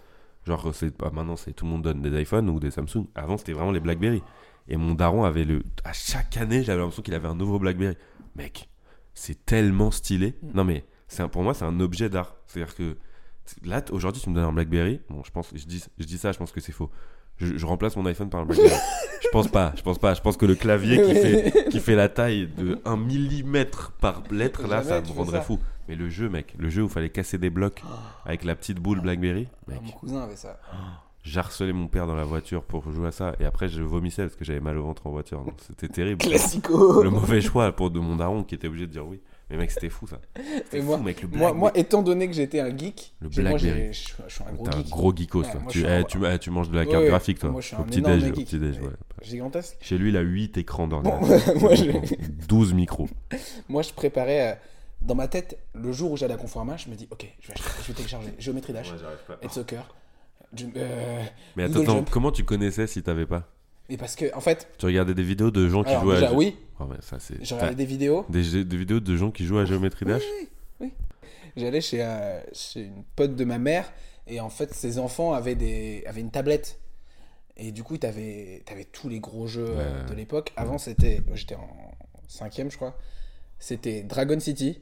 genre, 0.45 0.73
c'est 0.73 0.95
pas 0.95 1.09
maintenant, 1.11 1.35
c'est 1.35 1.53
tout 1.53 1.65
le 1.65 1.71
monde 1.71 1.81
donne 1.83 2.01
des 2.01 2.21
iPhones 2.21 2.49
ou 2.49 2.59
des 2.59 2.71
Samsung. 2.71 3.05
Avant, 3.15 3.37
c'était 3.37 3.53
vraiment 3.53 3.71
les 3.71 3.79
Blackberry. 3.79 4.21
Et 4.67 4.77
mon 4.77 4.93
daron 4.93 5.23
avait 5.25 5.43
le. 5.43 5.63
À 5.83 5.93
chaque 5.93 6.37
année, 6.37 6.63
j'avais 6.63 6.79
l'impression 6.79 7.03
qu'il 7.03 7.13
avait 7.13 7.27
un 7.27 7.35
nouveau 7.35 7.59
Blackberry. 7.59 7.95
Mec, 8.35 8.69
c'est 9.13 9.45
tellement 9.45 9.91
stylé. 9.91 10.35
Mm. 10.41 10.47
Non, 10.55 10.63
mais 10.63 10.85
c'est 11.07 11.21
un- 11.23 11.27
pour 11.27 11.43
moi, 11.43 11.53
c'est 11.53 11.65
un 11.65 11.79
objet 11.79 12.09
d'art. 12.09 12.35
C'est-à-dire 12.47 12.73
que 12.75 12.97
là, 13.65 13.83
aujourd'hui, 13.91 14.21
tu 14.21 14.29
me 14.29 14.35
donnes 14.35 14.45
un 14.45 14.53
Blackberry. 14.53 15.01
Bon, 15.09 15.21
je 15.23 15.31
pense, 15.31 15.49
je 15.53 15.65
dis, 15.65 15.83
je 15.99 16.05
dis 16.05 16.17
ça, 16.17 16.31
je 16.31 16.37
pense 16.37 16.51
que 16.51 16.61
c'est 16.61 16.71
faux. 16.71 16.89
Je, 17.37 17.57
je 17.57 17.65
remplace 17.65 17.95
mon 17.97 18.05
iPhone 18.05 18.29
par 18.29 18.41
un 18.41 18.45
Blackberry. 18.45 18.73
je 19.21 19.27
pense 19.29 19.47
pas, 19.49 19.73
je 19.75 19.81
pense 19.81 19.99
pas. 19.99 20.13
Je 20.13 20.21
pense 20.21 20.37
que 20.37 20.45
le 20.45 20.55
clavier 20.55 21.01
qui 21.03 21.15
fait, 21.15 21.69
qui 21.69 21.79
fait 21.79 21.95
la 21.95 22.07
taille 22.07 22.47
de 22.57 22.79
1 22.85 22.95
mm 22.95 23.65
par 23.99 24.23
lettre, 24.31 24.61
là, 24.67 24.81
Jamais 24.81 24.89
ça 24.89 25.01
me 25.01 25.17
rendrait 25.17 25.41
fou. 25.41 25.59
Mais 25.87 25.95
le 25.95 26.09
jeu, 26.09 26.29
mec, 26.29 26.53
le 26.57 26.69
jeu 26.69 26.81
où 26.83 26.85
il 26.85 26.91
fallait 26.91 27.09
casser 27.09 27.37
des 27.37 27.49
blocs 27.49 27.81
avec 28.25 28.43
la 28.43 28.55
petite 28.55 28.79
boule 28.79 29.01
Blackberry, 29.01 29.47
Ah, 29.67 29.71
mec, 29.71 29.81
mon 29.83 29.91
cousin 29.91 30.21
avait 30.21 30.35
ça. 30.37 30.59
j'harcelais 31.23 31.73
mon 31.73 31.87
père 31.87 32.07
dans 32.07 32.15
la 32.15 32.23
voiture 32.25 32.63
pour 32.63 32.89
jouer 32.91 33.07
à 33.07 33.11
ça. 33.11 33.35
Et 33.39 33.45
après, 33.45 33.67
je 33.69 33.81
vomissais 33.81 34.23
parce 34.23 34.35
que 34.35 34.45
j'avais 34.45 34.59
mal 34.61 34.77
au 34.77 34.83
ventre 34.83 35.07
en 35.07 35.11
voiture. 35.11 35.43
Donc, 35.43 35.55
C'était 35.67 35.89
terrible. 35.89 36.19
Classico. 36.19 37.03
Le 37.03 37.09
mauvais 37.09 37.41
choix 37.41 37.71
pour 37.71 37.91
de 37.91 37.99
mon 37.99 38.15
daron 38.15 38.43
qui 38.43 38.55
était 38.55 38.67
obligé 38.67 38.87
de 38.87 38.91
dire 38.91 39.05
oui. 39.07 39.19
Mais 39.49 39.57
mec, 39.57 39.71
c'était 39.71 39.89
fou 39.89 40.07
ça. 40.07 40.19
C'était 40.35 40.77
Et 40.77 40.81
fou, 40.81 40.87
moi- 40.87 40.97
mec. 40.99 41.21
Le 41.21 41.27
Moi, 41.53 41.71
étant 41.75 42.01
donné 42.01 42.27
que 42.27 42.33
j'étais 42.33 42.61
un 42.61 42.75
geek, 42.75 43.13
Le 43.19 43.27
moi, 43.43 43.57
je 43.57 43.91
suis 43.91 44.43
un 44.47 44.53
gros 44.53 44.65
T'es 44.67 44.75
un 44.75 44.81
gros 44.81 45.13
geekos, 45.15 45.41
Ouais, 45.43 45.51
toi. 45.51 45.59
moi, 45.61 45.71
tu, 45.71 45.83
eh, 45.83 45.87
un- 45.87 46.03
tu, 46.03 46.17
eh, 46.25 46.39
tu 46.39 46.49
manges 46.49 46.69
de 46.69 46.75
la 46.77 46.85
carte 46.85 47.03
ouais. 47.03 47.09
graphique, 47.09 47.39
toi. 47.39 47.51
Moi, 47.51 47.61
je 47.61 47.67
suis 47.67 47.75
au 47.75 47.79
un 47.81 47.83
petit 47.83 48.01
déj. 48.01 48.31
Petit 48.31 48.57
déj, 48.57 48.79
Ouais. 48.79 48.87
Gigantesque. 49.21 49.77
Chez 49.81 49.97
lui, 49.97 50.09
il 50.09 50.17
a 50.17 50.21
8 50.21 50.57
écrans 50.57 50.87
d'ordinateur. 50.87 51.55
moi, 51.59 51.75
je- 51.75 52.47
12 52.47 52.73
micros. 52.73 53.09
Moi, 53.69 53.81
je 53.83 53.91
préparais 53.93 54.53
euh, 54.53 54.55
dans 55.03 55.15
ma 55.15 55.27
tête 55.27 55.57
le 55.73 55.91
jour 55.91 56.11
où 56.11 56.17
j'allais 56.17 56.33
à 56.33 56.37
Conforama, 56.37 56.77
je 56.77 56.89
me 56.89 56.95
dis, 56.95 57.07
ok, 57.11 57.27
je 57.41 57.47
vais, 57.47 57.53
acheter- 57.53 57.69
je 57.81 57.87
vais 57.87 57.93
télécharger 57.93 58.29
Géométrie 58.39 58.73
Dash, 58.73 58.91
et 59.41 59.49
Soccer. 59.49 59.93
Euh, 60.75 61.23
Mais 61.55 61.63
attends, 61.63 62.03
comment 62.11 62.31
tu 62.31 62.43
connaissais 62.43 62.85
si 62.87 63.01
t'avais 63.01 63.25
pas 63.25 63.49
Mais 63.89 63.97
parce 63.97 64.15
que, 64.15 64.33
en 64.35 64.39
fait, 64.39 64.67
Tu 64.77 64.85
regardais 64.85 65.13
des 65.15 65.23
vidéos 65.23 65.49
de 65.51 65.67
gens 65.67 65.83
qui 65.83 65.89
alors 65.89 66.03
jouaient 66.03 66.15
déjà, 66.15 66.29
à. 66.29 66.33
oui, 66.33 66.57
Oh, 66.79 66.85
ouais, 66.85 66.97
ça, 67.01 67.17
c'est... 67.19 67.35
j'ai 67.41 67.49
t'as- 67.49 67.55
regardé 67.55 67.75
des 67.75 67.85
vidéos. 67.85 68.25
Des, 68.29 68.41
vidéos 68.77 68.99
de 68.99 69.15
gens 69.15 69.29
qui 69.31 69.45
jouent 69.45 69.59
à 69.59 69.65
Géométrie 69.65 70.05
Dash 70.05 70.23
J'allais 71.55 71.81
chez, 71.81 72.03
euh, 72.03 72.41
chez 72.51 72.81
une 72.85 73.03
pote 73.15 73.35
de 73.35 73.45
ma 73.45 73.59
mère 73.59 73.91
et 74.25 74.39
en 74.39 74.49
fait 74.49 74.73
ses 74.73 74.97
enfants 74.97 75.33
avaient, 75.33 75.53
des, 75.55 76.03
avaient 76.07 76.21
une 76.21 76.31
tablette. 76.31 76.79
Et 77.57 77.71
du 77.71 77.83
coup, 77.83 77.97
t'avais 77.99 78.63
avais 78.71 78.85
tous 78.85 79.07
les 79.07 79.19
gros 79.19 79.45
jeux 79.45 79.67
euh, 79.69 80.01
Ouais. 80.03 80.09
de 80.09 80.13
l'époque. 80.15 80.51
Avant, 80.55 80.79
c'était. 80.79 81.21
J'étais 81.35 81.53
en 81.53 81.69
cinquième, 82.27 82.71
je 82.71 82.77
crois. 82.77 82.97
C'était 83.59 84.01
Dragon 84.01 84.39
City. 84.39 84.81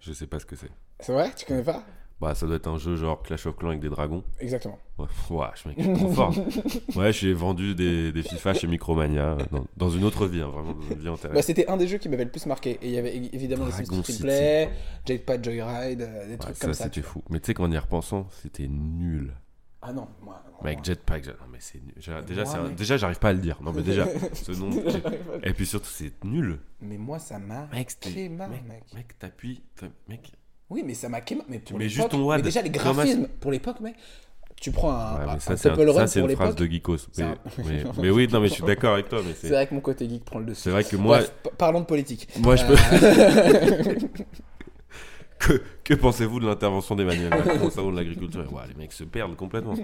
Je 0.00 0.12
sais 0.12 0.26
pas 0.26 0.38
ce 0.38 0.46
que 0.46 0.56
c'est. 0.56 0.70
C'est 1.00 1.12
vrai? 1.12 1.30
Tu 1.36 1.44
connais 1.46 1.62
pas? 1.62 1.84
Bah, 2.20 2.34
ça 2.34 2.46
doit 2.46 2.56
être 2.56 2.66
un 2.66 2.78
jeu 2.78 2.96
genre 2.96 3.22
Clash 3.22 3.46
of 3.46 3.56
Clans 3.56 3.68
avec 3.68 3.80
des 3.80 3.88
dragons. 3.90 4.24
Exactement. 4.40 4.76
Ouais, 4.98 5.06
je 5.54 5.70
suis 5.70 5.94
trop 5.94 6.08
fort. 6.08 6.34
Ouais, 6.96 7.12
j'ai 7.12 7.32
vendu 7.32 7.76
des, 7.76 8.10
des 8.10 8.22
FIFA 8.24 8.54
chez 8.54 8.66
Micromania 8.66 9.34
euh, 9.34 9.38
dans, 9.52 9.64
dans 9.76 9.90
une 9.90 10.02
autre 10.02 10.26
vie, 10.26 10.40
hein, 10.40 10.48
vraiment 10.48 10.72
dans 10.72 10.80
une 10.82 10.98
vie 10.98 11.04
Bah, 11.04 11.12
antérieure. 11.12 11.44
c'était 11.44 11.68
un 11.68 11.76
des 11.76 11.86
jeux 11.86 11.98
qui 11.98 12.08
m'avait 12.08 12.24
le 12.24 12.30
plus 12.30 12.46
marqué. 12.46 12.70
Et 12.82 12.88
il 12.88 12.90
y 12.90 12.98
avait 12.98 13.16
é- 13.16 13.34
évidemment 13.36 13.66
les 13.66 13.70
Dragon 13.70 14.02
Sims 14.02 14.02
City. 14.02 14.22
Play, 14.22 14.68
Jetpack 15.06 15.44
Joyride, 15.44 16.02
euh, 16.02 16.24
des 16.26 16.32
Ouais, 16.32 16.38
trucs 16.38 16.56
ça, 16.56 16.64
comme 16.66 16.74
ça. 16.74 16.84
c'était 16.84 16.94
tu 16.94 17.00
vois. 17.02 17.10
fou. 17.10 17.22
Mais 17.30 17.38
tu 17.38 17.46
sais 17.46 17.54
qu'en 17.54 17.70
y 17.70 17.78
repensant, 17.78 18.26
c'était 18.42 18.66
nul. 18.66 19.32
Ah 19.80 19.92
non, 19.92 20.08
moi. 20.20 20.42
Mais 20.64 20.70
avec 20.72 20.84
Jetpack, 20.84 21.26
non, 21.26 21.32
mais 21.52 21.58
c'est 21.60 21.80
nul. 21.82 21.94
Déjà, 22.26 22.44
moi, 22.44 22.56
un- 22.58 22.68
déjà, 22.70 22.96
j'arrive 22.96 23.18
pas 23.18 23.28
à 23.28 23.32
le 23.32 23.38
dire. 23.38 23.58
Non, 23.62 23.72
mais 23.72 23.82
déjà, 23.82 24.06
ce 24.32 24.52
nom. 24.52 24.70
Et 25.44 25.52
puis 25.52 25.66
surtout, 25.66 25.88
c'est 25.90 26.12
nul. 26.24 26.58
Mais 26.80 26.96
moi, 26.98 27.18
ça 27.18 27.38
m'a 27.38 27.68
Mec, 27.72 27.88
quémé, 28.00 28.28
mec, 28.28 28.48
mec. 28.68 28.82
Mec, 28.94 29.18
t'appuies. 29.18 29.62
Mec, 30.08 30.32
Oui, 30.70 30.82
mais 30.84 30.94
ça 30.94 31.08
m'a 31.08 31.20
quémé. 31.20 31.42
Mais 31.48 31.58
pour 31.60 31.78
l'époque- 31.78 31.92
juste 31.94 32.08
ton 32.10 32.24
WAD 32.24 32.38
Mais 32.38 32.42
déjà, 32.44 32.62
les 32.62 32.70
graphismes, 32.70 33.28
pour 33.40 33.50
l'époque, 33.52 33.80
mec, 33.80 33.94
tu 34.60 34.72
prends 34.72 34.90
un, 34.90 35.14
Ouais, 35.18 35.22
un 35.22 35.34
mais 35.34 35.40
ça, 35.40 35.56
c'est 35.56 35.70
un- 35.70 36.06
ça, 36.08 36.20
une 36.20 36.30
phrase 36.34 36.56
de 36.56 36.66
geekos. 36.66 36.96
Mais, 37.16 37.22
un- 37.24 37.38
mais- 37.64 37.84
mais 38.02 38.10
oui, 38.10 38.26
non, 38.32 38.40
mais 38.40 38.48
je 38.48 38.54
suis 38.54 38.64
d'accord 38.64 38.94
avec 38.94 39.08
toi. 39.08 39.20
Mais 39.24 39.34
C'est 39.34 39.50
vrai 39.50 39.66
que 39.68 39.74
mon 39.74 39.80
côté 39.80 40.08
geek 40.08 40.24
prend 40.24 40.40
le 40.40 40.46
dessus. 40.46 40.62
c'est 40.62 40.70
vrai 40.70 40.82
que 40.82 40.96
moi, 40.96 41.18
Bref, 41.18 41.32
parlons 41.56 41.80
de 41.80 41.86
politique. 41.86 42.28
moi, 42.40 42.56
je 42.56 42.64
peux. 42.66 42.74
Euh, 42.74 43.94
que 45.38 45.62
que 45.84 45.94
pensez-vous 45.94 46.40
de 46.40 46.46
l'intervention 46.46 46.96
d'Emmanuel 46.96 47.30
Macron 47.30 47.66
au 47.66 47.70
salon 47.70 47.92
de 47.92 47.96
l'agriculture? 47.96 48.52
Ouais, 48.52 48.62
les 48.68 48.74
mecs 48.74 48.92
se 48.92 49.04
perdent 49.04 49.36
complètement. 49.36 49.74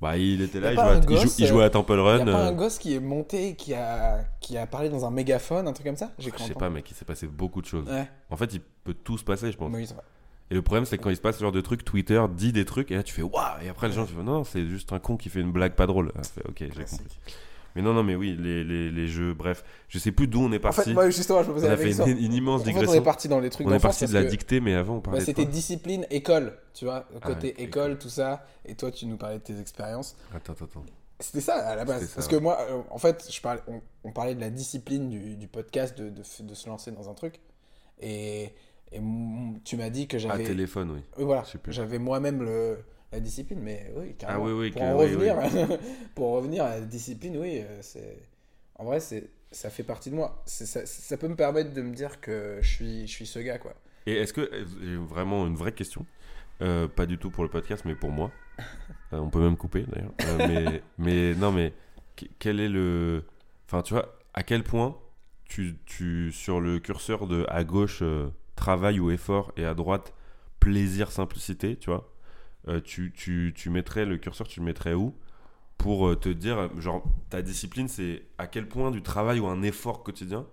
Bah, 0.00 0.16
il 0.16 0.42
était 0.42 0.60
là, 0.60 0.72
il 0.72 0.76
jouait, 0.76 0.84
à, 0.84 0.90
un 0.92 0.96
il 0.96 1.02
jou- 1.02 1.08
gosse, 1.24 1.38
il 1.40 1.46
jouait 1.46 1.64
à 1.64 1.70
Temple 1.70 1.98
Run. 1.98 2.18
y 2.18 2.22
a 2.22 2.24
pas 2.24 2.30
euh, 2.30 2.48
un 2.48 2.52
gosse 2.52 2.78
qui 2.78 2.94
est 2.94 3.00
monté, 3.00 3.56
qui 3.56 3.74
a, 3.74 4.24
qui 4.40 4.56
a 4.56 4.66
parlé 4.66 4.88
dans 4.90 5.04
un 5.04 5.10
mégaphone, 5.10 5.66
un 5.66 5.72
truc 5.72 5.86
comme 5.86 5.96
ça? 5.96 6.12
J'ai 6.18 6.30
Je 6.36 6.42
sais 6.44 6.54
pas, 6.54 6.70
mec, 6.70 6.88
il 6.90 6.94
s'est 6.94 7.04
passé 7.04 7.26
beaucoup 7.26 7.60
de 7.60 7.66
choses. 7.66 7.88
Ouais, 7.88 8.08
En 8.30 8.36
fait, 8.36 8.54
il 8.54 8.60
peut 8.84 8.94
tout 8.94 9.18
se 9.18 9.24
passer, 9.24 9.50
je 9.50 9.56
pense. 9.56 9.72
oui. 9.74 9.88
Et 10.50 10.54
le 10.54 10.62
problème, 10.62 10.86
c'est 10.86 10.96
que 10.96 11.02
quand 11.02 11.10
il 11.10 11.16
se 11.16 11.20
passe 11.20 11.36
ce 11.36 11.42
genre 11.42 11.52
de 11.52 11.60
truc, 11.60 11.84
Twitter 11.84 12.22
dit 12.34 12.52
des 12.52 12.64
trucs, 12.64 12.90
et 12.90 12.94
là 12.96 13.02
tu 13.02 13.12
fais 13.12 13.20
waouh, 13.20 13.60
et 13.62 13.68
après 13.68 13.88
les 13.88 13.92
gens 13.94 14.06
tu 14.06 14.14
fais 14.14 14.22
non, 14.22 14.44
c'est 14.44 14.66
juste 14.66 14.92
un 14.94 14.98
con 14.98 15.18
qui 15.18 15.28
fait 15.28 15.40
une 15.40 15.52
blague 15.52 15.74
pas 15.74 15.86
drôle. 15.86 16.10
Ah, 16.16 16.22
fait, 16.22 16.40
ok, 16.48 16.56
j'ai 16.60 16.68
compris. 16.68 17.18
Mais 17.78 17.84
non, 17.84 17.94
non, 17.94 18.02
mais 18.02 18.16
oui, 18.16 18.36
les, 18.36 18.64
les, 18.64 18.90
les 18.90 19.06
jeux, 19.06 19.34
bref, 19.34 19.62
je 19.88 19.98
sais 20.00 20.10
plus 20.10 20.26
d'où 20.26 20.40
on 20.40 20.50
est 20.52 20.56
En 20.56 20.60
parti. 20.60 20.82
fait, 20.82 20.92
moi, 20.94 21.08
justement, 21.10 21.44
je 21.44 21.48
me 21.48 21.54
posais 21.54 21.68
on 21.68 21.70
a 21.70 21.76
fait 21.76 21.92
une, 21.92 22.18
une 22.18 22.32
immense 22.32 22.62
En 22.62 22.64
fait, 22.64 22.70
on 22.70 22.74
est 22.74 22.80
digression. 22.80 23.02
parti 23.04 23.28
dans 23.28 23.38
les 23.38 23.50
trucs 23.50 23.66
on 23.68 23.72
est 23.72 23.78
parti 23.78 24.04
de 24.06 24.12
la 24.14 24.24
dictée, 24.24 24.60
mais 24.60 24.74
avant 24.74 24.94
on 24.94 24.96
bah, 24.96 25.02
parlait 25.04 25.20
de 25.20 25.24
C'était 25.24 25.44
discipline, 25.44 26.04
école, 26.10 26.58
tu 26.74 26.86
vois, 26.86 27.06
Ah 27.14 27.26
côté 27.28 27.50
école, 27.50 27.62
école. 27.92 27.98
tout 27.98 28.08
ça. 28.08 28.44
Et 28.64 28.74
toi, 28.74 28.90
tu 28.90 29.06
nous 29.06 29.16
parlais 29.16 29.38
de 29.38 29.44
tes 29.44 29.60
expériences. 29.60 30.16
Attends, 30.34 30.54
attends, 30.54 30.64
attends. 30.64 30.84
C'était 31.20 31.40
ça 31.40 31.54
à 31.54 31.76
la 31.76 31.84
base. 31.84 32.06
Ça, 32.06 32.14
Parce 32.16 32.26
ouais. 32.26 32.32
que 32.36 32.42
moi, 32.42 32.58
euh, 32.68 32.80
en 32.90 32.98
fait, 32.98 33.28
je 33.32 33.40
parlais, 33.40 33.62
on, 33.68 33.80
on 34.04 34.10
parlait 34.12 34.34
de 34.34 34.40
la 34.40 34.50
discipline 34.50 35.08
du, 35.08 35.36
du 35.36 35.46
podcast, 35.48 35.96
de, 35.96 36.10
de, 36.10 36.54
se 36.54 36.68
lancer 36.68 36.90
dans 36.90 37.08
un 37.08 37.14
truc. 37.14 37.40
Et, 38.00 38.52
et 38.92 39.00
tu 39.64 39.76
m'as 39.76 39.90
dit 39.90 40.06
que 40.08 40.16
Ah, 40.16 40.20
j'avais. 40.20 40.44
téléphone, 40.44 40.90
oui. 40.92 41.00
Oui, 41.18 41.24
voilà. 41.24 41.44
J'avais 41.68 41.98
moi-même 41.98 42.42
le, 42.42 42.78
la 43.12 43.20
discipline, 43.20 43.60
mais 43.60 43.92
oui, 43.96 44.14
carrément. 44.16 44.44
Ah 44.44 44.46
oui, 44.46 44.52
oui, 44.52 44.70
pour, 44.70 44.82
en 44.82 44.96
revenir, 44.96 45.36
pour 46.14 46.26
en 46.28 46.32
revenir 46.34 46.64
à 46.64 46.76
la 46.76 46.80
discipline, 46.80 47.36
oui, 47.36 47.60
euh, 47.60 47.78
c'est. 47.80 48.18
En 48.74 48.84
vrai, 48.84 49.00
c'est 49.00 49.30
ça 49.50 49.70
fait 49.70 49.82
partie 49.82 50.10
de 50.10 50.14
moi. 50.14 50.42
Ça, 50.46 50.84
ça 50.84 51.16
peut 51.16 51.28
me 51.28 51.36
permettre 51.36 51.72
de 51.72 51.82
me 51.82 51.94
dire 51.94 52.20
que 52.20 52.58
je 52.60 52.68
suis, 52.68 53.06
je 53.06 53.12
suis 53.12 53.26
ce 53.26 53.38
gars, 53.38 53.58
quoi. 53.58 53.74
Et 54.06 54.14
est-ce 54.14 54.32
que, 54.32 54.50
j'ai 54.82 54.96
vraiment 54.96 55.46
une 55.46 55.56
vraie 55.56 55.72
question, 55.72 56.04
Euh, 56.60 56.88
pas 56.88 57.06
du 57.06 57.18
tout 57.18 57.30
pour 57.30 57.44
le 57.44 57.50
podcast, 57.50 57.84
mais 57.84 57.94
pour 57.94 58.10
moi. 58.10 58.30
Euh, 59.14 59.16
on 59.20 59.30
peut 59.30 59.40
même 59.40 59.56
couper 59.56 59.86
d'ailleurs. 59.88 60.12
Euh, 60.20 60.46
mais, 60.46 60.82
mais 60.98 61.34
non, 61.34 61.50
mais 61.50 61.72
que- 62.14 62.26
quel 62.38 62.60
est 62.60 62.68
le. 62.68 63.24
Enfin, 63.66 63.80
tu 63.80 63.94
vois, 63.94 64.18
à 64.34 64.42
quel 64.42 64.62
point 64.64 64.98
tu, 65.46 65.78
tu 65.86 66.30
sur 66.30 66.60
le 66.60 66.78
curseur 66.78 67.26
de 67.26 67.46
à 67.48 67.64
gauche 67.64 68.00
euh, 68.02 68.28
travail 68.54 69.00
ou 69.00 69.10
effort 69.10 69.50
et 69.56 69.64
à 69.64 69.72
droite 69.72 70.12
plaisir, 70.60 71.10
simplicité, 71.10 71.76
tu 71.76 71.88
vois, 71.88 72.12
euh, 72.68 72.80
tu, 72.80 73.12
tu, 73.12 73.52
tu 73.56 73.70
mettrais 73.70 74.04
le 74.04 74.18
curseur, 74.18 74.46
tu 74.48 74.60
le 74.60 74.66
mettrais 74.66 74.94
où 74.94 75.14
pour 75.78 76.08
euh, 76.08 76.16
te 76.16 76.28
dire, 76.28 76.70
genre, 76.80 77.04
ta 77.30 77.42
discipline, 77.42 77.88
c'est 77.88 78.24
à 78.38 78.46
quel 78.46 78.68
point 78.68 78.90
du 78.90 79.02
travail 79.02 79.40
ou 79.40 79.46
un 79.46 79.62
effort 79.62 80.02
quotidien 80.02 80.46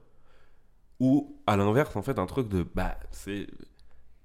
ou 1.00 1.42
à 1.48 1.58
l'inverse, 1.58 1.96
en 1.96 2.02
fait, 2.02 2.20
un 2.20 2.26
truc 2.26 2.48
de, 2.48 2.64
bah, 2.76 2.98
c'est 3.12 3.48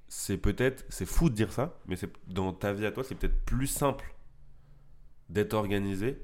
c'est 0.09 0.39
peut-être, 0.39 0.85
c'est 0.89 1.07
fou 1.07 1.31
de 1.31 1.35
dire 1.35 1.53
ça, 1.53 1.79
mais 1.87 1.97
c'est 1.97 2.11
dans 2.27 2.53
ta 2.53 2.73
vie 2.73 2.87
à 2.87 2.93
toi, 2.93 3.05
c'est 3.05 3.15
peut-être 3.15 3.45
plus 3.45 3.69
simple 3.69 4.15
d'être 5.29 5.55
organisé 5.55 6.19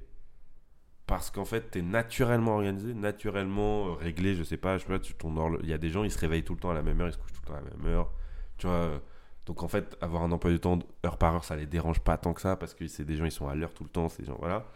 parce 1.07 1.31
qu'en 1.31 1.45
fait, 1.45 1.71
tu 1.71 1.79
es 1.79 1.83
naturellement 1.83 2.57
organisé, 2.57 2.95
naturellement 2.95 3.89
euh, 3.89 3.93
réglé, 3.93 4.35
je 4.35 4.43
sais 4.43 4.57
pas, 4.57 4.77
je 4.79 4.83
sais 4.83 4.89
pas, 4.89 4.99
tu, 4.99 5.15
ton 5.15 5.57
il 5.61 5.69
y 5.69 5.73
a 5.73 5.79
des 5.79 5.91
gens, 5.91 6.03
ils 6.05 6.11
se 6.11 6.19
réveillent 6.19 6.45
tout 6.45 6.55
le 6.55 6.61
temps 6.61 6.71
à 6.71 6.75
la 6.75 6.83
même 6.83 7.01
heure, 7.01 7.09
ils 7.09 7.13
se 7.13 7.19
couchent 7.19 7.33
tout 7.33 7.43
le 7.45 7.49
temps 7.49 7.55
à 7.55 7.61
la 7.61 7.77
même 7.77 7.87
heure, 7.95 8.13
tu 8.59 8.67
vois. 8.67 9.01
Donc 9.47 9.63
en 9.63 9.69
fait, 9.69 9.97
avoir 10.01 10.25
un 10.25 10.33
emploi 10.33 10.51
du 10.51 10.59
temps 10.59 10.79
heure 11.05 11.17
par 11.17 11.35
heure, 11.35 11.45
ça 11.45 11.57
les 11.57 11.67
dérange 11.67 12.01
pas 12.01 12.19
tant 12.19 12.35
que 12.35 12.41
ça 12.41 12.57
parce 12.57 12.75
que 12.75 12.87
c'est 12.89 13.05
des 13.05 13.17
gens, 13.17 13.25
ils 13.25 13.33
sont 13.33 13.49
à 13.49 13.55
l'heure 13.55 13.73
tout 13.73 13.85
le 13.85 13.91
temps, 13.91 14.09
ces 14.09 14.25
gens, 14.25 14.37
voilà. 14.41 14.67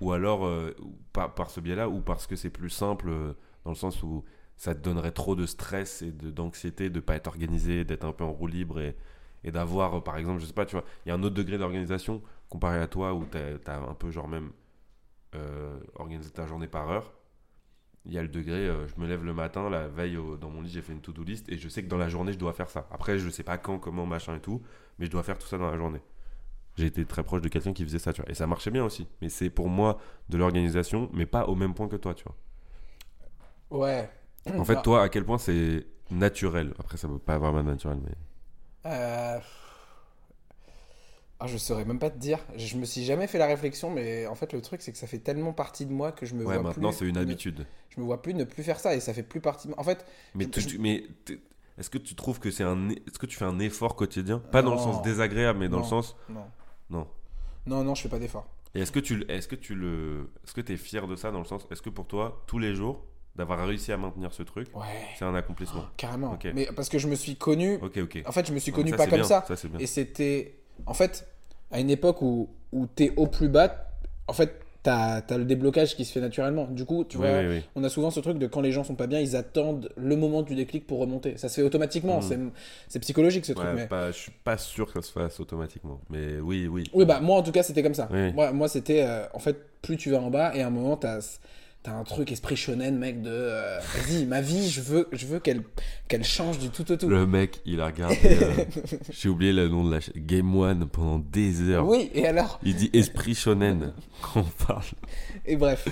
Ou 0.00 0.12
alors, 0.12 0.46
euh, 0.46 0.74
par, 1.12 1.50
ce 1.50 1.60
biais-là, 1.60 1.88
ou 1.88 2.00
parce 2.00 2.26
que 2.26 2.36
c'est 2.36 2.50
plus 2.50 2.70
simple 2.70 3.08
euh, 3.08 3.32
dans 3.64 3.70
le 3.70 3.76
sens 3.76 4.02
où 4.02 4.24
ça 4.56 4.74
te 4.74 4.80
donnerait 4.80 5.12
trop 5.12 5.34
de 5.36 5.46
stress 5.46 6.02
et 6.02 6.12
d'anxiété 6.12 6.90
de 6.90 7.00
pas 7.00 7.14
être 7.14 7.26
organisé, 7.28 7.84
d'être 7.84 8.04
un 8.04 8.12
peu 8.12 8.24
en 8.24 8.32
roue 8.32 8.46
libre 8.46 8.80
et, 8.80 8.96
d'avoir, 9.44 9.98
euh, 9.98 10.00
par 10.00 10.16
exemple, 10.16 10.40
je 10.40 10.46
sais 10.46 10.52
pas, 10.52 10.66
tu 10.66 10.76
vois, 10.76 10.84
il 11.04 11.10
y 11.10 11.12
a 11.12 11.14
un 11.14 11.22
autre 11.22 11.34
degré 11.34 11.58
d'organisation 11.58 12.22
comparé 12.48 12.78
à 12.78 12.88
toi 12.88 13.14
où 13.14 13.24
tu 13.30 13.38
as, 13.38 13.76
un 13.76 13.94
peu 13.94 14.10
genre 14.10 14.28
même 14.28 14.50
organisé 15.94 16.30
ta 16.30 16.46
journée 16.46 16.68
par 16.68 16.90
heure. 16.90 17.12
Il 18.06 18.12
y 18.14 18.18
a 18.18 18.22
le 18.22 18.28
degré, 18.28 18.68
euh, 18.68 18.86
je 18.88 19.00
me 19.00 19.06
lève 19.06 19.24
le 19.24 19.34
matin, 19.34 19.68
la 19.70 19.88
veille 19.88 20.16
au- 20.16 20.36
dans 20.36 20.50
mon 20.50 20.62
lit, 20.62 20.70
j'ai 20.70 20.82
fait 20.82 20.92
une 20.92 21.00
to-do 21.00 21.24
list 21.24 21.48
et 21.50 21.58
je 21.58 21.68
sais 21.68 21.82
que 21.82 21.88
dans 21.88 21.98
la 21.98 22.08
journée, 22.08 22.32
je 22.32 22.38
dois 22.38 22.52
faire 22.52 22.70
ça. 22.70 22.86
Après, 22.92 23.18
je 23.18 23.28
sais 23.30 23.42
pas 23.42 23.58
quand, 23.58 23.78
comment, 23.78 24.06
machin 24.06 24.36
et 24.36 24.40
tout, 24.40 24.62
mais 24.98 25.06
je 25.06 25.10
dois 25.10 25.22
faire 25.24 25.38
tout 25.38 25.46
ça 25.48 25.58
dans 25.58 25.70
la 25.70 25.76
journée. 25.76 26.00
J'ai 26.76 26.86
été 26.86 27.04
très 27.06 27.24
proche 27.24 27.42
de 27.42 27.48
quelqu'un 27.48 27.72
qui 27.74 27.84
faisait 27.84 27.98
ça, 28.00 28.12
tu 28.12 28.22
vois. 28.22 28.30
Et 28.30 28.34
ça 28.34 28.46
marchait 28.46 28.70
bien 28.72 28.84
aussi. 28.84 29.08
Mais 29.22 29.28
c'est 29.30 29.50
pour 29.50 29.68
moi 29.68 29.98
de 30.30 30.38
l'organisation, 30.38 31.10
mais 31.14 31.26
pas 31.26 31.46
au 31.46 31.54
même 31.56 31.74
point 31.74 31.88
que 31.88 31.96
toi, 31.96 32.14
tu 32.14 32.24
vois. 32.24 32.36
Ouais. 33.70 34.10
En 34.56 34.64
fait, 34.64 34.76
Ah, 34.76 34.82
toi, 34.82 35.02
à 35.02 35.08
quel 35.08 35.24
point 35.24 35.38
c'est 35.38 35.86
naturel? 36.10 36.74
Après, 36.78 36.96
ça 36.96 37.08
peut 37.08 37.18
pas 37.18 37.38
vraiment 37.38 37.60
être 37.60 37.66
naturel, 37.66 37.98
mais. 38.04 38.12
euh, 38.86 39.40
Ah, 41.38 41.46
je 41.46 41.58
saurais 41.58 41.84
même 41.84 41.98
pas 41.98 42.08
te 42.10 42.18
dire. 42.18 42.38
Je 42.56 42.76
me 42.78 42.84
suis 42.86 43.04
jamais 43.04 43.26
fait 43.26 43.36
la 43.38 43.46
réflexion, 43.46 43.90
mais 43.90 44.26
en 44.26 44.34
fait, 44.34 44.52
le 44.54 44.62
truc, 44.62 44.80
c'est 44.80 44.90
que 44.92 44.96
ça 44.98 45.06
fait 45.06 45.18
tellement 45.18 45.52
partie 45.52 45.84
de 45.84 45.92
moi 45.92 46.10
que 46.12 46.24
je 46.24 46.34
me 46.34 46.40
Ouais, 46.46 46.54
vois 46.54 46.62
maintenant, 46.62 46.88
plus 46.90 46.98
c'est 46.98 47.04
une 47.06 47.16
ne- 47.16 47.20
habitude. 47.20 47.66
Je 47.90 48.00
me 48.00 48.06
vois 48.06 48.22
plus 48.22 48.32
ne 48.32 48.44
plus 48.44 48.62
faire 48.62 48.80
ça 48.80 48.94
et 48.94 49.00
ça 49.00 49.12
fait 49.12 49.22
plus 49.22 49.40
partie 49.40 49.68
de 49.68 49.72
moi. 49.72 49.80
En 49.80 49.84
fait, 49.84 50.04
Mais, 50.34 50.44
Je- 50.44 50.48
tu- 50.50 50.60
je- 50.60 50.68
tu- 50.68 50.78
mais 50.78 51.04
t'es- 51.26 51.38
est-ce 51.76 51.90
que 51.90 51.98
tu 51.98 52.14
trouves 52.14 52.40
que 52.40 52.50
c'est 52.50 52.64
un. 52.64 52.88
Est-ce 52.88 53.18
que 53.18 53.26
tu 53.26 53.36
fais 53.36 53.44
un 53.44 53.58
effort 53.58 53.96
quotidien? 53.96 54.38
Pas 54.38 54.62
dans 54.62 54.72
le 54.72 54.78
sens 54.78 55.02
désagréable, 55.02 55.58
mais 55.58 55.68
dans 55.68 55.78
le 55.80 55.84
sens. 55.84 56.16
non. 56.30 56.44
Non. 56.88 57.06
Non, 57.66 57.82
non, 57.84 57.94
je 57.96 58.02
fais 58.02 58.08
pas 58.08 58.18
d'effort. 58.20 58.46
Et 58.74 58.80
est-ce 58.80 58.92
que 58.92 59.00
tu, 59.00 59.16
le- 59.16 59.30
est-ce 59.30 59.48
que 59.48 59.56
tu 59.56 59.74
le, 59.74 60.30
est-ce 60.44 60.54
que 60.54 60.72
es 60.72 60.76
fier 60.76 61.06
de 61.08 61.16
ça 61.16 61.30
dans 61.32 61.40
le 61.40 61.44
sens, 61.46 61.66
est-ce 61.70 61.82
que 61.82 61.90
pour 61.90 62.06
toi, 62.06 62.42
tous 62.46 62.58
les 62.58 62.74
jours, 62.74 63.02
d'avoir 63.34 63.66
réussi 63.66 63.90
à 63.92 63.96
maintenir 63.96 64.32
ce 64.32 64.42
truc, 64.42 64.68
Ouais. 64.74 64.82
c'est 65.18 65.24
un 65.24 65.34
accomplissement? 65.34 65.84
Carrément. 65.96 66.32
Ok. 66.34 66.46
Mais 66.54 66.66
parce 66.76 66.88
que 66.88 66.98
je 66.98 67.08
me 67.08 67.14
suis 67.16 67.36
connu. 67.36 67.74
Ok, 67.82 67.96
ok. 67.98 68.22
En 68.24 68.32
fait, 68.32 68.46
je 68.46 68.52
me 68.54 68.58
suis 68.58 68.72
connu 68.72 68.90
ça, 68.90 68.96
pas 68.96 69.06
comme 69.06 69.18
bien, 69.18 69.24
ça. 69.24 69.44
Ça, 69.48 69.56
c'est 69.56 69.68
bien. 69.68 69.78
Et 69.80 69.86
c'était. 69.86 70.60
En 70.84 70.94
fait, 70.94 71.26
à 71.70 71.80
une 71.80 71.90
époque 71.90 72.22
où, 72.22 72.48
où 72.72 72.86
t'es 72.86 73.12
au 73.16 73.26
plus 73.26 73.48
bas, 73.48 73.88
en 74.28 74.32
fait, 74.32 74.60
t'as 74.82 75.20
as 75.28 75.36
le 75.38 75.44
déblocage 75.44 75.96
qui 75.96 76.04
se 76.04 76.12
fait 76.12 76.20
naturellement. 76.20 76.66
Du 76.66 76.84
coup, 76.84 77.04
tu 77.04 77.16
Oui, 77.16 77.26
vois, 77.28 77.40
oui, 77.40 77.46
oui. 77.48 77.62
on 77.74 77.82
a 77.82 77.88
souvent 77.88 78.10
ce 78.10 78.20
truc 78.20 78.38
de 78.38 78.46
quand 78.46 78.60
les 78.60 78.70
gens 78.70 78.84
sont 78.84 78.94
pas 78.94 79.08
bien, 79.08 79.18
ils 79.18 79.34
attendent 79.34 79.90
le 79.96 80.14
moment 80.14 80.42
du 80.42 80.54
déclic 80.54 80.86
pour 80.86 80.98
remonter. 81.00 81.36
Ça 81.38 81.48
se 81.48 81.56
fait 81.56 81.62
automatiquement. 81.62 82.20
Mhm. 82.20 82.52
C'est 82.88 83.00
psychologique 83.00 83.44
ce 83.46 83.52
truc. 83.52 83.66
Mais... 83.74 83.86
pas- 83.88 84.12
je 84.12 84.16
suis 84.18 84.32
pas 84.44 84.56
sûr 84.58 84.86
que 84.86 85.00
ça 85.00 85.06
se 85.08 85.12
fasse 85.12 85.40
automatiquement. 85.40 86.00
Mais 86.08 86.38
oui, 86.40 86.68
oui. 86.68 86.84
Oui, 86.94 87.04
bah 87.04 87.18
moi 87.20 87.36
en 87.38 87.42
tout 87.42 87.52
cas, 87.52 87.62
c'était 87.64 87.82
comme 87.82 87.94
ça. 87.94 88.08
Moi, 88.34 88.52
moi 88.52 88.68
c'était. 88.68 89.02
euh, 89.04 89.26
en 89.34 89.40
fait, 89.40 89.56
plus 89.82 89.96
tu 89.96 90.10
vas 90.10 90.20
en 90.20 90.30
bas, 90.30 90.54
et 90.54 90.62
à 90.62 90.68
un 90.68 90.70
moment, 90.70 90.96
t'as. 90.96 91.18
T'as 91.86 91.92
un 91.92 92.02
truc 92.02 92.32
esprit 92.32 92.56
shonen, 92.56 92.98
mec, 92.98 93.22
de 93.22 93.30
euh, 93.30 93.78
vas-y, 93.78 94.26
ma 94.26 94.40
vie, 94.40 94.68
je 94.68 94.80
veux, 94.80 95.06
je 95.12 95.24
veux 95.24 95.38
qu'elle 95.38 95.62
qu'elle 96.08 96.24
change 96.24 96.58
du 96.58 96.68
tout 96.70 96.90
au 96.90 96.96
tout. 96.96 97.08
Le 97.08 97.28
mec, 97.28 97.60
il 97.64 97.80
a 97.80 97.86
regardé. 97.86 98.18
euh, 98.24 98.64
J'ai 99.10 99.28
oublié 99.28 99.52
le 99.52 99.68
nom 99.68 99.84
de 99.84 99.94
la. 99.94 100.00
Game 100.16 100.52
One 100.56 100.88
pendant 100.88 101.20
des 101.20 101.62
heures. 101.70 101.86
Oui, 101.86 102.10
et 102.12 102.26
alors 102.26 102.58
Il 102.64 102.74
dit 102.74 102.90
esprit 102.92 103.36
shonen 103.36 103.92
quand 104.20 104.40
on 104.40 104.64
parle. 104.66 104.82
Et 105.44 105.54
bref. 105.54 105.86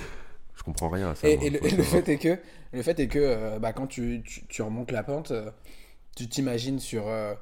Je 0.57 0.63
comprends 0.63 0.89
rien 0.89 1.11
à 1.11 1.15
ça. 1.15 1.29
Et, 1.29 1.37
moi, 1.37 1.45
et 1.45 1.49
le, 1.51 1.65
et 1.65 1.69
fait 1.69 2.09
est 2.09 2.17
que, 2.17 2.39
le 2.73 2.83
fait 2.83 2.99
est 2.99 3.07
que 3.07 3.19
euh, 3.19 3.59
bah, 3.59 3.71
quand 3.71 3.87
tu, 3.87 4.21
tu, 4.25 4.45
tu 4.47 4.61
remontes 4.63 4.91
la 4.91 5.01
pente, 5.01 5.31
tu 6.17 6.27
t'imagines 6.27 6.79
sur, 6.79 7.07
euh, 7.07 7.35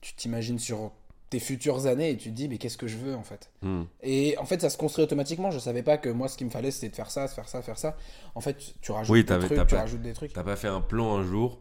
tu 0.00 0.14
t'imagines 0.14 0.58
sur 0.58 0.92
tes 1.38 1.44
futures 1.44 1.86
années 1.86 2.10
et 2.10 2.16
tu 2.16 2.30
te 2.30 2.34
dis, 2.34 2.48
mais 2.48 2.56
qu'est-ce 2.58 2.78
que 2.78 2.86
je 2.86 2.96
veux 2.96 3.14
en 3.14 3.22
fait? 3.22 3.50
Hmm. 3.62 3.82
Et 4.02 4.36
en 4.38 4.44
fait, 4.46 4.60
ça 4.60 4.70
se 4.70 4.78
construit 4.78 5.04
automatiquement. 5.04 5.50
Je 5.50 5.58
savais 5.58 5.82
pas 5.82 5.98
que 5.98 6.08
moi, 6.08 6.28
ce 6.28 6.36
qu'il 6.38 6.46
me 6.46 6.50
fallait, 6.52 6.70
c'était 6.70 6.88
de 6.88 6.96
faire 6.96 7.10
ça, 7.10 7.26
de 7.26 7.30
faire 7.30 7.48
ça, 7.48 7.58
de 7.60 7.64
faire 7.64 7.78
ça. 7.78 7.96
En 8.34 8.40
fait, 8.40 8.56
tu 8.80 8.92
rajoutes 8.92 9.12
Oui, 9.12 9.24
des 9.24 9.38
trucs, 9.38 9.50
tu 9.50 9.74
pas- 9.74 9.80
rajoutes 9.80 10.02
des 10.02 10.12
trucs. 10.14 10.32
T'as 10.32 10.42
pas 10.42 10.56
fait 10.56 10.68
un 10.68 10.80
plan 10.80 11.16
un 11.16 11.24
jour 11.24 11.60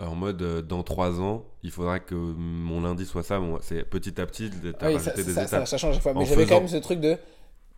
euh, 0.00 0.06
en 0.06 0.14
mode 0.14 0.40
euh, 0.42 0.62
dans 0.62 0.82
trois 0.82 1.20
ans, 1.20 1.44
il 1.62 1.70
faudra 1.70 1.98
que 2.00 2.14
mon 2.14 2.80
lundi 2.82 3.04
soit 3.04 3.22
ça. 3.22 3.38
Bon, 3.40 3.58
c'est 3.62 3.82
petit 3.84 4.20
à 4.20 4.26
petit, 4.26 4.50
t'as 4.78 4.86
Oui, 4.88 4.94
rajouté 4.94 5.16
ça, 5.16 5.22
des 5.24 5.32
ça, 5.34 5.44
étapes. 5.44 5.66
ça 5.68 5.76
change 5.76 5.90
à 5.90 5.94
chaque 5.94 6.02
fois. 6.02 6.14
Mais 6.14 6.24
j'avais 6.24 6.42
quand 6.44 6.48
faisant. 6.50 6.60
même 6.60 6.68
ce 6.68 6.76
truc 6.76 7.00
de, 7.00 7.18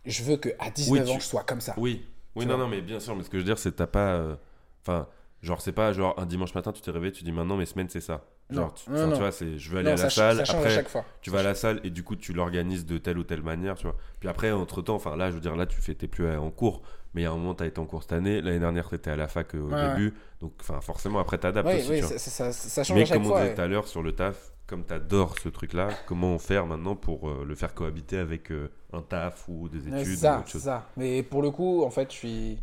je 0.05 0.23
veux 0.23 0.37
que 0.37 0.49
à 0.59 0.69
19 0.69 1.03
Oui, 1.07 1.11
ans, 1.15 1.19
je 1.19 1.25
sois 1.25 1.43
comme 1.43 1.61
ça. 1.61 1.73
Oui, 1.77 2.05
oui, 2.35 2.45
non, 2.45 2.57
non, 2.57 2.67
mais 2.67 2.81
bien 2.81 2.99
sûr, 2.99 3.15
mais 3.15 3.23
ce 3.23 3.29
que 3.29 3.37
je 3.37 3.43
veux 3.43 3.47
dire, 3.47 3.57
c'est 3.57 3.71
que 3.71 3.75
t'as 3.77 3.87
pas. 3.87 4.13
euh, 4.15 4.35
Enfin, 4.81 5.07
genre, 5.41 5.61
c'est 5.61 5.71
pas 5.71 5.93
genre 5.93 6.13
un 6.19 6.25
dimanche 6.25 6.53
matin, 6.53 6.71
tu 6.73 6.81
t'es 6.81 6.91
réveillé, 6.91 7.11
tu 7.11 7.23
dis 7.23 7.31
maintenant 7.31 7.57
mes 7.57 7.65
semaines, 7.65 7.89
c'est 7.89 8.01
ça. 8.01 8.23
Genre, 8.49 8.73
tu, 8.73 8.89
non, 8.91 9.11
tu 9.11 9.19
vois, 9.19 9.31
c'est 9.31 9.57
je 9.57 9.69
veux 9.71 9.79
aller 9.79 9.89
Non, 9.89 9.93
à 9.93 9.95
la 9.97 10.09
salle, 10.09 10.45
après 10.47 10.67
à 10.67 10.69
chaque 10.69 10.89
fois. 10.89 11.05
tu 11.21 11.29
vas 11.31 11.39
à 11.39 11.43
la 11.43 11.55
salle 11.55 11.79
et 11.83 11.89
du 11.89 12.03
coup 12.03 12.15
tu 12.15 12.33
l'organises 12.33 12.85
de 12.85 12.97
telle 12.97 13.17
ou 13.17 13.23
telle 13.23 13.41
manière, 13.41 13.75
tu 13.75 13.83
vois. 13.87 13.95
Puis 14.19 14.29
après, 14.29 14.51
entre 14.51 14.81
temps, 14.81 14.95
enfin 14.95 15.15
là, 15.15 15.29
je 15.29 15.35
veux 15.35 15.41
dire, 15.41 15.55
là, 15.55 15.65
tu 15.65 15.79
fais, 15.81 15.95
t'es 15.95 16.07
plus 16.07 16.29
en 16.37 16.51
cours, 16.51 16.81
mais 17.13 17.21
il 17.21 17.23
y 17.23 17.27
a 17.27 17.31
un 17.31 17.35
moment, 17.35 17.55
t'as 17.55 17.65
été 17.65 17.79
en 17.79 17.85
cours 17.85 18.03
cette 18.03 18.13
année, 18.13 18.41
l'année 18.41 18.59
dernière, 18.59 18.89
t'étais 18.89 19.11
à 19.11 19.15
la 19.15 19.27
fac 19.27 19.55
euh, 19.55 19.59
au 19.61 19.69
Ouais, 19.71 19.75
ouais. 19.77 19.79
début, 19.79 20.13
donc, 20.41 20.53
enfin, 20.59 20.81
forcément, 20.81 21.19
après, 21.19 21.37
t'adaptes 21.39 21.73
Oui, 21.73 21.73
aussi, 21.73 21.89
oui, 21.89 21.97
tu 21.97 22.03
vois. 22.05 22.13
ça, 22.13 22.17
ça, 22.19 22.51
ça- 22.51 22.69
ça 22.69 22.83
change 22.83 22.95
Mais 22.95 23.01
à 23.01 23.05
chaque 23.05 23.21
comme 23.21 23.25
on 23.25 23.29
fois. 23.29 23.37
disait 23.37 23.49
ouais. 23.49 23.55
tout 23.55 23.61
à 23.61 23.67
l'heure 23.67 23.87
sur 23.87 24.03
le 24.03 24.13
taf, 24.13 24.51
comme 24.67 24.85
t'adores 24.85 25.37
ce 25.39 25.49
truc-là, 25.49 25.89
comment 26.05 26.37
faire 26.39 26.65
maintenant 26.67 26.95
pour 26.95 27.29
euh, 27.29 27.45
le 27.45 27.55
faire 27.55 27.73
cohabiter 27.73 28.17
avec 28.17 28.51
euh, 28.51 28.69
un 28.93 29.01
taf 29.01 29.47
ou 29.49 29.69
des 29.69 29.87
Ouais, 29.87 29.99
études 29.99 30.05
ça, 30.05 30.37
ou 30.37 30.39
autre 30.39 30.49
chose? 30.49 30.63
ça. 30.63 30.89
Mais 30.97 31.23
pour 31.23 31.41
le 31.41 31.51
coup, 31.51 31.83
en 31.83 31.89
fait, 31.89 32.11
je 32.11 32.15
suis. 32.17 32.59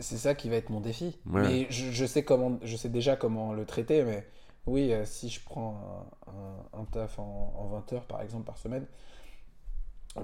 C'est 0.00 0.18
ça 0.18 0.34
qui 0.34 0.48
va 0.50 0.56
être 0.56 0.70
mon 0.70 0.80
défi. 0.80 1.18
Ouais. 1.26 1.42
Mais 1.42 1.66
je, 1.70 1.90
je 1.92 2.06
sais 2.06 2.24
comment, 2.24 2.58
je 2.62 2.76
sais 2.76 2.88
déjà 2.90 3.16
comment 3.16 3.52
le 3.54 3.66
traiter. 3.66 4.04
Mais 4.04 4.26
oui, 4.66 4.92
euh, 4.92 5.04
si 5.04 5.28
je 5.28 5.40
prends 5.44 6.06
un, 6.26 6.30
un- 6.78 6.80
un 6.80 6.84
taf 6.84 7.18
en, 7.18 7.54
en 7.58 7.66
20 7.68 7.92
heures, 7.92 8.04
par 8.06 8.22
exemple, 8.22 8.44
par 8.44 8.58
semaine, 8.58 8.86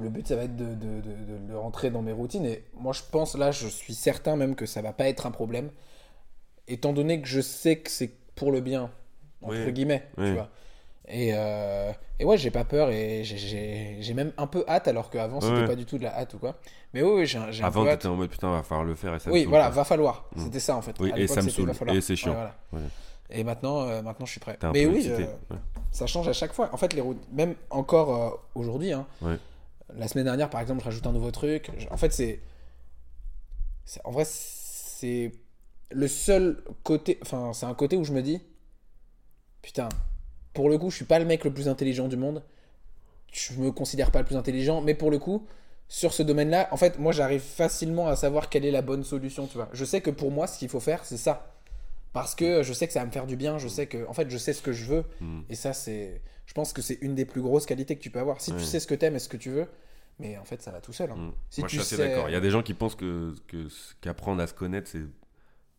le 0.00 0.08
but, 0.08 0.26
ça 0.28 0.36
va 0.36 0.44
être 0.44 0.54
de, 0.56 0.66
de, 0.74 1.00
de, 1.00 1.10
de 1.24 1.48
le 1.48 1.58
rentrer 1.58 1.90
dans 1.90 2.00
mes 2.02 2.12
routines. 2.12 2.46
Et 2.46 2.64
moi, 2.74 2.92
je 2.92 3.02
pense, 3.10 3.34
là, 3.36 3.50
je 3.50 3.66
suis 3.66 3.94
certain 3.94 4.36
même 4.36 4.54
que 4.54 4.64
ça 4.66 4.82
va 4.82 4.92
pas 4.92 5.08
être 5.08 5.26
un 5.26 5.32
problème. 5.32 5.70
Étant 6.68 6.92
donné 6.92 7.20
que 7.20 7.26
je 7.26 7.40
sais 7.40 7.78
que 7.80 7.90
c'est 7.90 8.12
pour 8.36 8.52
le 8.52 8.60
bien, 8.60 8.90
entre 9.42 9.64
Oui. 9.66 9.72
guillemets, 9.72 10.06
Oui. 10.16 10.26
tu 10.28 10.32
vois. 10.34 10.48
Et, 11.08 11.32
euh, 11.34 11.90
et 12.20 12.24
ouais, 12.24 12.38
j'ai 12.38 12.52
pas 12.52 12.62
peur 12.64 12.90
et 12.90 13.24
j'ai- 13.24 14.14
même 14.14 14.32
un 14.36 14.46
peu 14.46 14.64
hâte, 14.68 14.86
alors 14.86 15.10
qu'avant, 15.10 15.40
c'était 15.40 15.54
Ouais. 15.54 15.66
pas 15.66 15.74
du 15.74 15.84
tout 15.84 15.98
de 15.98 16.04
la 16.04 16.16
hâte 16.16 16.34
ou 16.34 16.38
quoi. 16.38 16.54
Mais 16.94 17.02
oui, 17.02 17.10
oui, 17.22 17.26
j'ai 17.26 17.38
un 17.38 17.50
Avant, 17.64 17.84
t'étais 17.84 18.06
en 18.06 18.14
mode 18.14 18.30
putain, 18.30 18.52
va 18.52 18.62
falloir 18.62 18.84
le 18.86 18.94
faire 18.94 19.16
et 19.16 19.18
ça 19.18 19.28
me 19.28 19.34
Oui, 19.34 19.44
voilà, 19.44 19.70
va 19.70 19.82
falloir. 19.82 20.26
Mm. 20.36 20.44
C'était 20.44 20.60
ça 20.60 20.76
en 20.76 20.82
fait. 20.82 20.94
Oui, 21.00 21.10
À 21.12 21.18
et 21.18 21.26
ça 21.26 21.42
me 21.42 21.48
saoule. 21.48 21.72
Et 21.92 22.00
c'est 22.00 22.14
chiant. 22.14 22.30
Ouais, 22.30 22.36
voilà. 22.70 22.84
Ouais. 22.84 22.90
Et 23.30 23.44
maintenant, 23.44 23.82
euh, 23.82 24.02
maintenant, 24.02 24.26
je 24.26 24.32
suis 24.32 24.40
prêt. 24.40 24.58
Mais 24.72 24.86
oui, 24.86 25.04
euh, 25.08 25.18
Ouais. 25.50 25.56
ça 25.92 26.06
change 26.06 26.28
à 26.28 26.32
chaque 26.32 26.52
fois. 26.52 26.70
En 26.72 26.76
fait, 26.76 26.92
les 26.92 27.00
routes, 27.00 27.20
même 27.32 27.54
encore 27.70 28.14
euh, 28.14 28.30
aujourd'hui, 28.54 28.92
hein, 28.92 29.06
Ouais. 29.22 29.36
la 29.96 30.08
semaine 30.08 30.24
dernière, 30.24 30.50
par 30.50 30.60
exemple, 30.60 30.80
je 30.80 30.84
rajoute 30.86 31.06
un 31.06 31.12
nouveau 31.12 31.30
truc. 31.30 31.70
Je- 31.78 31.86
En 31.90 31.96
fait, 31.96 32.12
c'est. 32.12 32.40
c'est- 33.84 34.00
En 34.04 34.10
vrai, 34.10 34.24
c'est 34.26 35.32
le 35.90 36.08
seul 36.08 36.62
côté. 36.84 37.18
Enfin, 37.22 37.52
c'est 37.52 37.66
un 37.66 37.74
côté 37.74 37.96
où 37.96 38.04
je 38.04 38.12
me 38.12 38.22
dis. 38.22 38.40
Putain, 39.62 39.88
pour 40.54 40.68
le 40.68 40.78
coup, 40.78 40.90
je 40.90 40.96
suis 40.96 41.04
pas 41.04 41.18
le 41.18 41.24
mec 41.24 41.44
le 41.44 41.52
plus 41.52 41.68
intelligent 41.68 42.08
du 42.08 42.16
monde. 42.16 42.42
Je 43.32 43.52
me 43.54 43.70
considère 43.70 44.10
pas 44.10 44.20
le 44.20 44.24
plus 44.24 44.36
intelligent, 44.36 44.80
mais 44.80 44.94
pour 44.94 45.10
le 45.10 45.18
coup, 45.18 45.46
sur 45.88 46.12
ce 46.12 46.22
domaine-là, 46.22 46.68
en 46.72 46.76
fait, 46.76 46.98
moi, 46.98 47.12
j'arrive 47.12 47.42
facilement 47.42 48.08
à 48.08 48.16
savoir 48.16 48.48
quelle 48.48 48.64
est 48.64 48.70
la 48.70 48.82
bonne 48.82 49.04
solution, 49.04 49.46
tu 49.46 49.54
vois. 49.56 49.68
Je 49.72 49.84
sais 49.84 50.00
que 50.00 50.10
pour 50.10 50.30
moi, 50.30 50.46
ce 50.46 50.58
qu'il 50.58 50.68
faut 50.68 50.80
faire, 50.80 51.04
c'est 51.04 51.16
ça. 51.16 51.52
Parce 52.12 52.34
que 52.34 52.62
je 52.62 52.72
sais 52.72 52.86
que 52.86 52.92
ça 52.92 53.00
va 53.00 53.06
me 53.06 53.12
faire 53.12 53.26
du 53.26 53.36
bien, 53.36 53.58
je 53.58 53.68
sais 53.68 53.86
que, 53.86 54.06
en 54.08 54.12
fait, 54.12 54.28
je 54.30 54.36
sais 54.38 54.52
ce 54.52 54.62
que 54.62 54.72
je 54.72 54.84
veux. 54.84 55.04
Mm. 55.20 55.40
Et 55.48 55.54
ça, 55.54 55.72
c'est, 55.72 56.22
je 56.46 56.52
pense 56.54 56.72
que 56.72 56.82
c'est 56.82 56.98
une 57.02 57.14
des 57.14 57.24
plus 57.24 57.40
grosses 57.40 57.66
qualités 57.66 57.96
que 57.96 58.02
tu 58.02 58.10
peux 58.10 58.18
avoir. 58.18 58.40
Si 58.40 58.52
tu 58.52 58.60
sais 58.64 58.80
ce 58.80 58.86
que 58.86 58.94
t'aimes 58.94 59.14
et 59.16 59.20
ce 59.20 59.28
que 59.28 59.36
tu 59.36 59.50
veux, 59.50 59.66
mais 60.18 60.36
en 60.36 60.44
fait, 60.44 60.60
ça 60.60 60.70
va 60.72 60.80
tout 60.80 60.92
seul. 60.92 61.10
hein. 61.12 61.16
Mm. 61.16 61.32
Si 61.50 61.60
Moi, 61.60 61.68
tu 61.68 61.76
je 61.76 61.82
suis 61.82 61.94
assez 61.94 62.02
sais- 62.02 62.08
d'accord. 62.08 62.28
Il 62.28 62.32
y 62.32 62.36
a 62.36 62.40
des 62.40 62.50
gens 62.50 62.62
qui 62.62 62.74
pensent 62.74 62.96
que 62.96 63.32
qu'apprendre 64.00 64.42
à 64.42 64.46
se 64.46 64.54
connaître, 64.54 64.90
c'est 64.90 65.02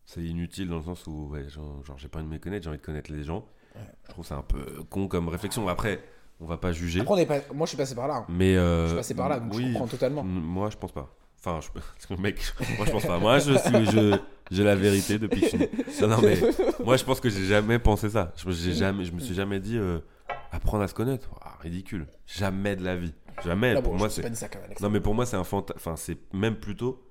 c'est 0.05 0.21
inutile 0.23 0.67
dans 0.67 0.77
le 0.77 0.83
sens 0.83 1.05
où, 1.07 1.29
ouais, 1.29 1.47
genre, 1.49 1.85
genre, 1.85 1.97
j'ai 1.97 2.07
pas 2.09 2.19
envie 2.19 2.27
de 2.27 2.33
me 2.33 2.37
connaître, 2.39 2.63
j'ai 2.63 2.69
envie 2.69 2.79
de 2.79 2.83
connaître 2.85 3.11
les 3.11 3.23
gens. 3.23 3.45
Ouais. 3.75 3.81
Je 4.05 4.09
trouve 4.09 4.25
ça 4.25 4.35
un 4.35 4.41
peu 4.41 4.83
con 4.89 5.07
comme 5.07 5.29
réflexion. 5.29 5.67
Après, 5.69 6.01
on 6.41 6.45
va 6.45 6.57
pas 6.57 6.71
juger. 6.73 6.99
Après, 7.01 7.13
on 7.13 7.17
est 7.17 7.25
pas... 7.25 7.39
moi, 7.53 7.65
je 7.65 7.69
suis 7.69 7.77
passé 7.77 7.95
par 7.95 8.07
là. 8.07 8.15
hein. 8.15 8.25
Mais 8.27 8.57
euh, 8.57 8.83
Je 8.83 8.87
suis 8.89 8.97
passé 8.97 9.13
par 9.13 9.29
là, 9.29 9.39
donc 9.39 9.53
oui, 9.53 9.67
je 9.67 9.73
comprends 9.73 9.87
totalement. 9.87 10.23
Moi, 10.23 10.69
je 10.69 10.77
pense 10.77 10.91
pas. 10.91 11.13
Enfin, 11.43 11.59
je... 11.59 12.15
mec, 12.21 12.39
moi, 12.77 12.85
je 12.85 12.91
pense 12.91 13.05
pas. 13.05 13.17
Moi, 13.17 13.39
je 13.39 13.53
suis, 13.57 13.85
je, 13.87 14.19
j'ai 14.51 14.63
la 14.63 14.75
vérité 14.75 15.17
depuis 15.17 15.41
que 15.41 15.47
je 15.47 15.57
suis. 15.57 16.01
Non, 16.01 16.07
non, 16.09 16.21
mais 16.21 16.37
moi, 16.83 16.97
je 16.97 17.03
pense 17.03 17.19
que 17.19 17.29
j'ai 17.29 17.45
jamais 17.45 17.79
pensé 17.79 18.09
ça. 18.09 18.31
Je, 18.37 18.51
j'ai 18.51 18.73
jamais, 18.73 19.05
je 19.05 19.11
me 19.11 19.19
suis 19.19 19.33
jamais 19.33 19.59
dit 19.59 19.77
euh, 19.77 19.99
apprendre 20.51 20.83
à 20.83 20.87
se 20.87 20.93
connaître. 20.93 21.29
Ah, 21.41 21.57
ridicule. 21.61 22.05
Jamais 22.27 22.75
de 22.75 22.83
la 22.83 22.95
vie. 22.95 23.13
Jamais. 23.43 23.73
Non, 23.73 23.81
pour 23.81 23.93
bon, 23.93 23.99
moi, 23.99 24.09
c'est. 24.09 24.23
Non, 24.81 24.89
mais 24.89 24.99
pour 24.99 25.15
moi, 25.15 25.25
c'est 25.25 25.37
un 25.37 25.41
fanta- 25.43 25.73
Enfin, 25.75 25.95
c'est 25.95 26.19
même 26.31 26.57
plutôt 26.57 27.03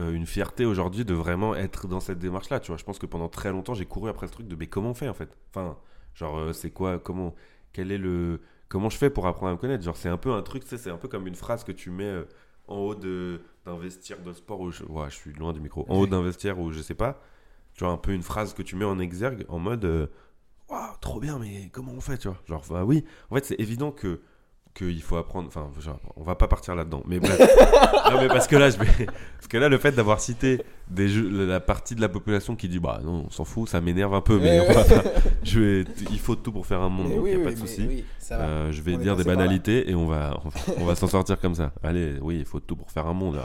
euh, 0.00 0.12
une 0.12 0.26
fierté 0.26 0.64
aujourd'hui 0.64 1.04
de 1.04 1.14
vraiment 1.14 1.54
être 1.54 1.86
dans 1.86 2.00
cette 2.00 2.18
démarche-là. 2.18 2.58
Tu 2.58 2.68
vois, 2.72 2.76
je 2.76 2.84
pense 2.84 2.98
que 2.98 3.06
pendant 3.06 3.28
très 3.28 3.50
longtemps, 3.52 3.74
j'ai 3.74 3.86
couru 3.86 4.08
après 4.10 4.26
ce 4.26 4.32
truc 4.32 4.48
de 4.48 4.56
mais 4.56 4.66
comment 4.66 4.90
on 4.90 4.94
fait 4.94 5.08
en 5.08 5.14
fait? 5.14 5.36
Enfin, 5.54 5.76
genre, 6.14 6.38
euh, 6.38 6.52
c'est 6.52 6.70
quoi 6.70 6.98
Comment 6.98 7.36
Quel 7.72 7.92
est 7.92 7.98
le 7.98 8.40
Comment 8.68 8.88
je 8.90 8.96
fais 8.96 9.10
pour 9.10 9.26
apprendre 9.28 9.50
à 9.50 9.52
me 9.52 9.58
connaître? 9.58 9.84
Genre, 9.84 9.96
c'est 9.96 10.08
un 10.08 10.16
peu 10.16 10.32
un 10.32 10.42
truc, 10.42 10.64
c'est 10.66 10.90
un 10.90 10.96
peu 10.96 11.08
comme 11.08 11.26
une 11.28 11.34
phrase 11.36 11.62
que 11.62 11.72
tu 11.72 11.90
mets 11.90 12.24
en 12.70 12.76
haut 12.78 12.94
de 12.94 13.40
d'un 13.66 13.76
vestiaire 13.76 14.22
de 14.22 14.32
sport 14.32 14.60
où 14.60 14.70
je, 14.70 14.84
ouais, 14.84 15.10
je 15.10 15.16
suis 15.16 15.32
loin 15.34 15.52
du 15.52 15.60
micro. 15.60 15.84
En 15.88 15.98
haut 15.98 16.06
d'un 16.06 16.22
vestiaire 16.22 16.58
où 16.58 16.72
je 16.72 16.80
sais 16.80 16.94
pas. 16.94 17.20
Tu 17.74 17.84
vois, 17.84 17.92
un 17.92 17.98
peu 17.98 18.12
une 18.12 18.22
phrase 18.22 18.54
que 18.54 18.62
tu 18.62 18.76
mets 18.76 18.84
en 18.86 18.98
exergue 18.98 19.44
en 19.48 19.58
mode. 19.58 19.84
euh, 19.84 20.06
Waouh, 20.68 20.96
trop 21.00 21.20
bien, 21.20 21.38
mais 21.38 21.68
comment 21.72 21.92
on 21.92 22.00
fait, 22.00 22.18
tu 22.18 22.28
vois? 22.28 22.38
Genre, 22.46 22.64
bah 22.70 22.84
oui, 22.84 23.04
en 23.30 23.34
fait, 23.36 23.44
c'est 23.44 23.60
évident 23.60 23.90
que 23.92 24.20
qu'il 24.74 25.02
faut 25.02 25.16
apprendre. 25.16 25.48
Enfin, 25.48 25.68
on 26.16 26.22
va 26.22 26.34
pas 26.34 26.48
partir 26.48 26.74
là-dedans. 26.74 27.02
Mais 27.06 27.18
bref. 27.20 27.38
non, 28.10 28.20
mais 28.20 28.28
parce 28.28 28.46
que 28.46 28.56
là, 28.56 28.70
je 28.70 28.78
vais. 28.78 29.06
Parce 29.06 29.48
que 29.48 29.56
là, 29.58 29.68
le 29.68 29.78
fait 29.78 29.92
d'avoir 29.92 30.20
cité 30.20 30.62
des 30.88 31.08
jeux, 31.08 31.46
la 31.46 31.60
partie 31.60 31.94
de 31.94 32.00
la 32.00 32.08
population 32.08 32.56
qui 32.56 32.68
dit, 32.68 32.78
bah 32.78 33.00
non, 33.04 33.24
on 33.26 33.30
s'en 33.30 33.44
fout, 33.44 33.68
ça 33.68 33.80
m'énerve 33.80 34.14
un 34.14 34.20
peu, 34.20 34.38
mais 34.38 34.60
on 34.60 34.72
va 34.72 34.84
pas- 34.84 35.02
je 35.42 35.60
vais, 35.60 35.84
il 36.10 36.18
faut 36.18 36.34
tout 36.36 36.50
pour 36.52 36.66
faire 36.66 36.80
un 36.80 36.88
monde, 36.88 37.12
oui, 37.14 37.14
il 37.14 37.22
n'y 37.22 37.32
a 37.34 37.38
oui, 37.38 37.44
pas 37.44 37.50
de 37.52 37.56
souci. 37.56 37.84
oui. 37.88 38.04
Euh, 38.32 38.70
je 38.70 38.80
vais 38.82 38.94
On 38.94 38.98
dire 38.98 39.16
des 39.16 39.24
banalités 39.24 39.90
et 39.90 39.94
on 39.96 40.06
va, 40.06 40.40
on 40.78 40.84
va, 40.84 40.94
s'en 40.94 41.08
sortir 41.08 41.40
comme 41.40 41.54
ça. 41.56 41.72
Allez, 41.82 42.14
oui, 42.22 42.36
il 42.38 42.44
faut 42.44 42.60
tout 42.60 42.76
pour 42.76 42.90
faire 42.92 43.06
un 43.08 43.12
monde. 43.12 43.40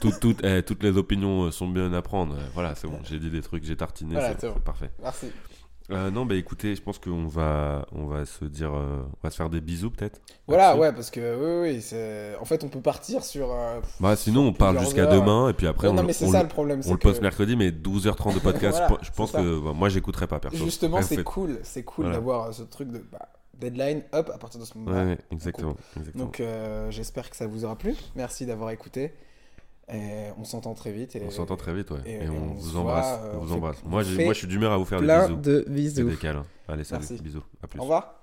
Tout- 0.00 0.12
tout- 0.20 0.36
eh, 0.42 0.62
toutes 0.62 0.82
les 0.82 0.96
opinions 0.96 1.44
euh, 1.44 1.50
sont 1.50 1.68
bien 1.68 1.92
à 1.92 2.00
prendre. 2.00 2.34
Voilà, 2.54 2.74
c'est 2.74 2.86
bon, 2.88 2.98
j'ai 3.04 3.18
dit 3.18 3.28
des 3.30 3.42
trucs, 3.42 3.64
j'ai 3.64 3.76
tartiné, 3.76 4.14
Voilà, 4.14 4.30
c'est 4.32 4.40
c'est 4.40 4.46
bon. 4.48 4.54
c'est 4.56 4.64
parfait. 4.64 4.90
Merci. 5.02 5.26
Euh, 5.90 6.10
non, 6.10 6.26
bah 6.26 6.34
écoutez, 6.34 6.74
je 6.74 6.82
pense 6.82 6.98
qu'on 6.98 7.26
va, 7.26 7.86
on 7.92 8.06
va 8.06 8.24
se 8.26 8.44
dire, 8.44 8.74
euh, 8.74 9.02
on 9.04 9.18
va 9.22 9.30
se 9.30 9.36
faire 9.36 9.48
des 9.50 9.60
bisous 9.60 9.90
peut-être. 9.90 10.20
Voilà, 10.48 10.76
ouais, 10.76 10.92
parce 10.92 11.10
que 11.10 11.62
oui, 11.62 11.74
oui, 11.74 11.80
c'est... 11.80 12.34
en 12.40 12.44
fait, 12.44 12.64
on 12.64 12.68
peut 12.68 12.80
partir 12.80 13.22
sur. 13.22 13.52
euh, 13.52 13.80
Bah 14.00 14.16
sinon, 14.16 14.48
on 14.48 14.52
parle 14.52 14.80
jusqu'à 14.80 15.06
demain 15.06 15.48
et 15.48 15.52
puis 15.52 15.66
après 15.68 15.86
Ouais, 15.86 15.92
on, 15.92 15.96
non, 15.96 16.02
mais 16.02 16.12
c'est 16.12 16.24
on 16.26 16.32
ça 16.32 16.42
le- 16.42 16.48
problème. 16.48 16.80
on 16.86 16.90
le 16.92 16.96
que 16.96 17.02
poste 17.02 17.22
mercredi, 17.22 17.54
mais 17.56 17.70
12h30 17.70 18.34
de 18.34 18.38
podcast, 18.40 18.78
Voilà, 18.88 18.98
je 19.02 19.10
pense 19.12 19.30
que 19.30 19.60
bah, 19.64 19.72
moi 19.74 19.88
j'écouterai 19.88 20.26
pas 20.26 20.40
perso. 20.40 20.56
Justement, 20.64 21.02
c'est 21.02 21.22
cool, 21.22 21.60
c'est 21.62 21.84
cool 21.84 22.06
Voilà. 22.06 22.18
d'avoir 22.18 22.52
ce 22.52 22.62
truc 22.64 22.90
de 22.90 22.98
bah, 22.98 23.28
deadline 23.54 24.02
up 24.12 24.28
à 24.34 24.38
partir 24.38 24.58
de 24.60 24.64
ce 24.64 24.76
moment-là. 24.78 25.04
ouais, 25.04 25.18
exactement. 25.30 25.76
exactement. 25.96 26.24
Donc, 26.24 26.42
j'espère 26.90 27.30
que 27.30 27.36
ça 27.36 27.46
vous 27.46 27.64
aura 27.64 27.76
plu. 27.76 27.94
Merci 28.16 28.44
d'avoir 28.44 28.70
écouté. 28.70 29.12
On 29.88 30.44
s'entend 30.44 30.74
très 30.74 30.92
vite. 30.92 31.16
Et, 31.16 31.22
on 31.24 31.30
s'entend 31.30 31.56
très 31.56 31.74
vite, 31.74 31.90
ouais. 31.90 32.00
Et, 32.06 32.28
on, 32.28 32.54
vous 32.54 32.76
embrasse. 32.76 33.20
Euh, 33.22 33.32
vous 33.38 33.52
embrasse. 33.52 33.82
Moi, 33.84 34.02
moi, 34.18 34.32
je 34.32 34.38
suis 34.38 34.46
d'humeur 34.48 34.72
à 34.72 34.78
vous 34.78 34.84
faire 34.84 35.00
des 35.00 35.06
bisous. 35.06 35.26
Plein 35.26 35.36
de 35.36 35.64
bisous. 35.68 36.08
Et 36.08 36.16
des. 36.16 36.44
Allez, 36.68 36.84
salut. 36.84 37.06
Bisous. 37.22 37.44
À 37.62 37.66
plus. 37.66 37.78
Au 37.78 37.82
revoir. 37.82 38.22